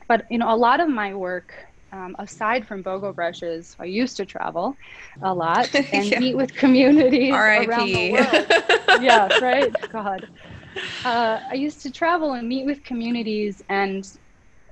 but 0.09 0.25
you 0.31 0.39
know, 0.39 0.53
a 0.53 0.57
lot 0.57 0.81
of 0.81 0.89
my 0.89 1.15
work 1.15 1.53
um, 1.93 2.17
aside 2.19 2.67
from 2.67 2.83
BOGO 2.83 3.15
brushes, 3.15 3.77
I 3.79 3.85
used 3.85 4.17
to 4.17 4.27
travel 4.27 4.77
a 5.23 5.33
lot 5.33 5.73
and 5.93 6.07
yeah. 6.07 6.19
meet 6.19 6.37
with 6.37 6.55
communities 6.55 7.35
around 7.35 7.69
the 7.69 8.13
world. 8.13 8.47
yes, 9.03 9.41
right? 9.43 9.73
God. 9.93 10.27
Uh, 11.05 11.39
I 11.51 11.55
used 11.55 11.83
to 11.83 11.93
travel 11.93 12.33
and 12.33 12.49
meet 12.49 12.65
with 12.65 12.83
communities 12.83 13.63
and 13.69 14.05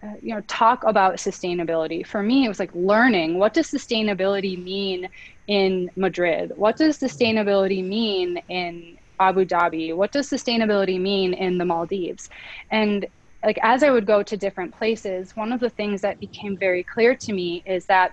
uh, 0.02 0.14
you 0.22 0.34
know 0.34 0.40
talk 0.48 0.82
about 0.84 1.16
sustainability 1.16 2.06
for 2.06 2.22
me 2.22 2.46
it 2.46 2.48
was 2.48 2.58
like 2.58 2.70
learning 2.74 3.38
what 3.38 3.52
does 3.52 3.70
sustainability 3.70 4.62
mean 4.62 5.06
in 5.50 5.90
Madrid? 5.96 6.52
What 6.54 6.76
does 6.76 6.96
sustainability 6.96 7.84
mean 7.84 8.38
in 8.48 8.96
Abu 9.18 9.44
Dhabi? 9.44 9.94
What 9.94 10.12
does 10.12 10.30
sustainability 10.30 10.98
mean 10.98 11.34
in 11.34 11.58
the 11.58 11.64
Maldives? 11.64 12.30
And 12.70 13.06
like 13.44 13.58
as 13.62 13.82
I 13.82 13.90
would 13.90 14.06
go 14.06 14.22
to 14.22 14.36
different 14.36 14.76
places, 14.76 15.34
one 15.34 15.52
of 15.52 15.60
the 15.60 15.70
things 15.70 16.02
that 16.02 16.20
became 16.20 16.56
very 16.58 16.84
clear 16.84 17.14
to 17.14 17.32
me 17.32 17.62
is 17.66 17.86
that 17.86 18.12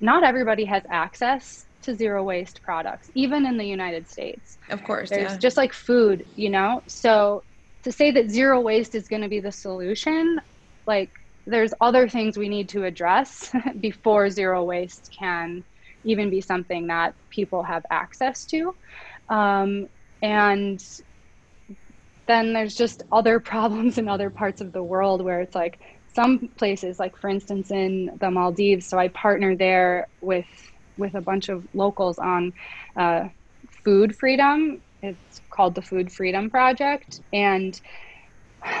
not 0.00 0.24
everybody 0.24 0.64
has 0.64 0.82
access 0.90 1.66
to 1.82 1.94
zero 1.94 2.24
waste 2.24 2.60
products, 2.62 3.10
even 3.14 3.46
in 3.46 3.56
the 3.56 3.64
United 3.64 4.08
States. 4.08 4.58
Of 4.70 4.82
course. 4.84 5.10
There's 5.10 5.32
yeah. 5.32 5.38
just 5.38 5.56
like 5.56 5.72
food, 5.72 6.26
you 6.34 6.50
know? 6.50 6.82
So 6.88 7.44
to 7.84 7.92
say 7.92 8.10
that 8.10 8.30
zero 8.30 8.60
waste 8.60 8.94
is 8.94 9.08
going 9.08 9.22
to 9.22 9.28
be 9.28 9.40
the 9.40 9.52
solution, 9.52 10.40
like 10.86 11.10
there's 11.46 11.72
other 11.80 12.08
things 12.08 12.36
we 12.36 12.48
need 12.48 12.68
to 12.70 12.84
address 12.84 13.52
before 13.80 14.28
zero 14.28 14.64
waste 14.64 15.10
can 15.16 15.64
even 16.04 16.30
be 16.30 16.40
something 16.40 16.88
that 16.88 17.14
people 17.30 17.62
have 17.62 17.84
access 17.90 18.44
to. 18.46 18.74
Um, 19.28 19.88
and 20.22 20.80
then 22.26 22.52
there's 22.52 22.74
just 22.74 23.02
other 23.12 23.40
problems 23.52 23.98
in 23.98 24.08
other 24.08 24.30
parts 24.30 24.60
of 24.60 24.72
the 24.72 24.82
world 24.82 25.22
where 25.22 25.40
it's 25.40 25.54
like 25.54 25.78
some 26.14 26.48
places, 26.56 26.98
like 26.98 27.16
for 27.16 27.28
instance 27.28 27.70
in 27.70 28.16
the 28.20 28.30
Maldives. 28.30 28.86
So 28.86 28.98
I 28.98 29.08
partner 29.08 29.54
there 29.54 30.08
with 30.20 30.46
with 30.96 31.14
a 31.14 31.20
bunch 31.20 31.50
of 31.50 31.66
locals 31.74 32.18
on 32.18 32.54
uh, 32.96 33.28
food 33.84 34.16
freedom. 34.16 34.80
It's 35.02 35.42
called 35.50 35.74
the 35.74 35.82
Food 35.82 36.10
Freedom 36.10 36.48
Project, 36.48 37.20
and 37.32 37.78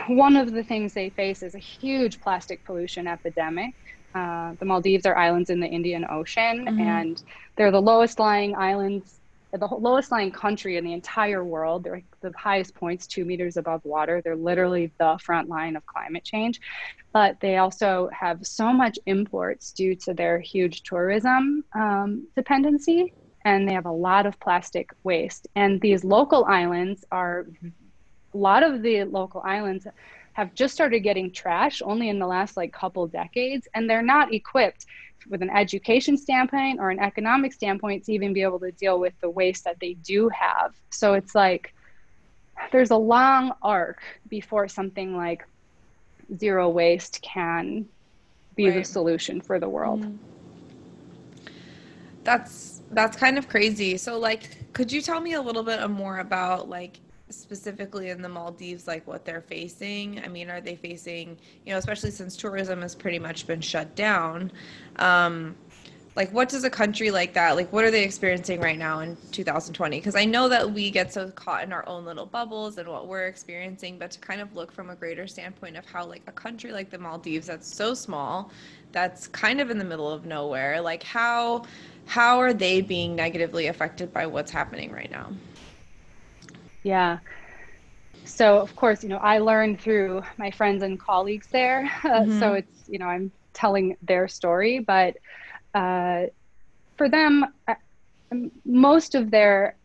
one 0.08 0.36
of 0.36 0.52
the 0.52 0.64
things 0.64 0.94
they 0.94 1.10
face 1.10 1.42
is 1.42 1.54
a 1.54 1.58
huge 1.58 2.20
plastic 2.20 2.64
pollution 2.64 3.06
epidemic. 3.06 3.74
Uh, 4.14 4.54
the 4.58 4.64
Maldives 4.64 5.04
are 5.04 5.16
islands 5.16 5.50
in 5.50 5.60
the 5.60 5.66
Indian 5.66 6.06
Ocean, 6.10 6.64
mm-hmm. 6.64 6.80
and 6.80 7.22
they're 7.56 7.70
the 7.70 7.82
lowest 7.82 8.18
lying 8.18 8.56
islands, 8.56 9.20
the 9.56 9.66
lowest 9.66 10.10
lying 10.10 10.30
country 10.30 10.76
in 10.76 10.84
the 10.84 10.92
entire 10.92 11.44
world. 11.44 11.84
They're 11.84 12.02
the 12.20 12.32
highest 12.36 12.74
points, 12.74 13.06
two 13.06 13.24
meters 13.24 13.56
above 13.56 13.84
water. 13.84 14.20
They're 14.22 14.36
literally 14.36 14.92
the 14.98 15.18
front 15.22 15.48
line 15.48 15.76
of 15.76 15.84
climate 15.86 16.24
change. 16.24 16.60
But 17.12 17.40
they 17.40 17.56
also 17.56 18.10
have 18.12 18.46
so 18.46 18.72
much 18.72 18.98
imports 19.06 19.72
due 19.72 19.94
to 19.96 20.14
their 20.14 20.38
huge 20.38 20.82
tourism 20.82 21.64
um, 21.74 22.26
dependency, 22.36 23.12
and 23.44 23.68
they 23.68 23.72
have 23.72 23.86
a 23.86 23.92
lot 23.92 24.26
of 24.26 24.38
plastic 24.40 24.90
waste. 25.04 25.48
And 25.54 25.80
these 25.80 26.04
local 26.04 26.44
islands 26.44 27.04
are, 27.10 27.46
a 28.34 28.36
lot 28.36 28.62
of 28.62 28.82
the 28.82 29.04
local 29.04 29.40
islands 29.44 29.86
have 30.36 30.54
just 30.54 30.74
started 30.74 31.00
getting 31.00 31.32
trash 31.32 31.80
only 31.82 32.10
in 32.10 32.18
the 32.18 32.26
last 32.26 32.58
like 32.58 32.70
couple 32.70 33.06
decades 33.06 33.66
and 33.72 33.88
they're 33.88 34.02
not 34.02 34.34
equipped 34.34 34.84
with 35.30 35.40
an 35.40 35.48
education 35.48 36.14
standpoint 36.14 36.78
or 36.78 36.90
an 36.90 36.98
economic 36.98 37.54
standpoint 37.54 38.04
to 38.04 38.12
even 38.12 38.34
be 38.34 38.42
able 38.42 38.60
to 38.60 38.70
deal 38.72 39.00
with 39.00 39.14
the 39.22 39.30
waste 39.30 39.64
that 39.64 39.80
they 39.80 39.94
do 39.94 40.28
have 40.28 40.74
so 40.90 41.14
it's 41.14 41.34
like 41.34 41.72
there's 42.70 42.90
a 42.90 42.96
long 42.96 43.50
arc 43.62 44.02
before 44.28 44.68
something 44.68 45.16
like 45.16 45.42
zero 46.36 46.68
waste 46.68 47.22
can 47.22 47.86
be 48.56 48.66
right. 48.66 48.74
the 48.74 48.84
solution 48.84 49.40
for 49.40 49.58
the 49.58 49.68
world 49.68 50.02
mm. 50.02 50.18
that's 52.24 52.82
that's 52.90 53.16
kind 53.16 53.38
of 53.38 53.48
crazy 53.48 53.96
so 53.96 54.18
like 54.18 54.70
could 54.74 54.92
you 54.92 55.00
tell 55.00 55.18
me 55.18 55.32
a 55.32 55.40
little 55.40 55.62
bit 55.62 55.88
more 55.88 56.18
about 56.18 56.68
like 56.68 57.00
specifically 57.30 58.10
in 58.10 58.22
the 58.22 58.28
Maldives, 58.28 58.86
like 58.86 59.06
what 59.06 59.24
they're 59.24 59.40
facing? 59.40 60.22
I 60.24 60.28
mean, 60.28 60.50
are 60.50 60.60
they 60.60 60.76
facing, 60.76 61.36
you 61.64 61.72
know, 61.72 61.78
especially 61.78 62.10
since 62.10 62.36
tourism 62.36 62.82
has 62.82 62.94
pretty 62.94 63.18
much 63.18 63.46
been 63.46 63.60
shut 63.60 63.94
down? 63.94 64.52
Um, 64.96 65.56
like, 66.16 66.32
what 66.32 66.48
does 66.48 66.64
a 66.64 66.70
country 66.70 67.10
like 67.10 67.34
that, 67.34 67.56
like, 67.56 67.70
what 67.74 67.84
are 67.84 67.90
they 67.90 68.02
experiencing 68.02 68.58
right 68.58 68.78
now 68.78 69.00
in 69.00 69.18
2020? 69.32 69.98
Because 69.98 70.16
I 70.16 70.24
know 70.24 70.48
that 70.48 70.72
we 70.72 70.90
get 70.90 71.12
so 71.12 71.30
caught 71.30 71.62
in 71.62 71.74
our 71.74 71.86
own 71.86 72.06
little 72.06 72.24
bubbles 72.24 72.78
and 72.78 72.88
what 72.88 73.06
we're 73.06 73.26
experiencing, 73.26 73.98
but 73.98 74.12
to 74.12 74.18
kind 74.20 74.40
of 74.40 74.54
look 74.56 74.72
from 74.72 74.88
a 74.88 74.96
greater 74.96 75.26
standpoint 75.26 75.76
of 75.76 75.84
how, 75.84 76.06
like, 76.06 76.22
a 76.26 76.32
country 76.32 76.72
like 76.72 76.88
the 76.88 76.96
Maldives 76.96 77.48
that's 77.48 77.68
so 77.68 77.92
small, 77.92 78.50
that's 78.92 79.26
kind 79.28 79.60
of 79.60 79.70
in 79.70 79.76
the 79.76 79.84
middle 79.84 80.10
of 80.10 80.24
nowhere, 80.24 80.80
like, 80.80 81.02
how 81.02 81.64
how 82.06 82.38
are 82.38 82.54
they 82.54 82.80
being 82.80 83.16
negatively 83.16 83.66
affected 83.66 84.12
by 84.12 84.26
what's 84.26 84.50
happening 84.50 84.92
right 84.92 85.10
now? 85.10 85.32
Yeah. 86.86 87.18
So 88.24 88.60
of 88.60 88.76
course, 88.76 89.02
you 89.02 89.08
know, 89.08 89.16
I 89.18 89.38
learned 89.38 89.80
through 89.80 90.22
my 90.38 90.52
friends 90.52 90.84
and 90.84 90.98
colleagues 90.98 91.48
there. 91.50 91.90
Mm-hmm. 92.04 92.38
so 92.38 92.52
it's, 92.54 92.88
you 92.88 92.98
know, 93.00 93.06
I'm 93.06 93.32
telling 93.52 93.96
their 94.02 94.28
story, 94.28 94.78
but 94.78 95.16
uh, 95.74 96.26
for 96.96 97.08
them, 97.08 97.44
uh, 97.66 97.74
most 98.64 99.16
of 99.16 99.32
their 99.32 99.76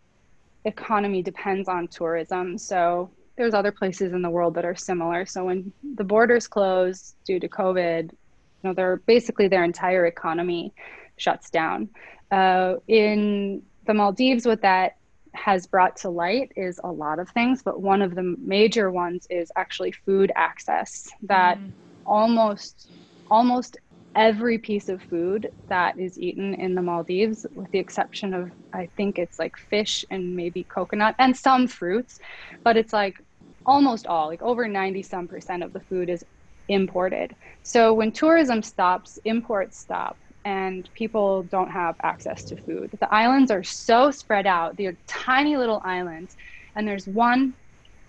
economy 0.65 1.23
depends 1.23 1.67
on 1.67 1.87
tourism. 1.87 2.59
So 2.59 3.09
there's 3.35 3.55
other 3.55 3.71
places 3.71 4.13
in 4.13 4.21
the 4.21 4.29
world 4.29 4.53
that 4.53 4.65
are 4.65 4.75
similar. 4.75 5.25
So 5.25 5.45
when 5.45 5.73
the 5.95 6.03
borders 6.03 6.47
close 6.47 7.15
due 7.25 7.39
to 7.39 7.49
COVID, 7.49 8.11
you 8.11 8.63
know, 8.63 8.73
they're 8.73 8.97
basically 9.07 9.47
their 9.47 9.63
entire 9.63 10.05
economy 10.05 10.71
shuts 11.17 11.49
down. 11.49 11.89
Uh, 12.29 12.75
in 12.87 13.63
the 13.87 13.93
Maldives, 13.95 14.45
with 14.45 14.61
that 14.61 14.97
has 15.33 15.65
brought 15.67 15.95
to 15.97 16.09
light 16.09 16.51
is 16.55 16.79
a 16.83 16.91
lot 16.91 17.19
of 17.19 17.29
things, 17.29 17.61
but 17.63 17.81
one 17.81 18.01
of 18.01 18.15
the 18.15 18.35
major 18.39 18.91
ones 18.91 19.27
is 19.29 19.51
actually 19.55 19.91
food 19.91 20.31
access. 20.35 21.09
That 21.23 21.57
mm. 21.57 21.71
almost 22.05 22.89
almost 23.29 23.77
every 24.15 24.57
piece 24.57 24.89
of 24.89 25.01
food 25.03 25.49
that 25.69 25.97
is 25.97 26.19
eaten 26.19 26.53
in 26.55 26.75
the 26.75 26.81
Maldives, 26.81 27.45
with 27.55 27.71
the 27.71 27.79
exception 27.79 28.33
of 28.33 28.51
I 28.73 28.89
think 28.97 29.17
it's 29.17 29.39
like 29.39 29.55
fish 29.57 30.03
and 30.09 30.35
maybe 30.35 30.63
coconut 30.63 31.15
and 31.19 31.35
some 31.35 31.67
fruits, 31.67 32.19
but 32.63 32.77
it's 32.77 32.93
like 32.93 33.15
almost 33.65 34.07
all, 34.07 34.27
like 34.27 34.41
over 34.41 34.67
90 34.67 35.01
some 35.03 35.27
percent 35.27 35.63
of 35.63 35.73
the 35.73 35.79
food 35.79 36.09
is 36.09 36.25
imported. 36.67 37.35
So 37.63 37.93
when 37.93 38.11
tourism 38.11 38.61
stops, 38.63 39.19
imports 39.23 39.77
stop 39.79 40.17
and 40.45 40.89
people 40.93 41.43
don't 41.43 41.71
have 41.71 41.95
access 42.03 42.45
to 42.45 42.55
food. 42.57 42.91
The 42.99 43.13
islands 43.13 43.51
are 43.51 43.63
so 43.63 44.11
spread 44.11 44.47
out. 44.47 44.77
They're 44.77 44.97
tiny 45.07 45.57
little 45.57 45.81
islands, 45.83 46.35
and 46.75 46.87
there's 46.87 47.07
one 47.07 47.55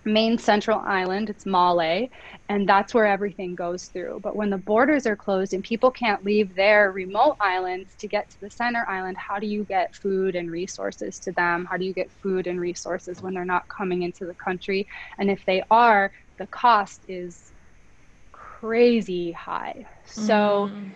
main 0.05 0.39
central 0.39 0.81
island, 0.81 1.31
it's 1.31 1.47
Male, 1.47 2.09
and 2.49 2.69
that's 2.69 2.95
where 2.95 3.07
everything 3.07 3.55
goes 3.55 3.87
through. 3.87 4.21
But 4.23 4.37
when 4.37 4.51
the 4.51 4.59
borders 4.59 5.07
are 5.07 5.17
closed 5.17 5.53
and 5.55 5.63
people 5.63 5.91
can't 5.91 6.25
leave 6.25 6.55
their 6.55 6.93
remote 6.93 7.37
islands 7.41 7.95
to 7.97 8.09
get 8.09 8.31
to 8.31 8.41
the 8.41 8.51
center 8.51 8.85
island, 8.89 9.17
how 9.19 9.39
do 9.39 9.47
you 9.47 9.65
get 9.65 9.95
food 9.95 10.35
and 10.35 10.51
resources 10.51 11.19
to 11.21 11.33
them? 11.33 11.67
How 11.71 11.77
do 11.77 11.85
you 11.85 11.95
get 11.95 12.13
food 12.23 12.47
and 12.47 12.61
resources 12.61 13.23
when 13.23 13.35
they're 13.35 13.45
not 13.45 13.69
coming 13.69 14.03
into 14.03 14.27
the 14.27 14.35
country? 14.35 14.87
And 15.19 15.31
if 15.31 15.45
they 15.47 15.63
are, 15.71 16.13
the 16.39 16.47
cost 16.49 17.05
is 17.09 17.53
crazy 18.33 19.33
high. 19.33 19.87
So 20.07 20.73
mm 20.73 20.95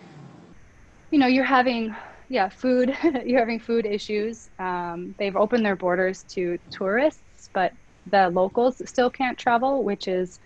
you 1.11 1.19
know, 1.19 1.27
you're 1.27 1.43
having, 1.43 1.95
yeah, 2.29 2.49
food, 2.49 2.95
you're 3.25 3.39
having 3.39 3.59
food 3.59 3.85
issues. 3.85 4.49
Um, 4.59 5.15
they've 5.17 5.35
opened 5.35 5.65
their 5.65 5.75
borders 5.75 6.23
to 6.29 6.57
tourists, 6.71 7.49
but 7.53 7.73
the 8.09 8.29
locals 8.29 8.81
still 8.89 9.09
can't 9.09 9.37
travel, 9.37 9.83
which 9.83 10.07
is 10.07 10.39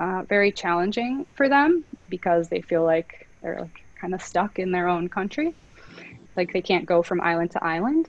uh, 0.00 0.22
very 0.28 0.52
challenging 0.52 1.26
for 1.34 1.48
them 1.48 1.84
because 2.08 2.48
they 2.48 2.60
feel 2.60 2.84
like 2.84 3.28
they're 3.42 3.60
like 3.60 3.84
kind 4.00 4.14
of 4.14 4.22
stuck 4.22 4.58
in 4.58 4.70
their 4.70 4.88
own 4.88 5.08
country. 5.08 5.54
Like 6.36 6.52
they 6.52 6.62
can't 6.62 6.86
go 6.86 7.02
from 7.02 7.20
island 7.20 7.50
to 7.52 7.64
island. 7.64 8.08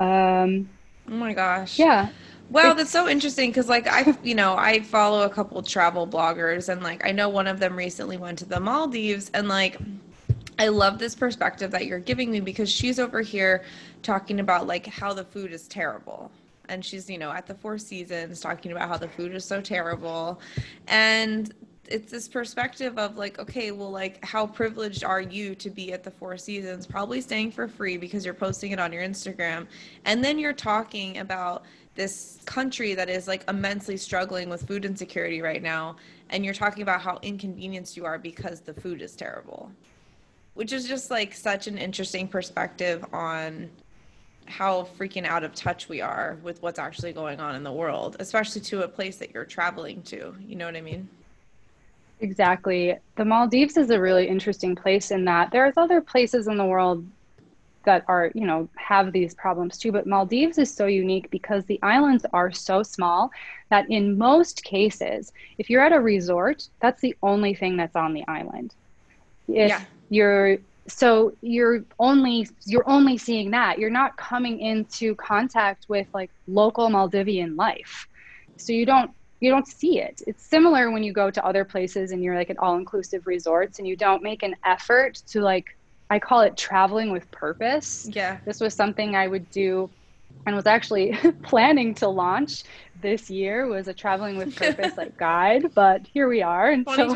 Um, 0.00 0.68
oh 1.08 1.14
my 1.14 1.34
gosh. 1.34 1.78
Yeah. 1.78 2.08
Well, 2.48 2.76
that's 2.76 2.92
so 2.92 3.08
interesting 3.08 3.50
because, 3.50 3.68
like, 3.68 3.88
I, 3.88 4.16
you 4.22 4.36
know, 4.36 4.56
I 4.56 4.80
follow 4.80 5.22
a 5.22 5.28
couple 5.28 5.60
travel 5.62 6.06
bloggers, 6.06 6.68
and 6.68 6.80
like, 6.80 7.04
I 7.04 7.10
know 7.10 7.28
one 7.28 7.48
of 7.48 7.58
them 7.58 7.74
recently 7.74 8.16
went 8.16 8.38
to 8.38 8.44
the 8.44 8.60
Maldives, 8.60 9.30
and 9.34 9.48
like, 9.48 9.78
I 10.58 10.68
love 10.68 10.98
this 10.98 11.14
perspective 11.14 11.70
that 11.72 11.86
you're 11.86 11.98
giving 11.98 12.30
me 12.30 12.40
because 12.40 12.70
she's 12.70 12.98
over 12.98 13.20
here 13.20 13.64
talking 14.02 14.40
about 14.40 14.66
like 14.66 14.86
how 14.86 15.12
the 15.12 15.24
food 15.24 15.52
is 15.52 15.68
terrible. 15.68 16.30
And 16.68 16.84
she's, 16.84 17.08
you 17.10 17.18
know, 17.18 17.30
at 17.30 17.46
the 17.46 17.54
Four 17.54 17.78
Seasons 17.78 18.40
talking 18.40 18.72
about 18.72 18.88
how 18.88 18.96
the 18.96 19.08
food 19.08 19.34
is 19.34 19.44
so 19.44 19.60
terrible. 19.60 20.40
And 20.88 21.52
it's 21.88 22.10
this 22.10 22.26
perspective 22.26 22.98
of 22.98 23.16
like, 23.16 23.38
okay, 23.38 23.70
well, 23.70 23.90
like, 23.90 24.24
how 24.24 24.46
privileged 24.46 25.04
are 25.04 25.20
you 25.20 25.54
to 25.56 25.70
be 25.70 25.92
at 25.92 26.02
the 26.02 26.10
Four 26.10 26.36
Seasons, 26.36 26.86
probably 26.86 27.20
staying 27.20 27.52
for 27.52 27.68
free 27.68 27.96
because 27.96 28.24
you're 28.24 28.34
posting 28.34 28.72
it 28.72 28.80
on 28.80 28.92
your 28.92 29.04
Instagram. 29.04 29.66
And 30.06 30.24
then 30.24 30.38
you're 30.38 30.52
talking 30.52 31.18
about 31.18 31.64
this 31.94 32.38
country 32.46 32.94
that 32.94 33.08
is 33.08 33.28
like 33.28 33.44
immensely 33.48 33.96
struggling 33.96 34.48
with 34.48 34.66
food 34.66 34.84
insecurity 34.84 35.40
right 35.40 35.62
now. 35.62 35.96
And 36.30 36.44
you're 36.44 36.54
talking 36.54 36.82
about 36.82 37.00
how 37.00 37.18
inconvenienced 37.22 37.96
you 37.96 38.04
are 38.04 38.18
because 38.18 38.60
the 38.60 38.74
food 38.74 39.02
is 39.02 39.14
terrible 39.14 39.70
which 40.56 40.72
is 40.72 40.88
just 40.88 41.10
like 41.10 41.34
such 41.34 41.66
an 41.66 41.76
interesting 41.76 42.26
perspective 42.26 43.04
on 43.12 43.70
how 44.46 44.88
freaking 44.98 45.26
out 45.26 45.44
of 45.44 45.54
touch 45.54 45.88
we 45.88 46.00
are 46.00 46.38
with 46.42 46.62
what's 46.62 46.78
actually 46.78 47.12
going 47.12 47.38
on 47.40 47.54
in 47.54 47.62
the 47.62 47.72
world, 47.72 48.16
especially 48.20 48.62
to 48.62 48.82
a 48.82 48.88
place 48.88 49.16
that 49.18 49.34
you're 49.34 49.44
traveling 49.44 50.02
to. 50.02 50.34
You 50.40 50.56
know 50.56 50.64
what 50.64 50.76
I 50.76 50.80
mean? 50.80 51.08
Exactly. 52.20 52.96
The 53.16 53.24
Maldives 53.24 53.76
is 53.76 53.90
a 53.90 54.00
really 54.00 54.26
interesting 54.26 54.74
place 54.74 55.10
in 55.10 55.26
that 55.26 55.50
there's 55.50 55.74
other 55.76 56.00
places 56.00 56.48
in 56.48 56.56
the 56.56 56.64
world 56.64 57.04
that 57.84 58.04
are, 58.08 58.32
you 58.34 58.46
know, 58.46 58.66
have 58.76 59.12
these 59.12 59.34
problems 59.34 59.76
too, 59.76 59.92
but 59.92 60.06
Maldives 60.06 60.56
is 60.56 60.72
so 60.72 60.86
unique 60.86 61.30
because 61.30 61.66
the 61.66 61.78
islands 61.82 62.24
are 62.32 62.50
so 62.50 62.82
small 62.82 63.30
that 63.68 63.88
in 63.90 64.16
most 64.16 64.64
cases, 64.64 65.32
if 65.58 65.68
you're 65.68 65.82
at 65.82 65.92
a 65.92 66.00
resort, 66.00 66.66
that's 66.80 67.02
the 67.02 67.14
only 67.22 67.52
thing 67.52 67.76
that's 67.76 67.94
on 67.94 68.14
the 68.14 68.24
island. 68.26 68.74
If 69.48 69.68
yeah 69.68 69.82
you're 70.10 70.58
so 70.88 71.32
you're 71.42 71.84
only 71.98 72.48
you're 72.64 72.88
only 72.88 73.18
seeing 73.18 73.50
that. 73.50 73.78
You're 73.78 73.90
not 73.90 74.16
coming 74.16 74.60
into 74.60 75.14
contact 75.16 75.86
with 75.88 76.06
like 76.14 76.30
local 76.46 76.88
maldivian 76.88 77.56
life. 77.56 78.06
So 78.56 78.72
you 78.72 78.86
don't 78.86 79.10
you 79.40 79.50
don't 79.50 79.66
see 79.66 80.00
it. 80.00 80.22
It's 80.26 80.44
similar 80.44 80.90
when 80.90 81.02
you 81.02 81.12
go 81.12 81.30
to 81.30 81.44
other 81.44 81.64
places 81.64 82.12
and 82.12 82.22
you're 82.22 82.36
like 82.36 82.50
at 82.50 82.58
all 82.58 82.76
inclusive 82.76 83.26
resorts 83.26 83.78
and 83.78 83.86
you 83.86 83.96
don't 83.96 84.22
make 84.22 84.42
an 84.42 84.56
effort 84.64 85.22
to 85.28 85.40
like 85.40 85.76
i 86.08 86.18
call 86.18 86.40
it 86.40 86.56
traveling 86.56 87.10
with 87.10 87.30
purpose. 87.30 88.08
Yeah. 88.12 88.38
This 88.44 88.60
was 88.60 88.74
something 88.74 89.16
i 89.16 89.26
would 89.26 89.50
do 89.50 89.90
and 90.46 90.54
was 90.54 90.66
actually 90.66 91.16
planning 91.42 91.94
to 91.94 92.08
launch 92.08 92.62
this 93.02 93.28
year 93.28 93.66
was 93.66 93.88
a 93.88 93.94
traveling 93.94 94.36
with 94.36 94.54
purpose 94.56 94.96
like 94.96 95.16
guide 95.16 95.74
but 95.74 96.06
here 96.06 96.28
we 96.28 96.40
are 96.40 96.70
and 96.70 96.86
so 96.88 97.08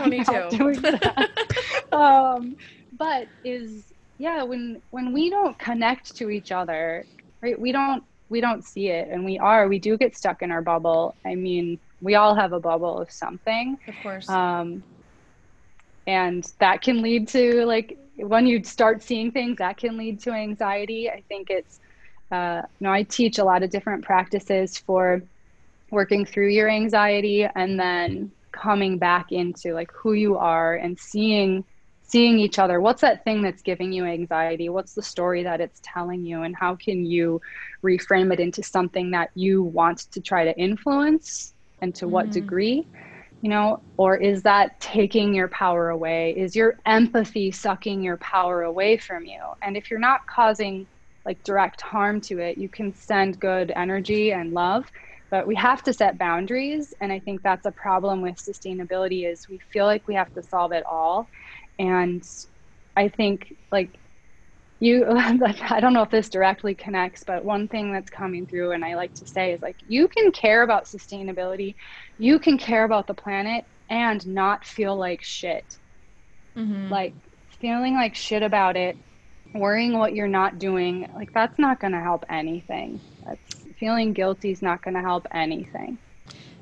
doing 0.50 0.80
that. 0.82 1.30
um, 1.92 2.56
but 3.00 3.28
is 3.42 3.92
yeah 4.18 4.44
when 4.44 4.80
when 4.90 5.12
we 5.12 5.30
don't 5.30 5.58
connect 5.58 6.16
to 6.16 6.30
each 6.30 6.52
other 6.52 7.04
right 7.42 7.60
we 7.60 7.72
don't 7.72 8.04
we 8.30 8.40
don't 8.40 8.64
see 8.64 8.88
it. 8.88 9.08
And 9.10 9.24
we 9.24 9.38
are 9.38 9.68
we 9.68 9.78
do 9.78 9.98
get 9.98 10.16
stuck 10.16 10.40
in 10.40 10.52
our 10.52 10.62
bubble. 10.62 11.16
I 11.26 11.34
mean 11.34 11.80
we 12.00 12.14
all 12.14 12.34
have 12.34 12.52
a 12.52 12.60
bubble 12.60 12.98
of 12.98 13.10
something. 13.10 13.76
Of 13.88 13.94
course. 14.02 14.28
Um 14.30 14.84
and 16.06 16.46
that 16.60 16.80
can 16.80 17.02
lead 17.02 17.28
to 17.28 17.66
like 17.66 17.98
when 18.16 18.46
you 18.46 18.62
start 18.64 19.02
seeing 19.02 19.32
things 19.32 19.58
that 19.58 19.76
can 19.76 19.98
lead 19.98 20.20
to 20.22 20.30
anxiety. 20.30 21.10
I 21.10 21.24
think 21.28 21.50
it's 21.50 21.80
uh, 22.32 22.62
you 22.78 22.86
know 22.86 22.92
i 22.92 23.02
teach 23.02 23.38
a 23.38 23.44
lot 23.44 23.64
of 23.64 23.70
different 23.70 24.04
practices 24.04 24.78
for 24.78 25.20
working 25.90 26.24
through 26.24 26.48
your 26.48 26.68
anxiety 26.70 27.44
and 27.56 27.78
then 27.78 28.30
coming 28.52 28.98
back 28.98 29.32
into 29.32 29.74
like 29.74 29.90
who 30.00 30.12
you 30.12 30.36
are 30.36 30.76
and 30.76 30.96
seeing 30.96 31.64
seeing 32.10 32.38
each 32.38 32.58
other? 32.58 32.80
What's 32.80 33.02
that 33.02 33.24
thing 33.24 33.42
that's 33.42 33.62
giving 33.62 33.92
you 33.92 34.04
anxiety? 34.04 34.68
What's 34.68 34.94
the 34.94 35.02
story 35.02 35.42
that 35.44 35.60
it's 35.60 35.80
telling 35.84 36.24
you? 36.24 36.42
And 36.42 36.56
how 36.56 36.76
can 36.76 37.04
you 37.04 37.40
reframe 37.84 38.32
it 38.32 38.40
into 38.40 38.62
something 38.62 39.10
that 39.12 39.30
you 39.34 39.62
want 39.62 40.04
to 40.12 40.20
try 40.20 40.44
to 40.44 40.56
influence? 40.58 41.54
And 41.82 41.94
to 41.96 42.08
mm 42.08 42.08
what 42.08 42.30
degree? 42.30 42.88
You 43.42 43.50
know 43.50 43.82
or 43.96 44.16
is 44.16 44.42
that 44.42 44.80
taking 44.80 45.34
your 45.34 45.48
power 45.48 45.88
away? 45.90 46.34
Is 46.36 46.56
your 46.56 46.76
empathy 46.86 47.50
sucking 47.52 48.02
your 48.02 48.18
power 48.18 48.62
away 48.62 48.98
from 48.98 49.24
you? 49.24 49.40
And 49.62 49.76
if 49.76 49.90
you're 49.90 50.00
not 50.00 50.20
causing 50.34 50.86
like 51.24 51.42
direct 51.44 51.80
harm 51.82 52.20
to 52.22 52.38
it 52.38 52.58
you 52.58 52.68
can 52.68 52.94
send 52.94 53.38
good 53.40 53.72
energy 53.76 54.32
and 54.32 54.52
love 54.52 54.84
but 55.30 55.46
we 55.46 55.54
have 55.54 55.82
to 55.84 55.92
set 55.92 56.18
boundaries. 56.18 56.94
And 57.00 57.12
i 57.12 57.20
think 57.20 57.42
that's 57.42 57.66
a 57.66 57.72
problem 57.72 58.22
with 58.22 58.36
sustainability 58.36 59.30
is 59.30 59.46
we 59.48 59.60
feel 59.72 59.86
like 59.86 60.06
we 60.08 60.14
have 60.14 60.32
to 60.34 60.42
solve 60.42 60.72
it 60.72 60.84
all 60.90 61.28
and 61.80 62.22
i 62.96 63.08
think 63.08 63.52
like 63.72 63.98
you 64.80 65.06
i 65.16 65.80
don't 65.80 65.94
know 65.94 66.02
if 66.02 66.10
this 66.10 66.28
directly 66.28 66.74
connects 66.74 67.24
but 67.26 67.44
one 67.44 67.66
thing 67.68 67.92
that's 67.92 68.10
coming 68.10 68.46
through 68.46 68.72
and 68.72 68.84
i 68.84 68.94
like 68.94 69.12
to 69.14 69.26
say 69.26 69.52
is 69.52 69.62
like 69.62 69.76
you 69.88 70.06
can 70.06 70.30
care 70.30 70.62
about 70.62 70.84
sustainability 70.84 71.74
you 72.18 72.38
can 72.38 72.58
care 72.58 72.84
about 72.84 73.06
the 73.06 73.14
planet 73.14 73.64
and 73.88 74.24
not 74.26 74.64
feel 74.64 74.96
like 74.96 75.22
shit. 75.22 75.64
Mm-hmm. 76.56 76.90
like 76.90 77.14
feeling 77.60 77.94
like 77.94 78.14
shit 78.14 78.42
about 78.42 78.76
it 78.76 78.96
worrying 79.54 79.96
what 79.96 80.14
you're 80.14 80.28
not 80.28 80.58
doing 80.58 81.08
like 81.14 81.32
that's 81.32 81.58
not 81.58 81.80
going 81.80 81.92
to 81.92 82.00
help 82.00 82.24
anything. 82.28 83.00
That's 83.24 83.66
feeling 83.78 84.12
guilty 84.12 84.50
is 84.50 84.62
not 84.62 84.82
going 84.82 84.94
to 84.94 85.00
help 85.00 85.26
anything 85.32 85.98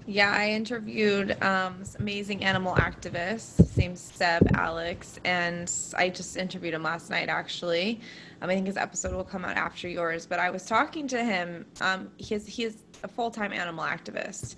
yeah, 0.09 0.33
I 0.35 0.49
interviewed 0.53 1.37
um, 1.43 1.83
amazing 1.99 2.43
animal 2.43 2.75
activists, 2.77 3.63
same 3.67 3.95
Seb, 3.95 4.49
Alex, 4.55 5.21
and 5.23 5.71
I 5.99 6.09
just 6.09 6.39
interviewed 6.39 6.73
him 6.73 6.83
last 6.83 7.11
night 7.11 7.29
actually. 7.29 8.01
Um, 8.41 8.49
I 8.49 8.55
think 8.55 8.67
his 8.67 8.79
episode 8.79 9.15
will 9.15 9.23
come 9.23 9.45
out 9.45 9.59
after 9.59 9.87
yours, 9.87 10.25
but 10.25 10.39
I 10.39 10.49
was 10.49 10.65
talking 10.65 11.09
to 11.09 11.23
him. 11.23 11.67
Um, 11.83 12.11
he's 12.17 12.47
he's 12.47 12.85
a 13.05 13.09
full 13.09 13.31
time 13.31 13.53
animal 13.53 13.85
activist, 13.85 14.55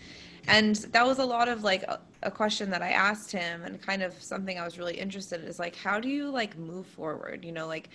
and 0.47 0.77
that 0.93 1.05
was 1.05 1.19
a 1.19 1.27
lot 1.27 1.49
of 1.49 1.65
like 1.65 1.83
a, 1.83 1.99
a, 2.23 2.31
question 2.31 2.71
that 2.71 2.81
I 2.81 2.91
asked 2.91 3.33
him, 3.33 3.65
and 3.65 3.83
kind 3.83 4.05
of 4.05 4.15
something 4.23 4.57
I 4.57 4.65
was 4.65 4.79
really 4.79 4.97
interested 4.97 5.41
in 5.41 5.49
is 5.49 5.59
like, 5.59 5.75
how 5.75 5.99
do 5.99 6.09
you 6.09 6.31
like 6.31 6.57
move 6.59 6.87
forward? 6.87 7.45
You 7.45 7.51
know, 7.51 7.67
like 7.67 7.89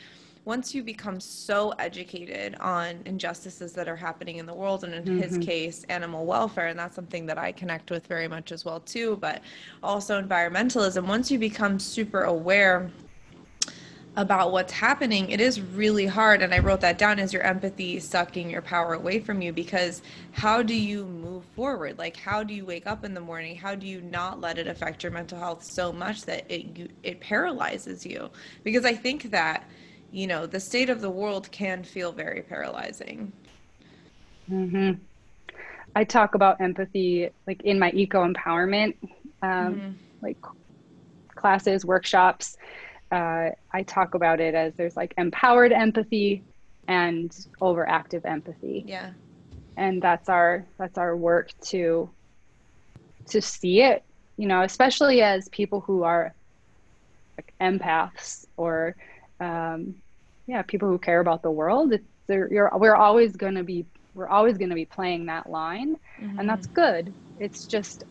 once 0.45 0.73
you 0.75 0.83
become 0.83 1.19
so 1.19 1.71
educated 1.79 2.55
on 2.59 2.99
injustices 3.05 3.73
that 3.73 3.87
are 3.87 3.95
happening 3.95 4.37
in 4.37 4.45
the 4.45 4.53
world 4.53 4.83
and 4.83 4.93
in 4.93 5.03
mm-hmm. 5.03 5.19
his 5.19 5.37
case 5.39 5.83
animal 5.89 6.25
welfare 6.25 6.67
and 6.67 6.79
that's 6.79 6.95
something 6.95 7.25
that 7.25 7.37
i 7.37 7.51
connect 7.51 7.91
with 7.91 8.05
very 8.07 8.27
much 8.27 8.51
as 8.51 8.63
well 8.63 8.79
too 8.79 9.17
but 9.17 9.41
also 9.83 10.21
environmentalism 10.21 11.05
once 11.05 11.29
you 11.29 11.39
become 11.39 11.79
super 11.79 12.23
aware 12.23 12.89
about 14.17 14.51
what's 14.51 14.71
happening, 14.71 15.29
it 15.29 15.41
is 15.41 15.59
really 15.59 16.05
hard. 16.05 16.41
And 16.41 16.53
I 16.53 16.59
wrote 16.59 16.81
that 16.81 16.97
down 16.97 17.19
as 17.19 17.33
your 17.33 17.41
empathy 17.41 17.99
sucking 17.99 18.49
your 18.49 18.61
power 18.61 18.93
away 18.93 19.19
from 19.19 19.41
you 19.41 19.51
because 19.51 20.01
how 20.31 20.61
do 20.61 20.73
you 20.73 21.05
move 21.05 21.43
forward? 21.55 21.97
Like, 21.97 22.15
how 22.15 22.43
do 22.43 22.53
you 22.53 22.65
wake 22.65 22.87
up 22.87 23.03
in 23.03 23.13
the 23.13 23.19
morning? 23.19 23.55
How 23.55 23.75
do 23.75 23.85
you 23.85 24.01
not 24.01 24.39
let 24.39 24.57
it 24.57 24.67
affect 24.67 25.03
your 25.03 25.11
mental 25.11 25.37
health 25.37 25.63
so 25.63 25.91
much 25.91 26.23
that 26.23 26.49
it, 26.49 26.91
it 27.03 27.19
paralyzes 27.19 28.05
you? 28.05 28.29
Because 28.63 28.85
I 28.85 28.93
think 28.93 29.31
that 29.31 29.67
you 30.11 30.27
know, 30.27 30.45
the 30.45 30.59
state 30.59 30.89
of 30.89 31.01
the 31.01 31.09
world 31.09 31.51
can 31.51 31.83
feel 31.83 32.11
very 32.11 32.41
paralyzing. 32.41 33.31
Mm-hmm. 34.49 34.93
I 35.95 36.03
talk 36.03 36.35
about 36.35 36.59
empathy 36.59 37.29
like 37.47 37.61
in 37.63 37.79
my 37.79 37.91
eco 37.91 38.25
empowerment, 38.25 38.95
um, 39.41 39.75
mm-hmm. 39.75 39.91
like 40.21 40.37
classes, 41.33 41.85
workshops. 41.85 42.57
Uh, 43.11 43.49
I 43.71 43.83
talk 43.83 44.15
about 44.15 44.39
it 44.39 44.55
as 44.55 44.73
there's 44.75 44.97
like 44.97 45.13
empowered 45.17 45.71
empathy 45.71 46.43
and 46.87 47.31
overactive 47.61 48.25
empathy. 48.25 48.83
Yeah. 48.85 49.11
And 49.77 50.01
that's 50.01 50.29
our 50.29 50.65
that's 50.77 50.97
our 50.97 51.15
work 51.15 51.51
to 51.65 52.09
to 53.27 53.41
see 53.41 53.81
it, 53.81 54.03
you 54.37 54.47
know, 54.47 54.61
especially 54.61 55.21
as 55.21 55.49
people 55.49 55.81
who 55.81 56.03
are 56.03 56.33
like 57.37 57.53
empaths 57.59 58.45
or 58.57 58.95
um, 59.39 59.95
yeah 60.47 60.61
people 60.61 60.87
who 60.87 60.97
care 60.97 61.19
about 61.19 61.41
the 61.41 61.51
world 61.51 61.93
it's 61.93 62.05
you're, 62.27 62.71
we're 62.77 62.95
always 62.95 63.35
going 63.35 63.55
to 63.55 63.63
be 63.63 63.85
we're 64.15 64.27
always 64.27 64.57
going 64.57 64.69
to 64.69 64.75
be 64.75 64.85
playing 64.85 65.25
that 65.25 65.49
line 65.49 65.95
mm-hmm. 66.19 66.39
and 66.39 66.49
that's 66.49 66.67
good 66.67 67.13
it's 67.39 67.65
just 67.65 68.03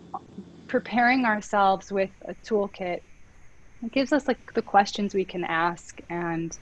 preparing 0.69 1.25
ourselves 1.25 1.91
with 1.91 2.11
a 2.27 2.35
toolkit 2.47 3.01
it 3.83 3.93
gives 3.93 4.13
us 4.13 4.29
like 4.29 4.55
the 4.55 4.63
questions 4.63 5.15
we 5.15 5.25
can 5.25 5.45
ask 5.45 6.01
and 6.09 6.59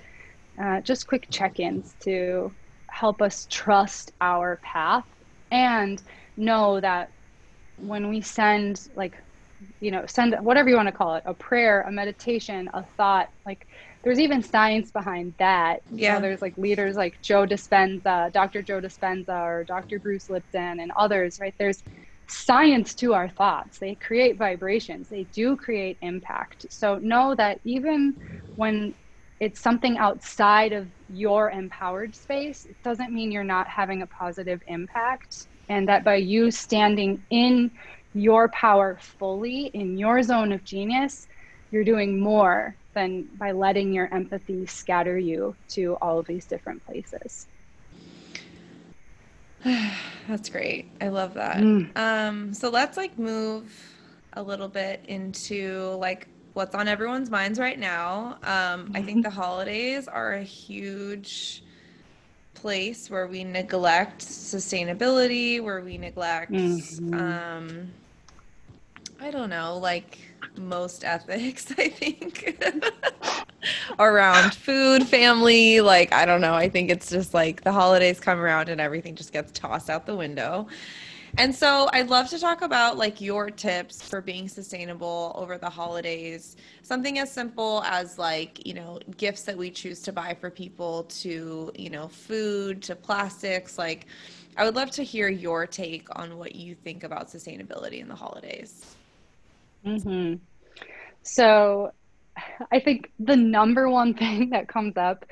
uh, 0.60 0.80
just 0.80 1.06
quick 1.06 1.26
check 1.30 1.60
ins 1.60 1.94
to 2.00 2.52
help 2.88 3.22
us 3.22 3.46
trust 3.50 4.12
our 4.20 4.56
path 4.56 5.06
and 5.50 6.02
know 6.36 6.80
that 6.80 7.10
when 7.78 8.08
we 8.08 8.20
send, 8.20 8.88
like, 8.94 9.16
you 9.80 9.90
know, 9.90 10.04
send 10.06 10.34
whatever 10.40 10.68
you 10.68 10.76
want 10.76 10.88
to 10.88 10.92
call 10.92 11.14
it 11.14 11.22
a 11.26 11.34
prayer, 11.34 11.82
a 11.82 11.92
meditation, 11.92 12.68
a 12.74 12.82
thought, 12.82 13.30
like, 13.46 13.66
there's 14.04 14.20
even 14.20 14.42
science 14.42 14.90
behind 14.90 15.34
that. 15.38 15.82
Yeah. 15.90 16.14
You 16.14 16.14
know, 16.14 16.28
there's 16.28 16.42
like 16.42 16.56
leaders 16.56 16.96
like 16.96 17.20
Joe 17.22 17.46
Dispenza, 17.46 18.32
Dr. 18.32 18.62
Joe 18.62 18.80
Dispenza, 18.80 19.40
or 19.42 19.64
Dr. 19.64 20.00
Bruce 20.00 20.28
Lipton, 20.28 20.80
and 20.80 20.92
others, 20.96 21.38
right? 21.40 21.54
There's 21.58 21.82
science 22.28 22.94
to 22.96 23.14
our 23.14 23.28
thoughts. 23.28 23.78
They 23.78 23.94
create 23.94 24.38
vibrations, 24.38 25.08
they 25.08 25.24
do 25.24 25.56
create 25.56 25.98
impact. 26.02 26.66
So 26.70 26.98
know 26.98 27.34
that 27.36 27.60
even 27.64 28.16
when 28.56 28.94
it's 29.40 29.60
something 29.60 29.98
outside 29.98 30.72
of 30.72 30.88
your 31.08 31.50
empowered 31.50 32.14
space, 32.14 32.64
it 32.64 32.76
doesn't 32.84 33.12
mean 33.12 33.32
you're 33.32 33.44
not 33.44 33.68
having 33.68 34.02
a 34.02 34.06
positive 34.06 34.60
impact. 34.68 35.48
And 35.68 35.88
that 35.88 36.04
by 36.04 36.16
you 36.16 36.50
standing 36.50 37.22
in 37.30 37.72
your 38.14 38.48
power 38.50 38.98
fully, 39.00 39.66
in 39.74 39.96
your 39.96 40.22
zone 40.22 40.52
of 40.52 40.64
genius, 40.64 41.26
you're 41.72 41.84
doing 41.84 42.20
more 42.20 42.76
than 42.94 43.22
by 43.38 43.52
letting 43.52 43.92
your 43.92 44.12
empathy 44.12 44.66
scatter 44.66 45.18
you 45.18 45.56
to 45.70 45.96
all 46.02 46.18
of 46.18 46.26
these 46.26 46.44
different 46.44 46.84
places. 46.86 47.48
That's 50.28 50.48
great. 50.48 50.90
I 51.00 51.08
love 51.08 51.34
that. 51.34 51.56
Mm. 51.56 51.96
Um, 51.96 52.54
so 52.54 52.68
let's 52.68 52.96
like 52.96 53.18
move 53.18 53.72
a 54.34 54.42
little 54.42 54.68
bit 54.68 55.04
into 55.08 55.96
like 55.98 56.28
what's 56.52 56.74
on 56.74 56.88
everyone's 56.88 57.30
minds 57.30 57.58
right 57.58 57.78
now. 57.78 58.38
Um, 58.42 58.86
mm-hmm. 58.86 58.96
I 58.96 59.02
think 59.02 59.18
mm-hmm. 59.18 59.22
the 59.22 59.30
holidays 59.30 60.08
are 60.08 60.34
a 60.34 60.42
huge 60.42 61.62
place 62.54 63.10
where 63.10 63.26
we 63.26 63.44
neglect 63.44 64.20
sustainability, 64.20 65.62
where 65.62 65.80
we 65.80 65.98
neglect, 65.98 66.52
mm-hmm. 66.52 67.14
um, 67.14 67.90
I 69.20 69.30
don't 69.30 69.50
know, 69.50 69.78
like 69.78 70.18
most 70.56 71.04
ethics, 71.04 71.72
I 71.78 71.88
think, 71.88 72.60
around 73.98 74.54
food, 74.54 75.06
family. 75.06 75.80
Like, 75.80 76.12
I 76.12 76.24
don't 76.24 76.40
know. 76.40 76.54
I 76.54 76.68
think 76.68 76.90
it's 76.90 77.10
just 77.10 77.34
like 77.34 77.62
the 77.62 77.72
holidays 77.72 78.20
come 78.20 78.38
around 78.38 78.68
and 78.68 78.80
everything 78.80 79.14
just 79.14 79.32
gets 79.32 79.52
tossed 79.52 79.90
out 79.90 80.06
the 80.06 80.16
window. 80.16 80.66
And 81.38 81.54
so 81.54 81.88
I'd 81.94 82.10
love 82.10 82.28
to 82.28 82.38
talk 82.38 82.60
about 82.60 82.98
like 82.98 83.18
your 83.18 83.48
tips 83.50 84.02
for 84.06 84.20
being 84.20 84.48
sustainable 84.48 85.32
over 85.34 85.56
the 85.56 85.70
holidays. 85.70 86.56
Something 86.82 87.18
as 87.20 87.32
simple 87.32 87.82
as 87.86 88.18
like, 88.18 88.66
you 88.66 88.74
know, 88.74 88.98
gifts 89.16 89.42
that 89.44 89.56
we 89.56 89.70
choose 89.70 90.02
to 90.02 90.12
buy 90.12 90.36
for 90.38 90.50
people 90.50 91.04
to, 91.04 91.72
you 91.74 91.88
know, 91.88 92.08
food 92.08 92.82
to 92.82 92.94
plastics. 92.94 93.78
Like, 93.78 94.06
I 94.58 94.64
would 94.64 94.76
love 94.76 94.90
to 94.92 95.02
hear 95.02 95.30
your 95.30 95.66
take 95.66 96.06
on 96.18 96.36
what 96.36 96.54
you 96.54 96.74
think 96.74 97.02
about 97.02 97.28
sustainability 97.28 98.00
in 98.00 98.08
the 98.08 98.14
holidays. 98.14 98.94
Mm-hmm. 99.84 100.34
So 101.22 101.92
I 102.70 102.80
think 102.80 103.12
the 103.18 103.36
number 103.36 103.88
one 103.88 104.14
thing 104.22 104.50
that 104.50 104.68
comes 104.68 104.96
up 104.96 105.24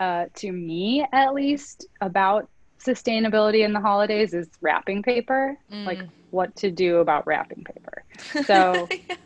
uh, 0.00 0.26
to 0.34 0.52
me, 0.52 1.06
at 1.12 1.34
least, 1.34 1.86
about 2.00 2.48
sustainability 2.78 3.64
in 3.64 3.72
the 3.72 3.80
holidays 3.80 4.34
is 4.34 4.48
wrapping 4.60 5.02
paper. 5.02 5.56
Mm. 5.72 5.86
Like, 5.86 6.00
what 6.30 6.54
to 6.56 6.70
do 6.70 6.98
about 6.98 7.26
wrapping 7.26 7.64
paper. 7.64 8.04
So, 8.44 8.88
yeah. 8.90 9.16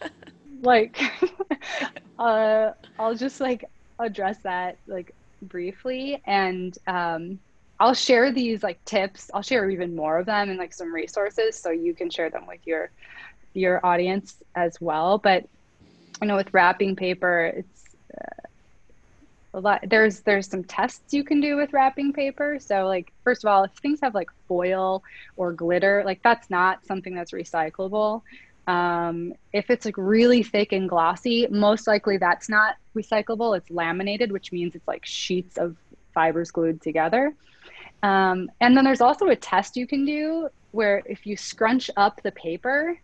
like, 0.63 1.01
uh, 2.19 2.73
I'll 2.99 3.15
just 3.15 3.41
like 3.41 3.65
address 3.99 4.39
that 4.43 4.79
like 4.87 5.15
briefly 5.43 6.23
and 6.27 6.77
um, 6.87 7.39
I'll 7.79 7.95
share 7.95 8.33
these 8.33 8.63
like 8.63 8.85
tips. 8.85 9.31
I'll 9.33 9.43
share 9.43 9.69
even 9.71 9.97
more 9.97 10.19
of 10.19 10.27
them 10.27 10.51
and 10.51 10.59
like 10.59 10.73
some 10.73 10.93
resources 10.93 11.57
so 11.57 11.71
you 11.71 11.95
can 11.95 12.11
share 12.11 12.31
them 12.31 12.47
with 12.47 12.61
your 12.67 12.91
your 13.55 13.85
audience 13.85 14.37
as 14.55 14.81
well. 14.81 15.19
But 15.19 15.47
you 16.21 16.29
know, 16.29 16.37
with 16.37 16.53
wrapping 16.53 16.97
paper, 16.97 17.53
it's 17.57 17.85
uh, 18.17 18.47
a 19.55 19.61
lot. 19.61 19.85
There's 19.87 20.21
there's 20.21 20.49
some 20.49 20.65
tests 20.65 21.13
you 21.13 21.25
can 21.25 21.41
do 21.41 21.57
with 21.57 21.73
wrapping 21.73 22.13
paper. 22.13 22.59
So 22.61 22.87
like 22.87 23.13
first 23.25 23.45
of 23.45 23.49
all, 23.49 23.65
if 23.65 23.73
things 23.73 24.01
have 24.03 24.15
like 24.15 24.31
foil 24.47 25.03
or 25.37 25.53
glitter, 25.53 26.03
like 26.05 26.23
that's 26.23 26.51
not 26.51 26.85
something 26.87 27.15
that's 27.15 27.33
recyclable. 27.33 28.23
Um, 28.67 29.35
if 29.53 29.71
it's 29.71 29.85
like 29.85 29.97
really 29.97 30.43
thick 30.43 30.73
and 30.73 30.89
glossy, 30.89 31.47
most 31.51 31.87
likely 31.87 32.19
that's 32.19 32.49
not 32.49 32.77
recyclable. 32.95 33.57
It's 33.57 33.71
laminated, 33.71 34.31
which 34.31 34.53
means 34.53 34.75
it's 34.75 34.87
like 34.87 35.05
sheets 35.05 35.57
of 35.59 35.77
fibers 36.15 36.51
glued 36.51 36.81
together. 36.81 37.35
Um, 38.03 38.51
and 38.61 38.77
then 38.77 38.85
there's 38.85 39.01
also 39.01 39.27
a 39.27 39.37
test 39.37 39.77
you 39.77 39.87
can 39.87 40.05
do 40.05 40.49
where 40.71 41.03
if 41.07 41.27
you 41.27 41.37
scrunch 41.37 41.91
up 41.97 42.23
the 42.23 42.33
paper 42.33 42.97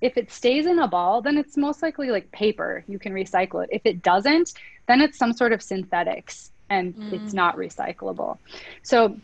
if 0.00 0.16
it 0.16 0.30
stays 0.30 0.66
in 0.66 0.78
a 0.78 0.88
ball, 0.88 1.22
then 1.22 1.36
it's 1.36 1.56
most 1.56 1.82
likely 1.82 2.10
like 2.10 2.30
paper. 2.30 2.84
You 2.88 2.98
can 2.98 3.12
recycle 3.12 3.62
it. 3.62 3.70
If 3.72 3.82
it 3.84 4.02
doesn't, 4.02 4.54
then 4.86 5.00
it's 5.00 5.18
some 5.18 5.32
sort 5.32 5.52
of 5.52 5.62
synthetics 5.62 6.50
and 6.70 6.94
mm. 6.94 7.12
it's 7.12 7.32
not 7.32 7.56
recyclable. 7.56 8.38
So 8.82 9.16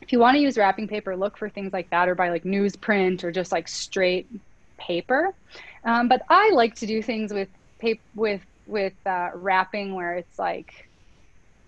if 0.00 0.12
you 0.12 0.18
want 0.18 0.36
to 0.36 0.40
use 0.40 0.56
wrapping 0.56 0.88
paper, 0.88 1.16
look 1.16 1.36
for 1.36 1.48
things 1.48 1.72
like 1.72 1.90
that 1.90 2.08
or 2.08 2.14
buy 2.14 2.30
like 2.30 2.44
newsprint 2.44 3.24
or 3.24 3.32
just 3.32 3.52
like 3.52 3.68
straight 3.68 4.26
paper. 4.78 5.34
Um, 5.84 6.08
but 6.08 6.22
I 6.28 6.50
like 6.50 6.74
to 6.76 6.86
do 6.86 7.02
things 7.02 7.32
with 7.32 7.48
paper 7.78 8.00
with 8.14 8.40
with 8.66 8.94
uh, 9.06 9.30
wrapping 9.34 9.94
where 9.94 10.14
it's 10.14 10.38
like 10.38 10.88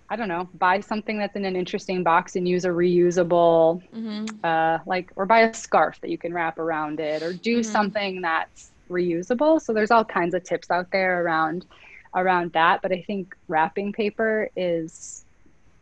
I 0.09 0.17
don't 0.17 0.29
know, 0.29 0.49
buy 0.55 0.81
something 0.81 1.19
that's 1.19 1.35
in 1.35 1.45
an 1.45 1.57
interesting 1.57 2.03
box 2.03 2.37
and 2.37 2.49
use 2.49 2.65
a 2.65 2.69
reusable, 2.69 3.83
mm-hmm. 3.95 4.27
uh, 4.45 4.79
like, 4.87 5.11
or 5.17 5.27
buy 5.27 5.41
a 5.41 5.55
scarf 5.55 6.01
that 6.01 6.11
you 6.11 6.19
can 6.19 6.33
wrap 6.33 6.59
around 6.59 7.01
it, 7.01 7.23
or 7.23 7.33
do 7.33 7.61
mm-hmm. 7.61 7.73
something 7.73 8.21
that's 8.21 8.71
reusable. 8.89 9.61
So 9.61 9.73
there's 9.73 9.91
all 9.91 10.05
kinds 10.05 10.35
of 10.35 10.45
tips 10.45 10.71
out 10.71 10.91
there 10.91 11.25
around 11.25 11.67
around 12.15 12.53
that. 12.53 12.83
But 12.83 12.93
I 12.93 13.03
think 13.03 13.37
wrapping 13.49 13.93
paper 13.93 14.49
is 14.57 15.25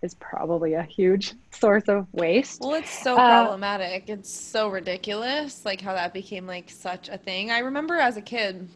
is 0.02 0.14
probably 0.14 0.74
a 0.74 0.82
huge 0.82 1.32
source 1.50 1.88
of 1.88 2.06
waste. 2.12 2.60
Well, 2.60 2.74
it's 2.74 2.90
so 2.90 3.16
uh, 3.16 3.44
problematic. 3.44 4.08
It's 4.08 4.30
so 4.30 4.68
ridiculous, 4.68 5.64
like 5.64 5.80
how 5.80 5.94
that 5.94 6.12
became 6.12 6.46
like 6.46 6.70
such 6.70 7.08
a 7.08 7.16
thing. 7.16 7.50
I 7.50 7.58
remember 7.60 7.94
as 7.96 8.16
a 8.16 8.22
kid, 8.22 8.68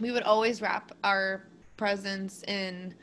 we 0.00 0.12
would 0.12 0.22
always 0.22 0.62
wrap 0.62 0.92
our 1.02 1.42
presents 1.76 2.42
in 2.44 2.94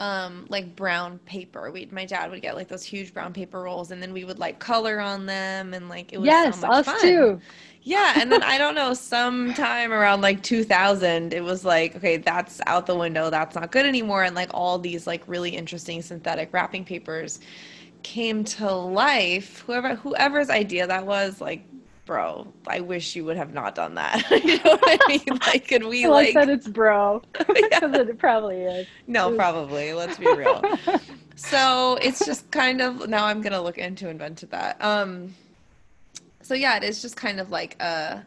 um, 0.00 0.46
like 0.48 0.76
brown 0.76 1.18
paper. 1.20 1.70
We 1.70 1.88
my 1.92 2.06
dad 2.06 2.30
would 2.30 2.42
get 2.42 2.56
like 2.56 2.68
those 2.68 2.84
huge 2.84 3.14
brown 3.14 3.32
paper 3.34 3.62
rolls, 3.62 3.92
and 3.92 4.02
then 4.02 4.12
we 4.12 4.24
would 4.24 4.40
like 4.40 4.58
color 4.58 5.00
on 5.00 5.26
them, 5.26 5.74
and 5.74 5.88
like 5.88 6.12
it 6.12 6.18
was 6.18 6.26
yes, 6.26 6.60
so 6.60 6.68
us 6.68 6.86
fun. 6.86 7.00
too. 7.00 7.40
Yeah, 7.82 8.14
and 8.16 8.30
then 8.32 8.42
I 8.42 8.58
don't 8.58 8.74
know, 8.74 8.92
sometime 8.94 9.92
around 9.92 10.20
like 10.20 10.42
2000, 10.42 11.32
it 11.32 11.42
was 11.42 11.64
like, 11.64 11.96
okay, 11.96 12.18
that's 12.18 12.60
out 12.66 12.86
the 12.86 12.96
window. 12.96 13.30
That's 13.30 13.54
not 13.56 13.72
good 13.72 13.86
anymore. 13.86 14.24
And 14.24 14.36
like 14.36 14.50
all 14.54 14.78
these 14.78 15.06
like 15.06 15.22
really 15.26 15.50
interesting 15.50 16.02
synthetic 16.02 16.52
wrapping 16.52 16.84
papers 16.84 17.40
came 18.02 18.44
to 18.44 18.72
life. 18.72 19.60
Whoever 19.66 19.96
whoever's 19.96 20.50
idea 20.50 20.86
that 20.88 21.06
was, 21.06 21.40
like 21.40 21.66
bro, 22.10 22.44
I 22.66 22.80
wish 22.80 23.14
you 23.14 23.24
would 23.26 23.36
have 23.36 23.54
not 23.54 23.76
done 23.76 23.94
that. 23.94 24.28
you 24.44 24.56
know 24.64 24.76
what 24.76 24.82
I 24.84 24.98
mean? 25.06 25.38
Like, 25.46 25.68
could 25.68 25.84
we 25.84 26.06
I 26.06 26.08
like, 26.08 26.34
like 26.34 26.46
that 26.48 26.52
it's 26.52 26.66
bro? 26.66 27.22
Because 27.38 27.92
it 27.94 28.18
probably 28.18 28.62
is. 28.62 28.88
No, 29.06 29.32
probably. 29.36 29.92
Let's 29.92 30.18
be 30.18 30.26
real. 30.26 30.60
so 31.36 31.98
it's 32.02 32.26
just 32.26 32.50
kind 32.50 32.80
of 32.80 33.08
now 33.08 33.26
I'm 33.26 33.40
gonna 33.40 33.62
look 33.62 33.78
into 33.78 34.08
invented 34.08 34.50
that. 34.50 34.82
Um, 34.82 35.36
so 36.42 36.54
yeah, 36.54 36.76
it 36.78 36.82
is 36.82 37.00
just 37.00 37.14
kind 37.14 37.38
of 37.38 37.52
like 37.52 37.80
a 37.80 38.26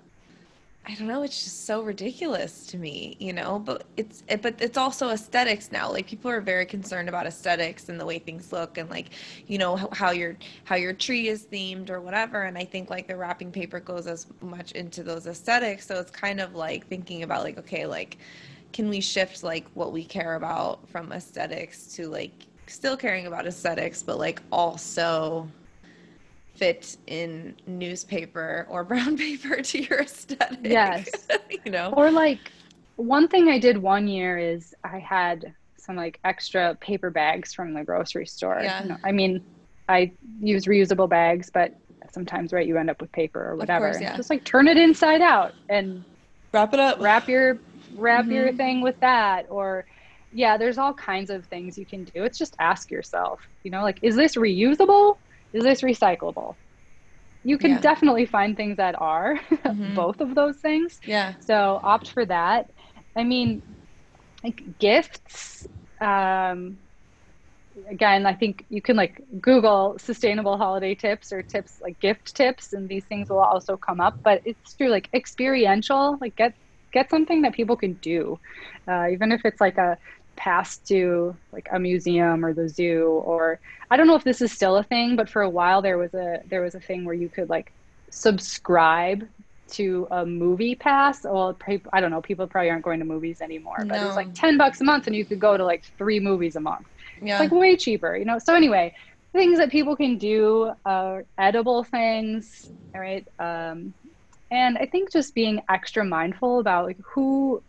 I 0.85 0.95
don't 0.95 1.07
know, 1.07 1.23
it's 1.23 1.45
just 1.45 1.65
so 1.65 1.81
ridiculous 1.81 2.67
to 2.67 2.77
me, 2.77 3.15
you 3.17 3.31
know, 3.31 3.57
but 3.57 3.85
it's 3.95 4.23
it, 4.27 4.41
but 4.41 4.61
it's 4.61 4.77
also 4.77 5.09
aesthetics 5.11 5.71
now. 5.71 5.89
Like 5.89 6.07
people 6.07 6.29
are 6.29 6.41
very 6.41 6.65
concerned 6.65 7.07
about 7.07 7.25
aesthetics 7.25 7.87
and 7.87 7.97
the 7.97 8.05
way 8.05 8.19
things 8.19 8.51
look 8.51 8.77
and 8.77 8.89
like, 8.89 9.11
you 9.47 9.57
know, 9.57 9.77
how, 9.77 9.89
how 9.93 10.11
your 10.11 10.35
how 10.65 10.75
your 10.75 10.91
tree 10.91 11.29
is 11.29 11.45
themed 11.45 11.89
or 11.89 12.01
whatever 12.01 12.43
and 12.43 12.57
I 12.57 12.65
think 12.65 12.89
like 12.89 13.07
the 13.07 13.15
wrapping 13.15 13.49
paper 13.49 13.79
goes 13.79 14.07
as 14.07 14.27
much 14.41 14.73
into 14.73 15.03
those 15.03 15.25
aesthetics, 15.25 15.87
so 15.87 15.99
it's 15.99 16.11
kind 16.11 16.41
of 16.41 16.53
like 16.53 16.85
thinking 16.87 17.23
about 17.23 17.43
like 17.43 17.57
okay, 17.59 17.85
like 17.85 18.17
can 18.73 18.89
we 18.89 18.99
shift 18.99 19.41
like 19.41 19.65
what 19.75 19.93
we 19.93 20.03
care 20.03 20.35
about 20.35 20.87
from 20.89 21.13
aesthetics 21.13 21.93
to 21.95 22.09
like 22.09 22.33
still 22.67 22.97
caring 22.97 23.27
about 23.27 23.45
aesthetics 23.45 24.01
but 24.03 24.17
like 24.17 24.41
also 24.51 25.47
fit 26.55 26.97
in 27.07 27.55
newspaper 27.67 28.67
or 28.69 28.83
brown 28.83 29.17
paper 29.17 29.61
to 29.61 29.81
your 29.81 30.01
aesthetic. 30.01 30.59
Yes. 30.63 31.27
you 31.65 31.71
know. 31.71 31.93
Or 31.95 32.11
like 32.11 32.39
one 32.95 33.27
thing 33.27 33.49
I 33.49 33.59
did 33.59 33.77
one 33.77 34.07
year 34.07 34.37
is 34.37 34.75
I 34.83 34.99
had 34.99 35.53
some 35.77 35.95
like 35.95 36.19
extra 36.23 36.75
paper 36.75 37.09
bags 37.09 37.53
from 37.53 37.73
the 37.73 37.83
grocery 37.83 38.25
store. 38.25 38.59
Yeah. 38.61 38.83
You 38.83 38.89
know, 38.89 38.97
I 39.03 39.11
mean, 39.11 39.43
I 39.89 40.11
use 40.39 40.65
reusable 40.65 41.09
bags, 41.09 41.49
but 41.53 41.75
sometimes 42.11 42.53
right 42.53 42.67
you 42.67 42.77
end 42.77 42.89
up 42.89 43.01
with 43.01 43.11
paper 43.11 43.43
or 43.43 43.55
whatever. 43.55 43.89
Course, 43.89 44.01
yeah. 44.01 44.15
Just 44.15 44.29
like 44.29 44.43
turn 44.43 44.67
it 44.67 44.77
inside 44.77 45.21
out 45.21 45.53
and 45.69 46.03
wrap 46.53 46.73
it 46.73 46.79
up. 46.79 46.99
Wrap 47.01 47.27
your 47.27 47.59
wrap 47.95 48.23
mm-hmm. 48.23 48.31
your 48.31 48.53
thing 48.53 48.81
with 48.81 48.99
that 49.01 49.45
or 49.49 49.85
yeah, 50.33 50.57
there's 50.57 50.77
all 50.77 50.93
kinds 50.93 51.29
of 51.29 51.45
things 51.45 51.77
you 51.77 51.85
can 51.85 52.05
do. 52.05 52.23
It's 52.23 52.37
just 52.37 52.55
ask 52.59 52.89
yourself, 52.89 53.47
you 53.63 53.71
know, 53.71 53.83
like, 53.83 53.99
is 54.01 54.15
this 54.15 54.35
reusable? 54.35 55.17
Is 55.53 55.63
this 55.63 55.81
recyclable? 55.81 56.55
You 57.43 57.57
can 57.57 57.71
yeah. 57.71 57.79
definitely 57.79 58.25
find 58.25 58.55
things 58.55 58.77
that 58.77 58.99
are 58.99 59.35
mm-hmm. 59.51 59.95
both 59.95 60.21
of 60.21 60.33
those 60.33 60.57
things. 60.57 60.99
Yeah. 61.05 61.33
So 61.39 61.79
opt 61.83 62.09
for 62.09 62.25
that. 62.25 62.69
I 63.15 63.23
mean, 63.23 63.61
like 64.43 64.79
gifts. 64.79 65.67
Um, 66.01 66.77
again, 67.89 68.25
I 68.25 68.33
think 68.33 68.65
you 68.69 68.81
can 68.81 68.95
like 68.95 69.21
Google 69.41 69.97
sustainable 69.99 70.57
holiday 70.57 70.95
tips 70.95 71.31
or 71.31 71.41
tips 71.41 71.79
like 71.81 71.99
gift 71.99 72.35
tips, 72.35 72.73
and 72.73 72.87
these 72.87 73.05
things 73.05 73.29
will 73.29 73.39
also 73.39 73.77
come 73.77 73.99
up. 73.99 74.21
But 74.23 74.41
it's 74.45 74.73
true, 74.75 74.89
like 74.89 75.09
experiential, 75.13 76.17
like 76.21 76.35
get 76.35 76.53
get 76.93 77.09
something 77.09 77.41
that 77.41 77.53
people 77.53 77.75
can 77.75 77.93
do, 77.93 78.39
uh, 78.87 79.07
even 79.11 79.31
if 79.31 79.41
it's 79.45 79.59
like 79.59 79.77
a 79.77 79.97
pass 80.35 80.77
to 80.77 81.35
like 81.51 81.67
a 81.71 81.79
museum 81.79 82.43
or 82.43 82.53
the 82.53 82.67
zoo 82.67 83.21
or 83.25 83.59
I 83.91 83.97
don't 83.97 84.07
know 84.07 84.15
if 84.15 84.23
this 84.23 84.41
is 84.41 84.51
still 84.51 84.77
a 84.77 84.83
thing, 84.83 85.15
but 85.15 85.29
for 85.29 85.41
a 85.41 85.49
while 85.49 85.81
there 85.81 85.97
was 85.97 86.13
a 86.13 86.41
there 86.47 86.61
was 86.61 86.75
a 86.75 86.79
thing 86.79 87.05
where 87.05 87.15
you 87.15 87.29
could 87.29 87.49
like 87.49 87.71
subscribe 88.09 89.27
to 89.73 90.07
a 90.11 90.25
movie 90.25 90.75
pass. 90.75 91.23
Well, 91.23 91.57
I 91.91 92.01
don't 92.01 92.11
know. 92.11 92.21
People 92.21 92.47
probably 92.47 92.69
aren't 92.69 92.83
going 92.83 92.99
to 92.99 93.05
movies 93.05 93.41
anymore, 93.41 93.77
but 93.79 93.87
no. 93.87 94.03
it 94.03 94.05
was 94.05 94.15
like 94.15 94.33
ten 94.33 94.57
bucks 94.57 94.81
a 94.81 94.83
month, 94.83 95.07
and 95.07 95.15
you 95.15 95.25
could 95.25 95.39
go 95.39 95.57
to 95.57 95.65
like 95.65 95.83
three 95.97 96.19
movies 96.19 96.55
a 96.55 96.59
month. 96.59 96.87
Yeah. 97.21 97.33
It's 97.33 97.39
like 97.39 97.51
way 97.51 97.75
cheaper, 97.75 98.15
you 98.15 98.25
know. 98.25 98.39
So 98.39 98.55
anyway, 98.55 98.95
things 99.31 99.57
that 99.57 99.71
people 99.71 99.95
can 99.95 100.17
do, 100.17 100.73
are 100.85 101.25
edible 101.37 101.83
things, 101.83 102.69
all 102.93 103.01
right. 103.01 103.27
Um, 103.39 103.93
and 104.51 104.77
I 104.77 104.85
think 104.85 105.11
just 105.11 105.33
being 105.33 105.61
extra 105.69 106.05
mindful 106.05 106.59
about 106.59 106.85
like 106.85 106.99
who 107.01 107.61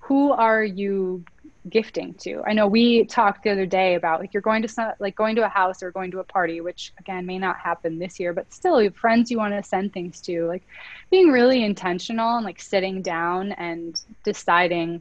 who 0.00 0.32
are 0.32 0.64
you 0.64 1.24
gifting 1.68 2.12
to 2.14 2.42
i 2.44 2.52
know 2.52 2.66
we 2.66 3.04
talked 3.04 3.44
the 3.44 3.50
other 3.50 3.66
day 3.66 3.94
about 3.94 4.18
like 4.18 4.34
you're 4.34 4.40
going 4.40 4.62
to 4.62 4.68
some, 4.68 4.92
like 4.98 5.14
going 5.14 5.36
to 5.36 5.44
a 5.44 5.48
house 5.48 5.82
or 5.82 5.92
going 5.92 6.10
to 6.10 6.18
a 6.18 6.24
party 6.24 6.60
which 6.60 6.92
again 6.98 7.24
may 7.24 7.38
not 7.38 7.56
happen 7.56 7.98
this 7.98 8.18
year 8.18 8.32
but 8.32 8.52
still 8.52 8.82
you 8.82 8.88
have 8.88 8.96
friends 8.96 9.30
you 9.30 9.38
want 9.38 9.54
to 9.54 9.62
send 9.62 9.92
things 9.92 10.20
to 10.20 10.46
like 10.46 10.62
being 11.10 11.30
really 11.30 11.62
intentional 11.64 12.36
and 12.36 12.44
like 12.44 12.60
sitting 12.60 13.00
down 13.00 13.52
and 13.52 14.00
deciding 14.24 15.00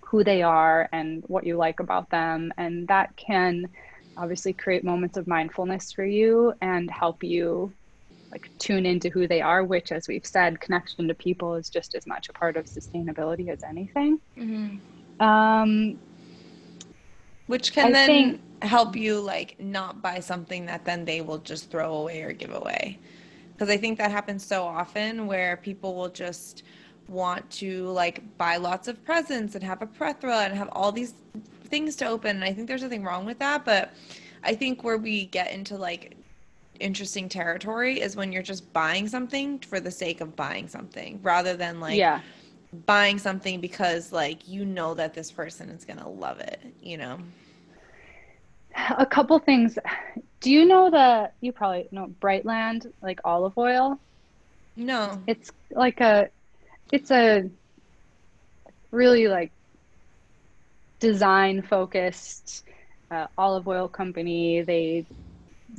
who 0.00 0.24
they 0.24 0.42
are 0.42 0.88
and 0.92 1.24
what 1.26 1.46
you 1.46 1.56
like 1.56 1.80
about 1.80 2.08
them 2.08 2.52
and 2.56 2.88
that 2.88 3.14
can 3.16 3.68
obviously 4.16 4.52
create 4.52 4.84
moments 4.84 5.16
of 5.16 5.26
mindfulness 5.26 5.92
for 5.92 6.04
you 6.04 6.54
and 6.62 6.90
help 6.90 7.22
you 7.22 7.72
like 8.30 8.50
tune 8.58 8.86
into 8.86 9.10
who 9.10 9.28
they 9.28 9.42
are 9.42 9.62
which 9.62 9.92
as 9.92 10.08
we've 10.08 10.26
said 10.26 10.58
connection 10.58 11.06
to 11.06 11.14
people 11.14 11.54
is 11.54 11.68
just 11.68 11.94
as 11.94 12.06
much 12.06 12.30
a 12.30 12.32
part 12.32 12.56
of 12.56 12.64
sustainability 12.64 13.48
as 13.48 13.62
anything 13.62 14.18
mm-hmm. 14.38 14.76
Um, 15.20 15.98
Which 17.46 17.72
can 17.72 17.88
I 17.88 17.92
then 17.92 18.06
think, 18.06 18.40
help 18.62 18.96
you 18.96 19.20
like 19.20 19.58
not 19.60 20.02
buy 20.02 20.20
something 20.20 20.66
that 20.66 20.84
then 20.84 21.04
they 21.04 21.20
will 21.20 21.38
just 21.38 21.70
throw 21.70 21.94
away 21.94 22.22
or 22.22 22.32
give 22.32 22.52
away. 22.52 22.98
Because 23.52 23.68
I 23.68 23.76
think 23.76 23.98
that 23.98 24.10
happens 24.10 24.44
so 24.44 24.64
often 24.64 25.26
where 25.26 25.56
people 25.56 25.94
will 25.94 26.08
just 26.08 26.62
want 27.08 27.48
to 27.50 27.86
like 27.88 28.22
buy 28.38 28.56
lots 28.56 28.88
of 28.88 29.04
presents 29.04 29.54
and 29.54 29.62
have 29.62 29.82
a 29.82 29.86
plethora 29.86 30.38
and 30.40 30.54
have 30.54 30.68
all 30.72 30.92
these 30.92 31.14
things 31.64 31.96
to 31.96 32.06
open. 32.06 32.36
And 32.36 32.44
I 32.44 32.52
think 32.52 32.68
there's 32.68 32.82
nothing 32.82 33.04
wrong 33.04 33.24
with 33.24 33.38
that. 33.38 33.64
But 33.64 33.94
I 34.42 34.54
think 34.54 34.82
where 34.82 34.98
we 34.98 35.26
get 35.26 35.52
into 35.52 35.76
like 35.76 36.16
interesting 36.80 37.28
territory 37.28 38.00
is 38.00 38.16
when 38.16 38.32
you're 38.32 38.42
just 38.42 38.72
buying 38.72 39.06
something 39.06 39.58
for 39.60 39.78
the 39.78 39.90
sake 39.90 40.20
of 40.20 40.34
buying 40.34 40.66
something 40.66 41.20
rather 41.22 41.54
than 41.56 41.78
like 41.78 41.96
yeah 41.96 42.20
buying 42.72 43.18
something 43.18 43.60
because 43.60 44.12
like 44.12 44.48
you 44.48 44.64
know 44.64 44.94
that 44.94 45.14
this 45.14 45.30
person 45.30 45.68
is 45.70 45.84
going 45.84 45.98
to 45.98 46.08
love 46.08 46.40
it, 46.40 46.60
you 46.82 46.96
know. 46.96 47.18
A 48.96 49.04
couple 49.04 49.38
things. 49.38 49.78
Do 50.40 50.50
you 50.50 50.64
know 50.64 50.90
the 50.90 51.30
you 51.40 51.52
probably 51.52 51.88
know 51.90 52.12
Brightland 52.20 52.90
like 53.02 53.20
olive 53.24 53.56
oil? 53.58 53.98
No. 54.76 55.22
It's 55.26 55.52
like 55.70 56.00
a 56.00 56.28
it's 56.90 57.10
a 57.10 57.50
really 58.90 59.28
like 59.28 59.52
design 61.00 61.62
focused 61.62 62.64
uh, 63.10 63.26
olive 63.36 63.68
oil 63.68 63.88
company. 63.88 64.62
They 64.62 65.04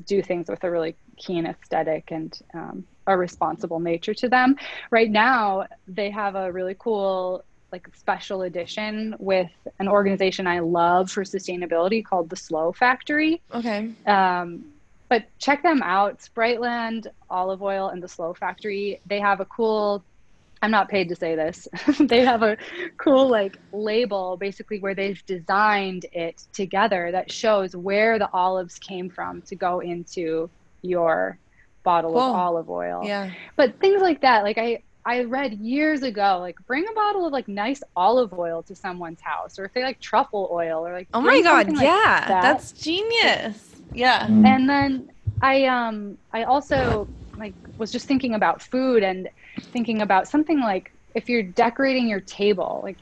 do 0.05 0.21
things 0.21 0.47
with 0.47 0.63
a 0.63 0.69
really 0.69 0.95
keen 1.17 1.45
aesthetic 1.45 2.11
and 2.11 2.39
um, 2.53 2.83
a 3.07 3.17
responsible 3.17 3.79
nature 3.79 4.13
to 4.13 4.29
them. 4.29 4.55
Right 4.91 5.09
now, 5.09 5.67
they 5.87 6.09
have 6.09 6.35
a 6.35 6.51
really 6.51 6.75
cool 6.77 7.43
like 7.71 7.87
special 7.95 8.43
edition 8.43 9.15
with 9.17 9.49
an 9.79 9.87
organization 9.87 10.45
I 10.45 10.59
love 10.59 11.09
for 11.09 11.23
sustainability 11.23 12.05
called 12.05 12.29
the 12.29 12.35
Slow 12.35 12.71
Factory. 12.71 13.41
Okay. 13.51 13.91
Um, 14.05 14.65
but 15.09 15.25
check 15.39 15.63
them 15.63 15.81
out. 15.83 16.19
Brightland, 16.35 17.07
olive 17.29 17.61
oil, 17.61 17.89
and 17.89 18.01
the 18.01 18.07
Slow 18.07 18.33
Factory. 18.33 19.01
They 19.07 19.19
have 19.19 19.41
a 19.41 19.45
cool. 19.45 20.03
I'm 20.61 20.71
not 20.71 20.87
paid 20.87 21.09
to 21.09 21.15
say 21.15 21.35
this. 21.35 21.67
they 21.99 22.23
have 22.23 22.41
a 22.41 22.57
cool 22.97 23.27
like 23.27 23.57
label 23.73 24.37
basically 24.37 24.79
where 24.79 24.95
they've 24.95 25.21
designed 25.25 26.05
it 26.13 26.43
together 26.53 27.09
that 27.11 27.31
shows 27.31 27.75
where 27.75 28.17
the 28.17 28.29
olives 28.31 28.79
came 28.79 29.09
from 29.09 29.41
to 29.43 29.55
go 29.55 29.81
into 29.81 30.49
your 30.83 31.39
bottle 31.83 32.11
cool. 32.11 32.21
of 32.21 32.35
olive 32.35 32.69
oil. 32.69 33.01
Yeah. 33.03 33.31
But 33.55 33.79
things 33.79 34.01
like 34.01 34.21
that, 34.21 34.43
like 34.43 34.57
I 34.57 34.83
I 35.05 35.23
read 35.23 35.53
years 35.53 36.01
ago, 36.03 36.37
like 36.39 36.55
bring 36.65 36.85
a 36.89 36.93
bottle 36.93 37.25
of 37.25 37.33
like 37.33 37.47
nice 37.47 37.83
olive 37.95 38.33
oil 38.33 38.63
to 38.63 38.75
someone's 38.75 39.21
house, 39.21 39.59
or 39.59 39.65
if 39.65 39.73
they 39.73 39.83
like 39.83 39.99
truffle 39.99 40.49
oil, 40.51 40.85
or 40.85 40.93
like 40.93 41.07
oh 41.13 41.21
my 41.21 41.41
god, 41.41 41.67
like 41.71 41.83
yeah, 41.83 42.25
that. 42.27 42.41
that's 42.41 42.71
genius. 42.71 43.75
Yeah. 43.93 44.25
And 44.27 44.69
then 44.69 45.11
I 45.41 45.65
um 45.65 46.17
I 46.31 46.43
also 46.43 47.07
like 47.37 47.53
was 47.77 47.91
just 47.91 48.07
thinking 48.07 48.35
about 48.35 48.61
food 48.61 49.03
and 49.03 49.27
thinking 49.59 50.01
about 50.01 50.27
something 50.27 50.59
like 50.59 50.91
if 51.15 51.27
you're 51.29 51.43
decorating 51.43 52.07
your 52.07 52.21
table, 52.21 52.79
like 52.83 52.97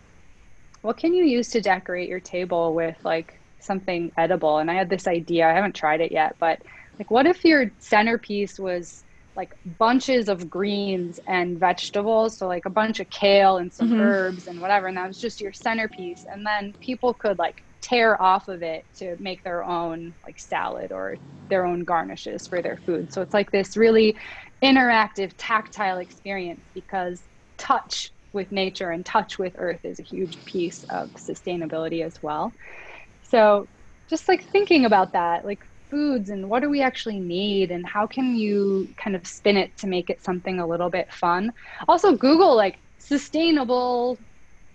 what 0.82 0.98
can 0.98 1.14
you 1.14 1.24
use 1.24 1.50
to 1.50 1.62
decorate 1.62 2.10
your 2.10 2.20
table 2.20 2.74
with 2.74 2.98
like 3.04 3.40
something 3.60 4.12
edible? 4.18 4.58
And 4.58 4.72
I 4.72 4.74
had 4.74 4.90
this 4.90 5.08
idea, 5.08 5.48
I 5.48 5.54
haven't 5.54 5.76
tried 5.76 6.02
it 6.02 6.12
yet, 6.12 6.36
but 6.40 6.62
like, 7.02 7.10
what 7.10 7.26
if 7.26 7.44
your 7.44 7.72
centerpiece 7.80 8.60
was 8.60 9.04
like 9.36 9.56
bunches 9.80 10.30
of 10.30 10.52
greens 10.52 11.20
and 11.26 11.58
vegetables? 11.58 12.38
So, 12.38 12.48
like 12.48 12.68
a 12.68 12.70
bunch 12.70 13.00
of 13.00 13.10
kale 13.10 13.58
and 13.58 13.74
some 13.74 13.90
mm-hmm. 13.90 14.02
herbs 14.02 14.46
and 14.46 14.62
whatever, 14.62 14.86
and 14.86 14.96
that 14.98 15.08
was 15.08 15.20
just 15.20 15.42
your 15.42 15.52
centerpiece. 15.52 16.28
And 16.30 16.46
then 16.46 16.76
people 16.80 17.16
could 17.16 17.40
like 17.40 17.64
tear 17.82 18.22
off 18.22 18.50
of 18.50 18.62
it 18.62 18.86
to 18.98 19.18
make 19.20 19.44
their 19.44 19.64
own 19.64 20.14
like 20.24 20.38
salad 20.38 20.92
or 20.92 21.18
their 21.50 21.66
own 21.66 21.86
garnishes 21.86 22.46
for 22.46 22.62
their 22.62 22.78
food. 22.78 23.12
So, 23.12 23.24
it's 23.24 23.34
like 23.34 23.50
this 23.50 23.76
really 23.76 24.16
interactive, 24.62 25.32
tactile 25.40 25.98
experience 25.98 26.62
because 26.76 27.24
touch 27.58 28.12
with 28.32 28.52
nature 28.52 28.92
and 28.92 29.04
touch 29.04 29.40
with 29.40 29.56
earth 29.58 29.84
is 29.84 30.00
a 30.00 30.04
huge 30.04 30.38
piece 30.46 30.84
of 30.84 31.10
sustainability 31.14 32.06
as 32.06 32.22
well. 32.22 32.54
So, 33.24 33.68
just 34.08 34.28
like 34.28 34.44
thinking 34.52 34.86
about 34.86 35.14
that, 35.14 35.46
like 35.46 35.66
foods 35.92 36.30
and 36.30 36.50
what 36.50 36.62
do 36.62 36.70
we 36.70 36.82
actually 36.82 37.20
need 37.20 37.70
and 37.70 37.86
how 37.86 38.08
can 38.08 38.36
you 38.36 38.88
kind 38.98 39.16
of 39.16 39.28
spin 39.28 39.58
it 39.58 39.78
to 39.78 39.86
make 39.86 40.10
it 40.10 40.24
something 40.24 40.60
a 40.60 40.66
little 40.66 40.90
bit 40.90 41.14
fun? 41.14 41.54
Also 41.88 42.16
google 42.16 42.56
like 42.56 42.78
sustainable 42.98 44.18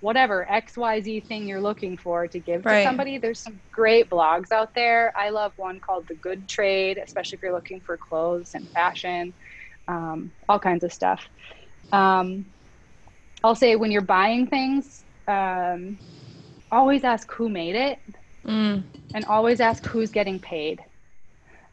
whatever 0.01 0.47
xyz 0.51 1.25
thing 1.27 1.49
you're 1.49 1.61
looking 1.61 1.97
for 1.97 2.29
to 2.29 2.39
give 2.39 2.65
right. 2.65 2.83
to 2.83 2.85
somebody. 2.85 3.19
There's 3.19 3.41
some 3.41 3.59
great 3.73 4.09
blogs 4.09 4.53
out 4.53 4.75
there. 4.75 5.13
I 5.17 5.31
love 5.31 5.53
one 5.57 5.81
called 5.81 6.07
the 6.07 6.15
good 6.15 6.47
trade 6.47 6.99
especially 6.99 7.37
if 7.37 7.43
you're 7.43 7.55
looking 7.55 7.81
for 7.81 7.97
clothes 7.97 8.55
and 8.55 8.69
fashion 8.69 9.33
um, 9.89 10.31
all 10.49 10.59
kinds 10.59 10.85
of 10.85 10.93
stuff. 10.93 11.29
Um, 11.93 12.45
i'll 13.45 13.55
say 13.55 13.77
when 13.77 13.91
you're 13.91 14.03
buying 14.03 14.47
things 14.47 15.05
um, 15.29 15.99
always 16.71 17.05
ask 17.05 17.31
who 17.31 17.49
made 17.49 17.77
it 17.77 17.99
mm. 18.45 18.83
and 19.15 19.25
always 19.27 19.61
ask 19.61 19.85
who's 19.87 20.11
getting 20.11 20.39
paid 20.39 20.83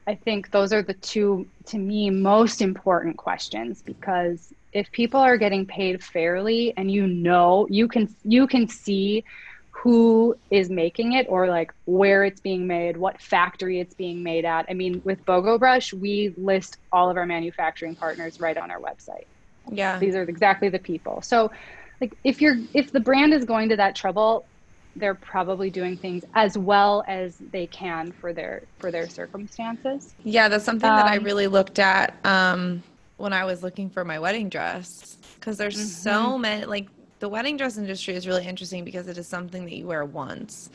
I 0.05 0.15
think 0.15 0.51
those 0.51 0.73
are 0.73 0.81
the 0.81 0.93
two, 0.93 1.47
to 1.67 1.77
me, 1.77 2.09
most 2.09 2.61
important 2.61 3.17
questions 3.17 3.81
because 3.81 4.53
if 4.73 4.91
people 4.91 5.19
are 5.19 5.37
getting 5.37 5.65
paid 5.65 6.03
fairly 6.03 6.73
and 6.75 6.91
you 6.91 7.07
know 7.07 7.67
you 7.69 7.87
can 7.87 8.13
you 8.23 8.47
can 8.47 8.67
see 8.67 9.23
who 9.83 10.35
is 10.49 10.69
making 10.69 11.13
it 11.13 11.25
or 11.29 11.47
like 11.47 11.73
where 11.85 12.23
it's 12.23 12.39
being 12.39 12.65
made, 12.65 12.95
what 12.95 13.21
factory 13.21 13.79
it's 13.79 13.93
being 13.93 14.23
made 14.23 14.45
at. 14.45 14.65
I 14.69 14.73
mean, 14.73 15.01
with 15.03 15.25
BOGO 15.25 15.59
Brush, 15.59 15.93
we 15.93 16.33
list 16.37 16.77
all 16.91 17.09
of 17.09 17.17
our 17.17 17.25
manufacturing 17.25 17.95
partners 17.95 18.39
right 18.39 18.57
on 18.57 18.71
our 18.71 18.79
website. 18.79 19.25
Yeah. 19.69 19.99
These 19.99 20.15
are 20.15 20.23
exactly 20.23 20.69
the 20.69 20.79
people. 20.79 21.21
So 21.21 21.51
like 22.01 22.17
if 22.23 22.41
you're 22.41 22.57
if 22.73 22.91
the 22.91 22.99
brand 22.99 23.33
is 23.33 23.45
going 23.45 23.69
to 23.69 23.75
that 23.77 23.95
trouble, 23.95 24.45
they're 24.95 25.15
probably 25.15 25.69
doing 25.69 25.97
things 25.97 26.23
as 26.35 26.57
well 26.57 27.03
as 27.07 27.37
they 27.51 27.67
can 27.67 28.11
for 28.11 28.33
their 28.33 28.63
for 28.79 28.91
their 28.91 29.09
circumstances. 29.09 30.13
Yeah, 30.23 30.47
that's 30.47 30.63
something 30.63 30.89
um, 30.89 30.97
that 30.97 31.07
I 31.07 31.17
um, 31.17 31.23
really 31.23 31.47
looked 31.47 31.79
at 31.79 32.13
um, 32.25 32.83
when 33.17 33.33
I 33.33 33.45
was 33.45 33.63
looking 33.63 33.89
for 33.89 34.03
my 34.03 34.19
wedding 34.19 34.49
dress 34.49 35.17
because 35.35 35.57
there's 35.57 35.77
mm-hmm. 35.77 35.85
so 35.85 36.37
many 36.37 36.65
like 36.65 36.87
the 37.19 37.29
wedding 37.29 37.57
dress 37.57 37.77
industry 37.77 38.15
is 38.15 38.27
really 38.27 38.45
interesting 38.45 38.83
because 38.83 39.07
it 39.07 39.17
is 39.17 39.27
something 39.27 39.63
that 39.65 39.73
you 39.73 39.87
wear 39.87 40.05
once 40.05 40.69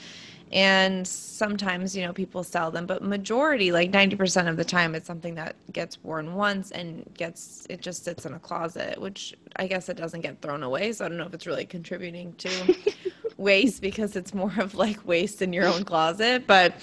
and 0.53 1.07
sometimes 1.07 1.95
you 1.95 2.05
know 2.05 2.12
people 2.12 2.43
sell 2.43 2.70
them 2.70 2.87
but 2.87 3.03
majority 3.03 3.70
like 3.70 3.91
90% 3.93 4.49
of 4.49 4.57
the 4.57 4.65
time 4.65 4.95
it's 4.95 5.07
something 5.07 5.35
that 5.35 5.57
gets 5.73 6.03
worn 6.03 6.35
once 6.35 6.70
and 6.70 7.09
gets 7.16 7.66
it 7.69 7.81
just 7.83 8.05
sits 8.05 8.25
in 8.25 8.35
a 8.35 8.39
closet 8.39 9.01
which 9.01 9.35
i 9.57 9.66
guess 9.66 9.89
it 9.89 9.97
doesn't 9.97 10.20
get 10.20 10.41
thrown 10.41 10.62
away. 10.62 10.93
So 10.93 11.05
i 11.05 11.09
don't 11.09 11.19
know 11.19 11.27
if 11.27 11.35
it's 11.35 11.47
really 11.47 11.66
contributing 11.66 12.33
to 12.39 12.77
waste 13.37 13.83
because 13.83 14.16
it's 14.16 14.35
more 14.35 14.53
of 14.59 14.75
like 14.75 15.07
waste 15.07 15.43
in 15.43 15.53
your 15.53 15.66
own 15.66 15.85
closet. 15.85 16.47
But 16.47 16.75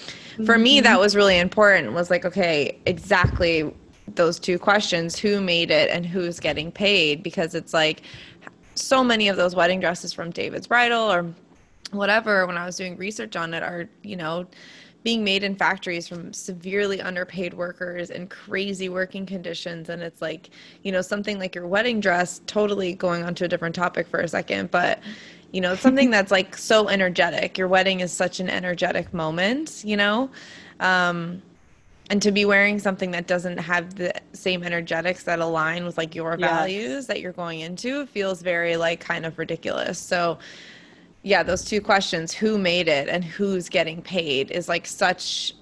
for 0.44 0.58
me 0.58 0.80
that 0.80 0.92
mm-hmm. 0.92 1.00
was 1.00 1.14
really 1.14 1.38
important 1.38 1.92
was 1.92 2.10
like 2.10 2.24
okay 2.24 2.78
exactly 2.86 3.72
those 4.14 4.38
two 4.38 4.58
questions 4.58 5.18
who 5.18 5.40
made 5.40 5.70
it 5.70 5.90
and 5.90 6.06
who's 6.06 6.38
getting 6.38 6.70
paid? 6.70 7.22
Because 7.22 7.54
it's 7.54 7.74
like 7.74 8.02
so 8.74 9.02
many 9.02 9.28
of 9.28 9.36
those 9.36 9.54
wedding 9.54 9.80
dresses 9.80 10.12
from 10.12 10.30
david's 10.30 10.66
bridal 10.66 11.10
or 11.10 11.26
whatever 11.92 12.46
when 12.46 12.56
I 12.56 12.66
was 12.66 12.76
doing 12.76 12.96
research 12.96 13.36
on 13.36 13.54
it 13.54 13.62
are, 13.62 13.88
you 14.02 14.16
know, 14.16 14.46
being 15.06 15.22
made 15.22 15.44
in 15.44 15.54
factories 15.54 16.08
from 16.08 16.32
severely 16.32 17.00
underpaid 17.00 17.54
workers 17.54 18.10
in 18.10 18.26
crazy 18.26 18.88
working 18.88 19.24
conditions. 19.24 19.88
And 19.88 20.02
it's 20.02 20.20
like 20.20 20.50
you 20.82 20.90
know 20.90 21.00
something 21.00 21.38
like 21.38 21.54
your 21.54 21.68
wedding 21.68 22.00
dress 22.00 22.40
totally 22.46 22.92
going 22.92 23.22
on 23.22 23.32
to 23.36 23.44
a 23.44 23.48
different 23.48 23.76
topic 23.76 24.08
for 24.08 24.18
a 24.18 24.26
second 24.26 24.72
but 24.72 24.98
you 25.52 25.60
know 25.60 25.76
something 25.76 26.10
that's 26.10 26.32
like 26.32 26.56
so 26.56 26.88
energetic. 26.88 27.56
Your 27.56 27.68
wedding 27.68 28.00
is 28.00 28.12
such 28.12 28.40
an 28.40 28.50
energetic 28.50 29.14
moment 29.14 29.84
you 29.84 29.96
know? 29.96 30.28
Um, 30.80 31.40
and 32.10 32.20
to 32.22 32.32
be 32.32 32.44
wearing 32.44 32.80
something 32.80 33.12
that 33.12 33.28
doesn't 33.28 33.58
have 33.58 33.94
the 33.94 34.12
same 34.32 34.64
energetics 34.64 35.22
that 35.22 35.38
align 35.38 35.84
with 35.84 35.96
like 35.98 36.16
your 36.16 36.36
yes. 36.36 36.50
values 36.50 37.06
that 37.06 37.20
you're 37.20 37.32
going 37.32 37.60
into 37.60 38.06
feels 38.06 38.42
very 38.42 38.76
like 38.76 38.98
kind 38.98 39.24
of 39.24 39.38
ridiculous. 39.38 40.00
So 40.00 40.38
yeah, 41.26 41.42
those 41.42 41.64
two 41.64 41.80
questions, 41.80 42.32
who 42.32 42.56
made 42.56 42.86
it 42.86 43.08
and 43.08 43.24
who's 43.24 43.68
getting 43.68 44.00
paid, 44.00 44.52
is 44.52 44.68
like 44.68 44.86
such. 44.86 45.54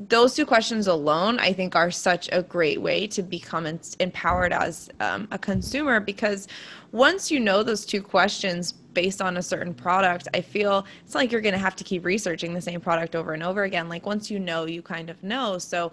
Those 0.00 0.34
two 0.34 0.44
questions 0.44 0.88
alone, 0.88 1.38
I 1.38 1.52
think, 1.52 1.76
are 1.76 1.92
such 1.92 2.28
a 2.32 2.42
great 2.42 2.82
way 2.82 3.06
to 3.06 3.22
become 3.22 3.66
empowered 4.00 4.52
as 4.52 4.90
um, 4.98 5.28
a 5.30 5.38
consumer 5.38 6.00
because 6.00 6.48
once 6.90 7.30
you 7.30 7.38
know 7.38 7.62
those 7.62 7.86
two 7.86 8.02
questions 8.02 8.72
based 8.72 9.22
on 9.22 9.36
a 9.36 9.42
certain 9.42 9.74
product, 9.74 10.26
I 10.34 10.40
feel 10.40 10.84
it's 11.04 11.14
like 11.14 11.30
you're 11.30 11.40
going 11.40 11.52
to 11.52 11.58
have 11.60 11.76
to 11.76 11.84
keep 11.84 12.04
researching 12.04 12.52
the 12.52 12.60
same 12.60 12.80
product 12.80 13.14
over 13.14 13.34
and 13.34 13.44
over 13.44 13.62
again. 13.62 13.88
Like 13.88 14.06
once 14.06 14.28
you 14.28 14.40
know, 14.40 14.64
you 14.64 14.82
kind 14.82 15.08
of 15.08 15.22
know. 15.22 15.58
So, 15.58 15.92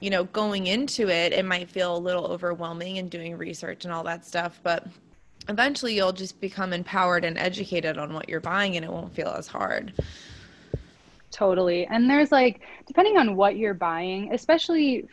you 0.00 0.08
know, 0.08 0.24
going 0.24 0.68
into 0.68 1.10
it, 1.10 1.34
it 1.34 1.44
might 1.44 1.68
feel 1.68 1.94
a 1.94 1.98
little 1.98 2.24
overwhelming 2.24 2.96
and 2.96 3.10
doing 3.10 3.36
research 3.36 3.84
and 3.84 3.92
all 3.92 4.04
that 4.04 4.24
stuff, 4.24 4.60
but 4.62 4.86
eventually 5.48 5.94
you'll 5.94 6.12
just 6.12 6.40
become 6.40 6.72
empowered 6.72 7.24
and 7.24 7.38
educated 7.38 7.98
on 7.98 8.12
what 8.12 8.28
you're 8.28 8.40
buying 8.40 8.76
and 8.76 8.84
it 8.84 8.90
won't 8.90 9.14
feel 9.14 9.28
as 9.28 9.46
hard. 9.46 9.92
Totally. 11.30 11.86
And 11.86 12.08
there's 12.08 12.32
like, 12.32 12.60
depending 12.86 13.16
on 13.16 13.36
what 13.36 13.56
you're 13.56 13.74
buying, 13.74 14.32
especially, 14.32 15.06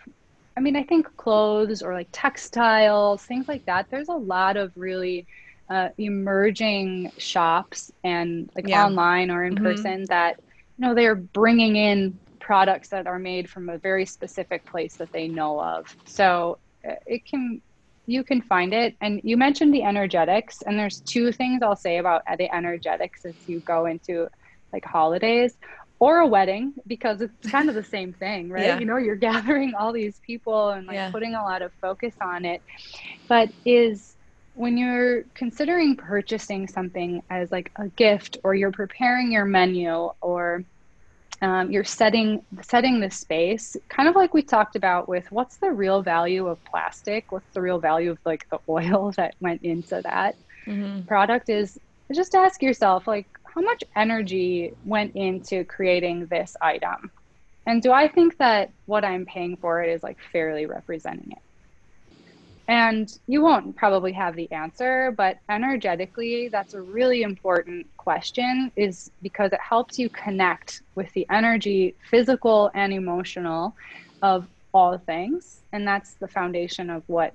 I 0.57 0.60
mean, 0.60 0.76
I 0.76 0.84
think 0.84 1.16
clothes 1.18 1.82
or 1.82 1.94
like 1.94 2.07
textiles, 2.12 3.24
things 3.24 3.48
like 3.48 3.66
that, 3.66 3.88
there's 3.90 4.10
a 4.10 4.14
lot 4.14 4.57
of 4.57 4.72
really 4.76 5.26
uh, 5.70 5.90
emerging 5.98 7.12
shops 7.18 7.91
and 8.03 8.49
like 8.56 8.68
yeah. 8.68 8.86
online 8.86 9.32
or 9.32 9.44
in 9.44 9.56
mm-hmm. 9.56 9.64
person 9.64 10.06
that, 10.10 10.40
you 10.78 10.86
know, 10.86 10.94
they're 10.94 11.16
bringing 11.16 11.76
in 11.76 12.18
products 12.40 12.90
that 12.90 13.07
are 13.07 13.20
made 13.20 13.49
from 13.49 13.70
a 13.70 13.78
very 13.78 14.06
specific 14.06 14.64
place 14.66 14.95
that 14.95 15.12
they 15.12 15.28
know 15.28 15.60
of. 15.60 15.95
So 16.06 16.57
uh, 16.88 16.94
it 17.06 17.26
can 17.26 17.62
you 18.07 18.23
can 18.23 18.41
find 18.41 18.73
it. 18.73 18.95
And 19.02 19.22
you 19.23 19.38
mentioned 19.38 19.73
the 19.73 19.84
energetics, 19.84 20.61
and 20.61 20.77
there's 20.77 20.99
two 21.02 21.32
things 21.32 21.61
I'll 21.61 21.76
say 21.76 21.98
about 21.98 22.23
the 22.38 22.53
energetics 22.53 23.26
as 23.26 23.36
you 23.48 23.60
go 23.61 23.86
into 23.86 24.27
like 24.72 24.86
holidays 24.86 25.57
or 25.99 26.19
a 26.19 26.27
wedding 26.27 26.73
because 26.88 27.22
it's 27.22 27.49
kind 27.49 27.69
of 27.69 27.76
the 27.76 27.84
same 27.84 28.14
thing, 28.14 28.49
right? 28.49 28.65
Yeah. 28.65 28.80
You 28.80 28.86
know, 28.86 28.98
you're 28.98 29.15
gathering 29.32 29.73
all 29.76 29.91
these 29.94 30.19
people 30.26 30.69
and 30.69 30.88
like 30.88 30.95
yeah. 30.95 31.11
putting 31.11 31.36
a 31.36 31.44
lot 31.44 31.61
of 31.61 31.72
focus 31.82 32.14
on 32.22 32.45
it. 32.45 32.61
But 33.27 33.49
is 33.65 34.15
when 34.56 34.77
you're 34.77 35.23
considering 35.34 35.95
purchasing 35.95 36.68
something 36.68 37.22
as 37.30 37.52
like 37.52 37.72
a 37.76 37.88
gift 37.90 38.38
or 38.44 38.56
you're 38.56 38.72
preparing 38.72 39.32
your 39.32 39.45
menu 39.45 40.10
or 40.22 40.64
um, 41.41 41.72
you're 41.72 41.84
setting 41.84 42.44
setting 42.62 42.99
the 42.99 43.10
space 43.12 43.76
kind 43.90 44.07
of 44.07 44.16
like 44.16 44.34
we 44.34 44.41
talked 44.41 44.76
about 44.76 45.10
with 45.10 45.30
what's 45.32 45.57
the 45.57 45.72
real 45.72 46.02
value 46.02 46.48
of 46.48 46.64
plastic? 46.66 47.32
What's 47.32 47.53
the 47.53 47.62
real 47.62 47.80
value 47.80 48.12
of 48.12 48.20
like 48.26 48.49
the 48.49 48.60
oil 48.70 49.12
that 49.18 49.36
went 49.40 49.62
into 49.64 50.02
that? 50.03 50.36
Mm-hmm. 50.68 51.02
product 51.02 51.49
is 51.49 51.80
just 52.12 52.34
ask 52.34 52.64
yourself 52.64 53.07
like 53.07 53.28
how 53.44 53.62
much 53.62 53.84
energy 53.95 54.74
went 54.84 55.16
into 55.16 55.64
creating 55.66 56.26
this 56.26 56.57
item? 56.62 57.12
And 57.68 57.82
do 57.82 57.91
i 57.91 58.07
think 58.07 58.38
that 58.38 58.72
what 58.86 59.03
i'm 59.03 59.26
paying 59.26 59.57
for 59.57 59.82
it 59.82 59.90
is 59.90 60.03
like 60.03 60.18
fairly 60.32 60.68
representing 60.68 61.32
it 61.32 61.41
and 62.67 63.19
you 63.27 63.41
won't 63.41 63.75
probably 63.75 64.11
have 64.13 64.35
the 64.35 64.51
answer, 64.51 65.13
but 65.15 65.37
energetically, 65.49 66.47
that's 66.47 66.73
a 66.73 66.81
really 66.81 67.21
important 67.21 67.85
question, 67.97 68.71
is 68.75 69.11
because 69.21 69.51
it 69.53 69.59
helps 69.61 69.99
you 69.99 70.09
connect 70.09 70.81
with 70.95 71.11
the 71.13 71.27
energy, 71.29 71.95
physical 72.09 72.71
and 72.73 72.91
emotional, 72.91 73.75
of 74.21 74.47
all 74.73 74.97
things. 74.97 75.61
And 75.73 75.87
that's 75.87 76.15
the 76.15 76.27
foundation 76.27 76.89
of 76.89 77.03
what 77.07 77.33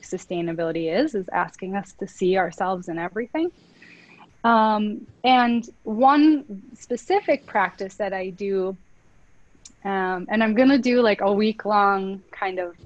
sustainability 0.00 0.92
is, 0.92 1.14
is 1.14 1.28
asking 1.28 1.76
us 1.76 1.92
to 2.00 2.08
see 2.08 2.36
ourselves 2.36 2.88
in 2.88 2.98
everything. 2.98 3.52
Um, 4.44 5.06
and 5.24 5.68
one 5.84 6.62
specific 6.74 7.46
practice 7.46 7.94
that 7.96 8.12
I 8.12 8.30
do, 8.30 8.76
um, 9.84 10.26
and 10.30 10.42
I'm 10.42 10.54
going 10.54 10.68
to 10.68 10.78
do 10.78 11.00
like 11.00 11.20
a 11.20 11.32
week 11.32 11.64
long 11.64 12.22
kind 12.32 12.58
of 12.58 12.76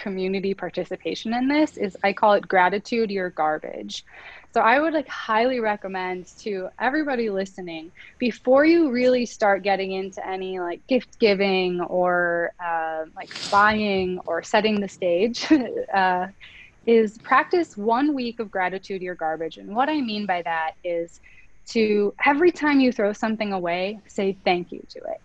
community 0.00 0.54
participation 0.54 1.34
in 1.34 1.48
this 1.48 1.76
is 1.76 1.96
I 2.02 2.12
call 2.12 2.32
it 2.34 2.46
gratitude 2.48 3.10
your 3.10 3.30
garbage. 3.30 4.04
So 4.52 4.60
I 4.60 4.80
would 4.80 4.94
like 4.94 5.08
highly 5.08 5.60
recommend 5.60 6.26
to 6.40 6.68
everybody 6.80 7.30
listening 7.30 7.92
before 8.18 8.64
you 8.64 8.90
really 8.90 9.26
start 9.26 9.62
getting 9.62 9.92
into 9.92 10.26
any 10.26 10.58
like 10.58 10.84
gift 10.88 11.18
giving 11.20 11.80
or 11.82 12.52
uh, 12.64 13.04
like 13.14 13.30
buying 13.50 14.18
or 14.26 14.42
setting 14.42 14.80
the 14.80 14.88
stage. 14.88 15.46
uh, 15.94 16.26
is 16.86 17.18
practice 17.18 17.76
one 17.76 18.14
week 18.14 18.40
of 18.40 18.50
gratitude 18.50 19.02
your 19.02 19.14
garbage. 19.14 19.58
And 19.58 19.74
what 19.76 19.88
I 19.88 20.00
mean 20.00 20.26
by 20.26 20.42
that 20.42 20.72
is 20.82 21.20
to 21.70 22.14
every 22.24 22.50
time 22.50 22.80
you 22.80 22.90
throw 22.90 23.12
something 23.12 23.52
away, 23.52 24.00
say 24.08 24.36
thank 24.44 24.72
you 24.72 24.82
to 24.88 24.98
it. 24.98 25.20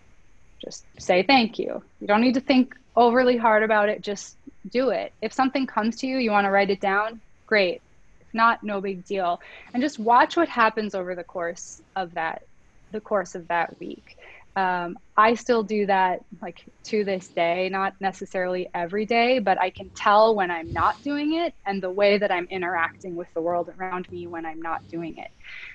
Just 0.64 0.86
say 0.98 1.22
thank 1.22 1.58
you. 1.58 1.82
You 2.00 2.06
don't 2.06 2.20
need 2.20 2.34
to 2.34 2.40
think 2.40 2.74
overly 2.94 3.36
hard 3.36 3.62
about 3.62 3.88
it. 3.88 4.00
Just 4.00 4.36
do 4.70 4.90
it. 4.90 5.12
If 5.22 5.32
something 5.32 5.66
comes 5.66 5.96
to 5.96 6.06
you, 6.06 6.18
you 6.18 6.30
want 6.30 6.46
to 6.46 6.50
write 6.50 6.70
it 6.70 6.80
down, 6.80 7.20
great. 7.46 7.82
If 8.20 8.34
not, 8.34 8.62
no 8.62 8.80
big 8.80 9.04
deal. 9.04 9.40
And 9.72 9.82
just 9.82 9.98
watch 9.98 10.36
what 10.36 10.48
happens 10.48 10.94
over 10.94 11.14
the 11.14 11.24
course 11.24 11.80
of 11.94 12.14
that, 12.14 12.42
the 12.90 13.00
course 13.00 13.34
of 13.34 13.48
that 13.48 13.78
week. 13.78 14.16
Um, 14.56 14.96
I 15.18 15.34
still 15.34 15.62
do 15.62 15.84
that 15.86 16.20
like 16.40 16.64
to 16.84 17.04
this 17.04 17.28
day, 17.28 17.68
not 17.68 17.92
necessarily 18.00 18.68
every 18.74 19.04
day, 19.04 19.38
but 19.38 19.60
I 19.60 19.68
can 19.68 19.90
tell 19.94 20.34
when 20.34 20.50
I'm 20.50 20.72
not 20.72 21.02
doing 21.02 21.34
it 21.34 21.52
and 21.66 21.82
the 21.82 21.90
way 21.90 22.16
that 22.16 22.32
I'm 22.32 22.46
interacting 22.50 23.16
with 23.16 23.28
the 23.34 23.42
world 23.42 23.70
around 23.78 24.10
me 24.10 24.26
when 24.26 24.46
I'm 24.46 24.62
not 24.62 24.80
doing 24.90 25.18
it. 25.18 25.28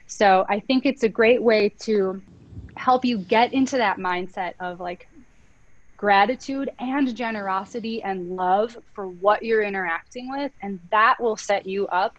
So 0.08 0.46
I 0.50 0.60
think 0.62 0.88
it's 0.88 1.04
a 1.04 1.10
great 1.10 1.44
way 1.44 1.70
to 1.84 2.24
help 2.76 3.06
you 3.06 3.20
get 3.20 3.54
into 3.54 3.78
that 3.78 3.98
mindset 3.98 4.54
of 4.60 4.80
like 4.80 5.08
gratitude 6.02 6.72
and 6.80 7.15
generosity 7.15 8.02
and 8.02 8.36
love 8.36 8.76
for 8.91 9.07
what 9.07 9.44
you're 9.44 9.61
interacting 9.61 10.32
with. 10.32 10.52
And 10.64 10.80
that 10.90 11.22
will 11.22 11.38
set 11.38 11.68
you 11.68 11.86
up 11.90 12.18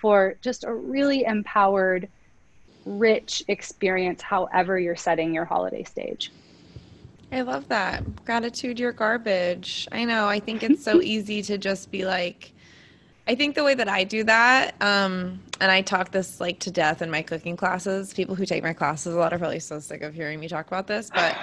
for 0.00 0.36
just 0.40 0.62
a 0.62 0.72
really 0.72 1.24
empowered, 1.24 2.08
rich 2.86 3.42
experience, 3.48 4.22
however, 4.22 4.78
you're 4.78 4.94
setting 4.94 5.34
your 5.34 5.44
holiday 5.44 5.82
stage. 5.82 6.30
I 7.32 7.40
love 7.40 7.66
that. 7.68 8.24
Gratitude, 8.24 8.78
your 8.78 8.92
garbage. 8.92 9.88
I 9.90 10.04
know. 10.04 10.28
I 10.28 10.38
think 10.38 10.62
it's 10.62 10.84
so 10.84 11.00
easy 11.02 11.42
to 11.42 11.58
just 11.58 11.90
be 11.90 12.04
like, 12.04 12.52
I 13.26 13.34
think 13.34 13.56
the 13.56 13.64
way 13.64 13.74
that 13.74 13.88
I 13.88 14.04
do 14.04 14.22
that, 14.22 14.80
um, 14.80 15.40
and 15.60 15.70
I 15.70 15.82
talk 15.82 16.10
this 16.10 16.40
like 16.40 16.58
to 16.60 16.70
death 16.70 17.02
in 17.02 17.10
my 17.10 17.22
cooking 17.22 17.56
classes. 17.56 18.12
People 18.12 18.34
who 18.34 18.46
take 18.46 18.62
my 18.62 18.72
classes 18.72 19.14
a 19.14 19.18
lot 19.18 19.32
are 19.32 19.38
probably 19.38 19.60
so 19.60 19.78
sick 19.78 20.02
of 20.02 20.14
hearing 20.14 20.40
me 20.40 20.48
talk 20.48 20.66
about 20.66 20.86
this, 20.86 21.10
but 21.14 21.36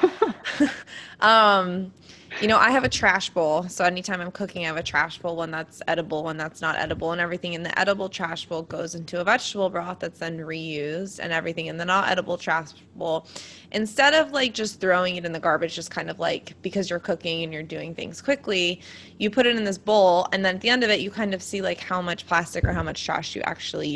um, 1.21 1.91
you 2.39 2.47
know, 2.47 2.57
I 2.57 2.71
have 2.71 2.83
a 2.83 2.89
trash 2.89 3.29
bowl. 3.29 3.67
So 3.67 3.83
anytime 3.83 4.21
I'm 4.21 4.31
cooking, 4.31 4.63
I 4.63 4.67
have 4.67 4.77
a 4.77 4.83
trash 4.83 5.17
bowl, 5.17 5.35
one 5.35 5.51
that's 5.51 5.81
edible, 5.87 6.23
one 6.23 6.37
that's 6.37 6.61
not 6.61 6.77
edible, 6.77 7.11
and 7.11 7.19
everything 7.19 7.53
in 7.53 7.63
the 7.63 7.77
edible 7.77 8.07
trash 8.07 8.45
bowl 8.45 8.61
goes 8.63 8.95
into 8.95 9.19
a 9.19 9.23
vegetable 9.23 9.69
broth 9.69 9.99
that's 9.99 10.19
then 10.19 10.37
reused, 10.37 11.19
and 11.19 11.33
everything 11.33 11.65
in 11.65 11.77
the 11.77 11.85
not 11.85 12.09
edible 12.09 12.37
trash 12.37 12.71
bowl, 12.95 13.27
instead 13.71 14.13
of 14.13 14.31
like 14.31 14.53
just 14.53 14.79
throwing 14.79 15.17
it 15.17 15.25
in 15.25 15.33
the 15.33 15.39
garbage, 15.39 15.75
just 15.75 15.91
kind 15.91 16.09
of 16.09 16.19
like 16.19 16.55
because 16.61 16.89
you're 16.89 16.99
cooking 16.99 17.43
and 17.43 17.51
you're 17.51 17.63
doing 17.63 17.93
things 17.93 18.21
quickly, 18.21 18.81
you 19.17 19.29
put 19.29 19.45
it 19.45 19.55
in 19.55 19.65
this 19.65 19.77
bowl, 19.77 20.27
and 20.31 20.45
then 20.45 20.55
at 20.55 20.61
the 20.61 20.69
end 20.69 20.83
of 20.83 20.89
it, 20.89 21.01
you 21.01 21.11
kind 21.11 21.33
of 21.33 21.43
see 21.43 21.61
like 21.61 21.79
how 21.79 22.01
much 22.01 22.25
plastic 22.27 22.63
or 22.63 22.71
how 22.71 22.83
much 22.83 23.03
trash 23.03 23.35
you 23.35 23.41
actually 23.41 23.89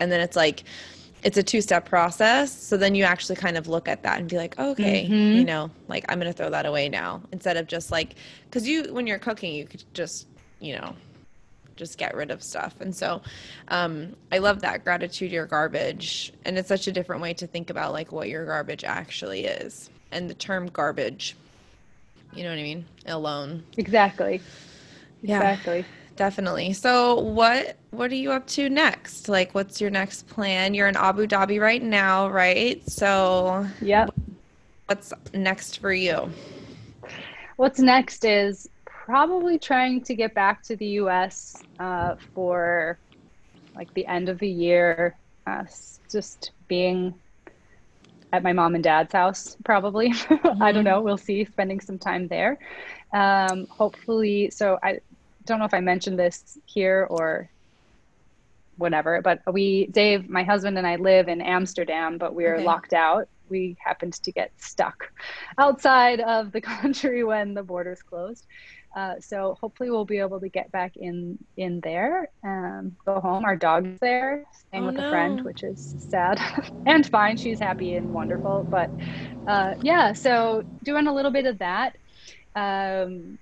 And 0.00 0.10
then 0.10 0.20
it's 0.20 0.36
like, 0.36 0.64
it's 1.22 1.36
a 1.36 1.42
two 1.42 1.60
step 1.60 1.84
process. 1.84 2.52
So 2.52 2.76
then 2.76 2.94
you 2.94 3.04
actually 3.04 3.36
kind 3.36 3.56
of 3.56 3.68
look 3.68 3.88
at 3.88 4.02
that 4.02 4.18
and 4.18 4.28
be 4.28 4.36
like, 4.36 4.58
okay, 4.58 5.04
mm-hmm. 5.04 5.38
you 5.38 5.44
know, 5.44 5.70
like 5.88 6.04
I'm 6.08 6.18
going 6.18 6.30
to 6.30 6.36
throw 6.36 6.50
that 6.50 6.66
away 6.66 6.88
now 6.88 7.22
instead 7.32 7.56
of 7.56 7.66
just 7.66 7.90
like, 7.90 8.14
because 8.44 8.68
you, 8.68 8.92
when 8.92 9.06
you're 9.06 9.18
cooking, 9.18 9.54
you 9.54 9.66
could 9.66 9.82
just, 9.94 10.28
you 10.60 10.76
know, 10.76 10.94
just 11.76 11.98
get 11.98 12.14
rid 12.14 12.30
of 12.30 12.42
stuff. 12.42 12.74
And 12.80 12.94
so 12.94 13.22
um, 13.68 14.14
I 14.32 14.38
love 14.38 14.60
that 14.62 14.84
gratitude 14.84 15.32
your 15.32 15.46
garbage. 15.46 16.32
And 16.44 16.58
it's 16.58 16.68
such 16.68 16.86
a 16.86 16.92
different 16.92 17.22
way 17.22 17.34
to 17.34 17.46
think 17.46 17.70
about 17.70 17.92
like 17.92 18.12
what 18.12 18.28
your 18.28 18.44
garbage 18.44 18.84
actually 18.84 19.46
is. 19.46 19.90
And 20.10 20.28
the 20.28 20.34
term 20.34 20.68
garbage, 20.68 21.36
you 22.34 22.42
know 22.42 22.50
what 22.50 22.58
I 22.58 22.62
mean? 22.62 22.84
Alone. 23.06 23.64
Exactly. 23.76 24.40
Yeah. 25.22 25.38
Exactly 25.38 25.84
definitely. 26.18 26.72
So 26.74 27.20
what 27.20 27.76
what 27.90 28.10
are 28.10 28.16
you 28.16 28.32
up 28.32 28.46
to 28.48 28.68
next? 28.68 29.28
Like 29.28 29.54
what's 29.54 29.80
your 29.80 29.90
next 29.90 30.28
plan? 30.28 30.74
You're 30.74 30.88
in 30.88 30.96
Abu 30.96 31.26
Dhabi 31.26 31.60
right 31.60 31.82
now, 31.82 32.28
right? 32.28 32.86
So 32.90 33.66
Yep. 33.80 34.14
What's 34.86 35.12
next 35.32 35.80
for 35.80 35.92
you? 35.92 36.30
What's 37.56 37.78
next 37.78 38.24
is 38.24 38.68
probably 38.84 39.58
trying 39.58 40.02
to 40.02 40.14
get 40.14 40.34
back 40.34 40.62
to 40.64 40.76
the 40.76 40.86
US 41.02 41.62
uh, 41.78 42.16
for 42.34 42.98
like 43.74 43.92
the 43.94 44.06
end 44.06 44.28
of 44.28 44.38
the 44.38 44.48
year. 44.48 45.16
Uh, 45.46 45.64
just 46.10 46.50
being 46.66 47.14
at 48.32 48.42
my 48.42 48.52
mom 48.52 48.74
and 48.74 48.84
dad's 48.84 49.12
house, 49.12 49.56
probably. 49.64 50.10
Mm-hmm. 50.10 50.62
I 50.62 50.72
don't 50.72 50.84
mm-hmm. 50.84 50.94
know. 50.94 51.00
We'll 51.00 51.16
see. 51.16 51.44
Spending 51.44 51.80
some 51.80 51.98
time 51.98 52.28
there. 52.28 52.58
Um, 53.12 53.66
hopefully, 53.68 54.50
so 54.50 54.78
I 54.82 55.00
don't 55.48 55.58
know 55.58 55.64
if 55.64 55.74
I 55.74 55.80
mentioned 55.80 56.18
this 56.18 56.58
here 56.66 57.06
or 57.10 57.48
whatever, 58.76 59.20
but 59.22 59.40
we, 59.52 59.86
Dave, 59.86 60.28
my 60.28 60.44
husband 60.44 60.78
and 60.78 60.86
I 60.86 60.96
live 60.96 61.28
in 61.28 61.40
Amsterdam, 61.40 62.16
but 62.16 62.34
we're 62.34 62.56
okay. 62.56 62.64
locked 62.64 62.92
out. 62.92 63.28
We 63.48 63.76
happened 63.84 64.14
to 64.14 64.30
get 64.30 64.52
stuck 64.58 65.10
outside 65.58 66.20
of 66.20 66.52
the 66.52 66.60
country 66.76 67.24
when 67.24 67.54
the 67.54 67.62
borders 67.62 68.02
closed. 68.02 68.46
Uh, 68.96 69.14
so 69.20 69.56
hopefully 69.60 69.90
we'll 69.90 70.04
be 70.04 70.18
able 70.18 70.40
to 70.40 70.48
get 70.48 70.72
back 70.72 70.96
in 70.96 71.38
in 71.56 71.78
there, 71.80 72.30
um, 72.42 72.96
go 73.04 73.20
home. 73.20 73.44
Our 73.44 73.54
dog's 73.54 73.98
there, 74.00 74.44
staying 74.50 74.84
oh, 74.84 74.86
with 74.86 74.96
no. 74.96 75.06
a 75.06 75.10
friend, 75.10 75.44
which 75.44 75.62
is 75.62 75.94
sad 75.98 76.40
and 76.86 77.06
fine. 77.06 77.36
She's 77.36 77.60
happy 77.60 77.94
and 77.94 78.12
wonderful, 78.12 78.66
but 78.68 78.90
uh, 79.46 79.74
yeah. 79.82 80.12
So 80.14 80.64
doing 80.84 81.06
a 81.06 81.14
little 81.14 81.30
bit 81.30 81.46
of 81.46 81.58
that. 81.58 81.96
Um, 82.56 83.38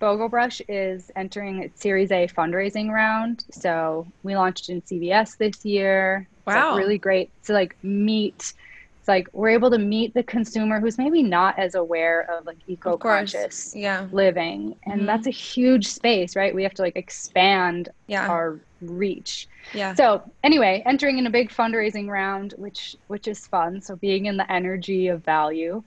BOGO 0.00 0.28
Brush 0.30 0.60
is 0.68 1.10
entering 1.14 1.62
its 1.62 1.80
Series 1.80 2.10
A 2.10 2.26
fundraising 2.26 2.90
round. 2.90 3.44
So 3.50 4.06
we 4.22 4.34
launched 4.34 4.68
in 4.68 4.82
CVS 4.82 5.36
this 5.36 5.64
year. 5.64 6.26
Wow. 6.46 6.54
It's 6.54 6.56
like 6.56 6.78
really 6.78 6.98
great 6.98 7.30
to 7.44 7.52
like 7.52 7.76
meet. 7.84 8.54
It's 8.98 9.08
like 9.08 9.28
we're 9.32 9.50
able 9.50 9.70
to 9.70 9.78
meet 9.78 10.14
the 10.14 10.22
consumer 10.22 10.80
who's 10.80 10.98
maybe 10.98 11.22
not 11.22 11.58
as 11.58 11.74
aware 11.74 12.22
of 12.32 12.46
like 12.46 12.56
eco-conscious 12.66 13.74
yeah. 13.76 14.06
living. 14.10 14.74
And 14.84 14.96
mm-hmm. 14.96 15.06
that's 15.06 15.26
a 15.26 15.30
huge 15.30 15.86
space, 15.86 16.34
right? 16.34 16.54
We 16.54 16.62
have 16.62 16.74
to 16.74 16.82
like 16.82 16.96
expand 16.96 17.90
yeah. 18.08 18.26
our 18.26 18.58
reach. 18.80 19.48
Yeah. 19.74 19.94
So 19.94 20.22
anyway, 20.42 20.82
entering 20.86 21.18
in 21.18 21.26
a 21.26 21.30
big 21.30 21.50
fundraising 21.50 22.08
round, 22.08 22.54
which 22.56 22.96
which 23.08 23.28
is 23.28 23.46
fun. 23.46 23.82
So 23.82 23.96
being 23.96 24.26
in 24.26 24.38
the 24.38 24.50
energy 24.50 25.08
of 25.08 25.22
value 25.24 25.82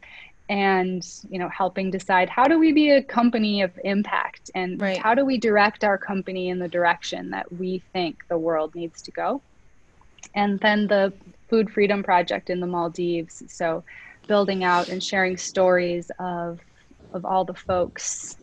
and 0.54 1.04
you 1.28 1.40
know 1.40 1.50
helping 1.50 1.90
decide 1.90 2.30
how 2.30 2.44
do 2.44 2.60
we 2.60 2.72
be 2.72 2.92
a 2.92 3.02
company 3.02 3.64
of 3.64 3.72
impact 3.84 4.52
and 4.54 4.80
right. 4.80 5.00
how 5.00 5.16
do 5.16 5.26
we 5.26 5.36
direct 5.40 5.84
our 5.84 5.98
company 5.98 6.50
in 6.50 6.60
the 6.60 6.68
direction 6.68 7.32
that 7.32 7.52
we 7.52 7.84
think 7.92 8.18
the 8.30 8.38
world 8.38 8.76
needs 8.76 9.02
to 9.02 9.10
go 9.12 9.42
and 10.36 10.60
then 10.60 10.86
the 10.86 11.12
food 11.50 11.72
freedom 11.72 12.04
project 12.04 12.52
in 12.52 12.60
the 12.60 12.68
maldives 12.68 13.42
so 13.48 13.84
building 14.28 14.64
out 14.64 14.90
and 14.90 15.04
sharing 15.04 15.38
stories 15.38 16.12
of 16.20 16.60
of 17.14 17.26
all 17.26 17.46
the 17.46 17.56
folks 17.56 18.36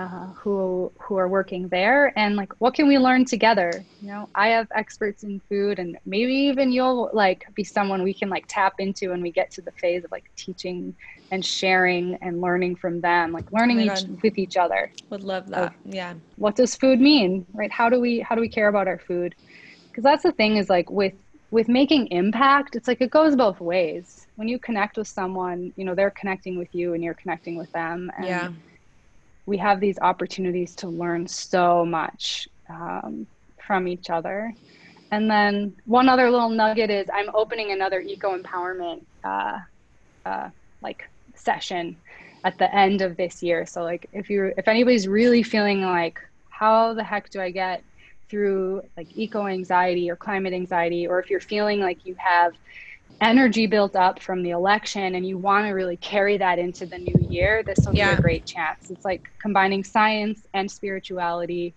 uh, 0.00 0.32
who 0.34 0.90
who 0.98 1.16
are 1.16 1.28
working 1.28 1.68
there 1.68 2.18
and 2.18 2.36
like 2.36 2.52
what 2.58 2.74
can 2.74 2.88
we 2.88 2.98
learn 2.98 3.24
together? 3.24 3.84
You 4.00 4.08
know 4.08 4.28
i 4.34 4.48
have 4.48 4.66
experts 4.74 5.24
in 5.24 5.40
food 5.48 5.78
and 5.78 5.98
maybe 6.06 6.32
even 6.32 6.72
you'll 6.72 7.10
like 7.12 7.44
be 7.54 7.64
someone 7.64 8.02
we 8.02 8.14
can 8.14 8.30
like 8.30 8.44
tap 8.48 8.74
into 8.78 9.10
when 9.10 9.20
we 9.20 9.30
get 9.30 9.50
to 9.52 9.62
the 9.62 9.72
phase 9.72 10.04
of 10.04 10.10
like 10.10 10.24
teaching 10.36 10.94
and 11.30 11.44
sharing 11.44 12.16
and 12.22 12.40
learning 12.40 12.76
from 12.76 13.00
them 13.00 13.32
like 13.32 13.50
learning 13.52 13.78
oh 13.78 13.94
each, 13.94 14.04
with 14.22 14.38
each 14.38 14.56
other. 14.56 14.90
Would 15.10 15.22
love 15.22 15.48
that. 15.50 15.74
Yeah. 15.84 16.14
what 16.36 16.56
does 16.56 16.74
food 16.74 17.00
mean 17.00 17.44
right? 17.52 17.70
How 17.70 17.88
do 17.90 18.00
we 18.00 18.20
how 18.20 18.34
do 18.34 18.40
we 18.40 18.48
care 18.48 18.68
about 18.68 18.88
our 18.88 18.98
food? 18.98 19.34
Because 19.90 20.04
that's 20.04 20.22
the 20.22 20.32
thing 20.32 20.56
is 20.56 20.70
like 20.70 20.90
with 20.90 21.14
with 21.50 21.68
making 21.68 22.06
impact 22.08 22.76
it's 22.76 22.88
like 22.88 23.00
it 23.00 23.10
goes 23.10 23.36
both 23.36 23.60
ways. 23.60 24.26
When 24.36 24.48
you 24.48 24.58
connect 24.58 24.96
with 24.96 25.08
someone 25.08 25.72
you 25.76 25.84
know 25.84 25.94
they're 25.94 26.16
connecting 26.20 26.58
with 26.58 26.72
you 26.74 26.94
and 26.94 27.04
you're 27.04 27.14
connecting 27.22 27.56
with 27.56 27.70
them. 27.72 28.10
And 28.16 28.26
yeah 28.26 28.48
we 29.50 29.58
have 29.58 29.80
these 29.80 29.98
opportunities 30.00 30.76
to 30.76 30.88
learn 30.88 31.26
so 31.26 31.84
much 31.84 32.46
um, 32.68 33.26
from 33.66 33.88
each 33.88 34.08
other. 34.08 34.54
And 35.10 35.28
then 35.28 35.74
one 35.86 36.08
other 36.08 36.30
little 36.30 36.50
nugget 36.50 36.88
is 36.88 37.08
I'm 37.12 37.34
opening 37.34 37.72
another 37.72 38.00
eco 38.00 38.38
empowerment 38.38 39.00
uh, 39.24 39.58
uh, 40.24 40.50
like 40.80 41.02
session 41.34 41.96
at 42.44 42.58
the 42.58 42.72
end 42.72 43.02
of 43.02 43.16
this 43.16 43.42
year. 43.42 43.66
So 43.66 43.82
like 43.82 44.08
if 44.12 44.30
you 44.30 44.52
if 44.56 44.68
anybody's 44.68 45.08
really 45.08 45.42
feeling 45.42 45.82
like 45.82 46.20
how 46.48 46.94
the 46.94 47.02
heck 47.02 47.28
do 47.30 47.40
I 47.40 47.50
get 47.50 47.82
through 48.30 48.82
like 48.96 49.08
eco 49.16 49.48
anxiety 49.48 50.08
or 50.08 50.14
climate 50.14 50.52
anxiety, 50.52 51.08
or 51.08 51.18
if 51.18 51.28
you're 51.28 51.40
feeling 51.40 51.80
like 51.80 52.04
you 52.04 52.14
have 52.18 52.52
energy 53.20 53.66
built 53.66 53.96
up 53.96 54.20
from 54.20 54.42
the 54.42 54.50
election 54.50 55.14
and 55.14 55.26
you 55.26 55.36
want 55.36 55.66
to 55.66 55.72
really 55.72 55.96
carry 55.98 56.38
that 56.38 56.58
into 56.58 56.86
the 56.86 56.98
new 56.98 57.26
year, 57.28 57.62
this 57.62 57.78
will 57.86 57.94
yeah. 57.94 58.14
be 58.14 58.18
a 58.18 58.20
great 58.20 58.46
chance. 58.46 58.90
It's 58.90 59.04
like 59.04 59.30
combining 59.38 59.84
science 59.84 60.42
and 60.54 60.70
spirituality 60.70 61.74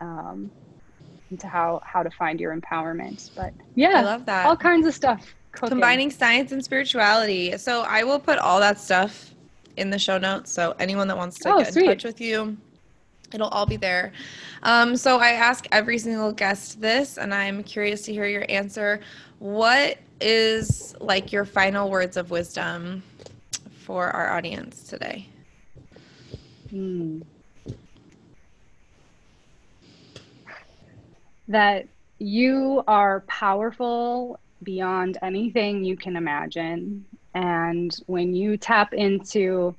um, 0.00 0.50
into 1.30 1.46
how 1.46 1.80
how 1.84 2.02
to 2.02 2.10
find 2.10 2.40
your 2.40 2.56
empowerment. 2.56 3.30
But 3.34 3.52
yeah, 3.74 3.98
I 3.98 4.02
love 4.02 4.26
that. 4.26 4.46
All 4.46 4.56
kinds 4.56 4.86
of 4.86 4.94
stuff. 4.94 5.34
Cooking. 5.52 5.70
Combining 5.70 6.10
science 6.10 6.52
and 6.52 6.64
spirituality. 6.64 7.56
So 7.58 7.82
I 7.82 8.04
will 8.04 8.18
put 8.18 8.38
all 8.38 8.60
that 8.60 8.78
stuff 8.78 9.34
in 9.76 9.90
the 9.90 9.98
show 9.98 10.18
notes. 10.18 10.52
So 10.52 10.74
anyone 10.78 11.08
that 11.08 11.16
wants 11.16 11.38
to 11.40 11.52
oh, 11.52 11.58
get 11.58 11.72
sweet. 11.72 11.84
in 11.84 11.88
touch 11.90 12.04
with 12.04 12.20
you, 12.20 12.56
it'll 13.32 13.48
all 13.48 13.66
be 13.66 13.76
there. 13.76 14.12
Um, 14.62 14.96
so 14.96 15.18
I 15.18 15.30
ask 15.30 15.66
every 15.72 15.98
single 15.98 16.32
guest 16.32 16.80
this, 16.80 17.18
and 17.18 17.32
I'm 17.32 17.62
curious 17.62 18.02
to 18.02 18.12
hear 18.12 18.26
your 18.26 18.44
answer. 18.48 19.00
What 19.38 19.98
is 20.20 20.94
like 21.00 21.32
your 21.32 21.44
final 21.44 21.90
words 21.90 22.16
of 22.16 22.30
wisdom 22.30 23.02
for 23.84 24.10
our 24.10 24.36
audience 24.36 24.84
today? 24.84 25.28
Hmm. 26.70 27.20
That 31.48 31.86
you 32.18 32.82
are 32.86 33.20
powerful 33.20 34.38
beyond 34.62 35.18
anything 35.22 35.84
you 35.84 35.96
can 35.96 36.16
imagine. 36.16 37.04
And 37.34 37.94
when 38.06 38.34
you 38.34 38.56
tap 38.56 38.92
into 38.92 39.74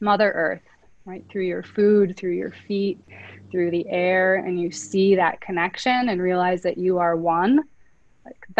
Mother 0.00 0.30
Earth, 0.30 0.62
right, 1.04 1.24
through 1.30 1.44
your 1.44 1.62
food, 1.62 2.16
through 2.16 2.32
your 2.32 2.52
feet, 2.68 2.98
through 3.50 3.70
the 3.70 3.88
air, 3.88 4.36
and 4.36 4.60
you 4.60 4.70
see 4.70 5.16
that 5.16 5.40
connection 5.40 6.08
and 6.08 6.20
realize 6.20 6.62
that 6.62 6.78
you 6.78 6.98
are 6.98 7.16
one, 7.16 7.64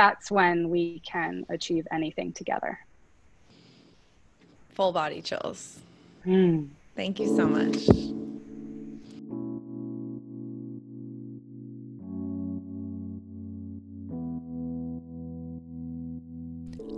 that's 0.00 0.30
when 0.30 0.70
we 0.70 0.98
can 1.00 1.44
achieve 1.50 1.86
anything 1.92 2.32
together. 2.32 2.78
Full 4.70 4.92
body 4.92 5.20
chills. 5.20 5.78
Mm. 6.24 6.68
Thank 6.96 7.20
you 7.20 7.36
so 7.36 7.46
much. 7.46 7.76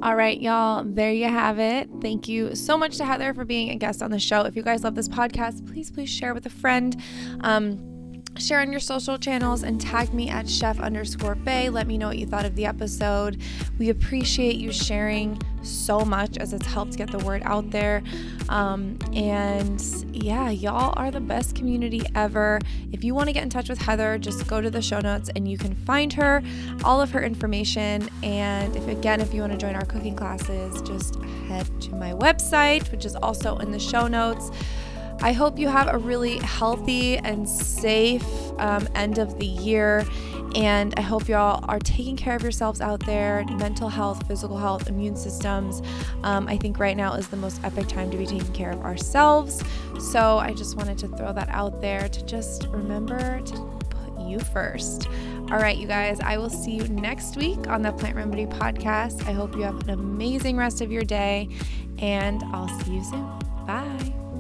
All 0.01 0.15
right, 0.15 0.41
y'all, 0.41 0.85
there 0.85 1.11
you 1.11 1.29
have 1.29 1.59
it. 1.59 1.89
Thank 2.01 2.29
you 2.29 2.55
so 2.55 2.79
much 2.79 2.99
to 2.99 3.05
Heather 3.05 3.35
for 3.35 3.45
being 3.45 3.71
a 3.71 3.75
guest 3.75 4.01
on 4.01 4.13
the 4.13 4.21
show. 4.21 4.43
If 4.43 4.55
you 4.55 4.63
guys 4.63 4.85
love 4.85 4.95
this 4.95 5.09
podcast, 5.09 5.67
please, 5.67 5.91
please 5.91 6.09
share 6.09 6.35
with 6.35 6.47
a 6.47 6.51
friend. 6.51 6.97
Um, 7.41 7.92
share 8.43 8.61
on 8.61 8.73
your 8.73 8.81
social 8.81 9.19
channels 9.19 9.63
and 9.63 9.81
tag 9.81 10.13
me 10.13 10.29
at 10.29 10.49
chef 10.49 10.81
underscore 10.81 11.35
bay. 11.35 11.71
Let 11.71 11.87
me 11.87 11.97
know 11.97 12.09
what 12.09 12.19
you 12.19 12.27
thought 12.27 12.45
of 12.45 12.57
the 12.57 12.67
episode. 12.67 13.41
We 13.79 13.89
appreciate 13.91 14.57
you 14.57 14.73
sharing 14.73 15.41
so 15.63 16.01
much 16.01 16.37
as 16.39 16.53
it's 16.53 16.67
helped 16.67 16.97
get 16.97 17.11
the 17.11 17.19
word 17.21 17.43
out 17.45 17.71
there. 17.71 18.03
Um, 18.49 18.99
and 19.15 19.81
yeah, 20.13 20.51
y'all 20.51 20.93
are 20.97 21.11
the 21.11 21.21
best 21.21 21.55
community 21.55 22.03
ever. 22.15 22.59
If 22.91 23.05
you 23.05 23.15
want 23.15 23.29
to 23.29 23.33
get 23.33 23.45
in 23.45 23.51
touch 23.51 23.69
with 23.69 23.79
Heather, 23.79 24.19
just 24.19 24.47
go 24.47 24.61
to 24.61 24.71
the 24.71 24.83
show 24.83 25.01
notes 25.01 25.31
and 25.37 25.49
you 25.49 25.57
can 25.57 25.75
find 25.75 26.13
her, 26.15 26.43
all 26.85 27.01
of 27.01 27.11
her 27.13 27.23
information. 27.23 28.09
And 28.23 28.75
if 28.77 28.89
again, 28.89 29.21
if 29.21 29.33
you 29.33 29.41
want 29.41 29.53
to 29.53 29.59
join 29.59 29.77
our 29.77 29.85
cooking 29.85 30.17
classes, 30.17 30.83
just 30.83 31.17
head 31.49 31.69
to 31.83 31.95
my 31.95 32.13
website, 32.13 32.91
which 32.91 33.05
is 33.05 33.15
also 33.17 33.57
in 33.59 33.71
the 33.71 33.79
show 33.79 34.09
notes. 34.09 34.51
I 35.21 35.33
hope 35.33 35.59
you 35.59 35.69
have 35.69 35.89
a 35.93 35.99
really 35.99 36.39
healthy 36.39 37.19
and 37.19 37.49
safe 37.49 38.25
um, 38.59 38.89
end 38.95 39.19
of 39.19 39.39
the 39.39 39.47
year. 39.47 40.05
And 40.55 40.93
I 40.99 41.01
hope 41.01 41.29
y'all 41.29 41.65
are 41.69 41.79
taking 41.79 42.17
care 42.17 42.37
of 42.37 42.43
yourselves 42.43 42.81
out 42.81 43.01
there 43.07 43.45
mental 43.53 43.89
health, 43.89 44.27
physical 44.27 44.59
health, 44.59 44.89
immune 44.89 45.17
systems. 45.17 45.83
Um, 46.23 46.47
I 46.47 46.59
think 46.59 46.79
right 46.79 46.97
now 46.97 47.15
is 47.15 47.29
the 47.29 47.37
most 47.37 47.63
epic 47.65 47.89
time 47.89 48.11
to 48.11 48.17
be 48.17 48.27
taking 48.27 48.53
care 48.53 48.71
of 48.71 48.83
ourselves. 48.83 49.63
So 49.99 50.39
I 50.39 50.53
just 50.53 50.77
wanted 50.77 50.99
to 50.99 51.09
throw 51.09 51.33
that 51.33 51.49
out 51.49 51.81
there 51.81 52.09
to 52.09 52.25
just 52.27 52.67
remember 52.67 53.41
to 53.41 53.55
put 53.91 54.21
you 54.27 54.41
first. 54.41 55.09
All 55.51 55.59
right, 55.59 55.77
you 55.77 55.87
guys, 55.87 56.21
I 56.21 56.39
will 56.39 56.51
see 56.51 56.73
you 56.73 56.89
next 56.89 57.37
week 57.37 57.69
on 57.69 57.83
the 57.83 57.93
Plant 57.93 58.17
Remedy 58.17 58.47
Podcast. 58.47 59.27
I 59.29 59.33
hope 59.33 59.55
you 59.55 59.63
have 59.63 59.81
an 59.83 59.91
amazing 59.91 60.57
rest 60.57 60.81
of 60.81 60.91
your 60.91 61.03
day, 61.03 61.49
and 61.99 62.43
I'll 62.53 62.69
see 62.81 62.95
you 62.95 63.05
soon. 63.05 63.27
Bye. 63.67 64.32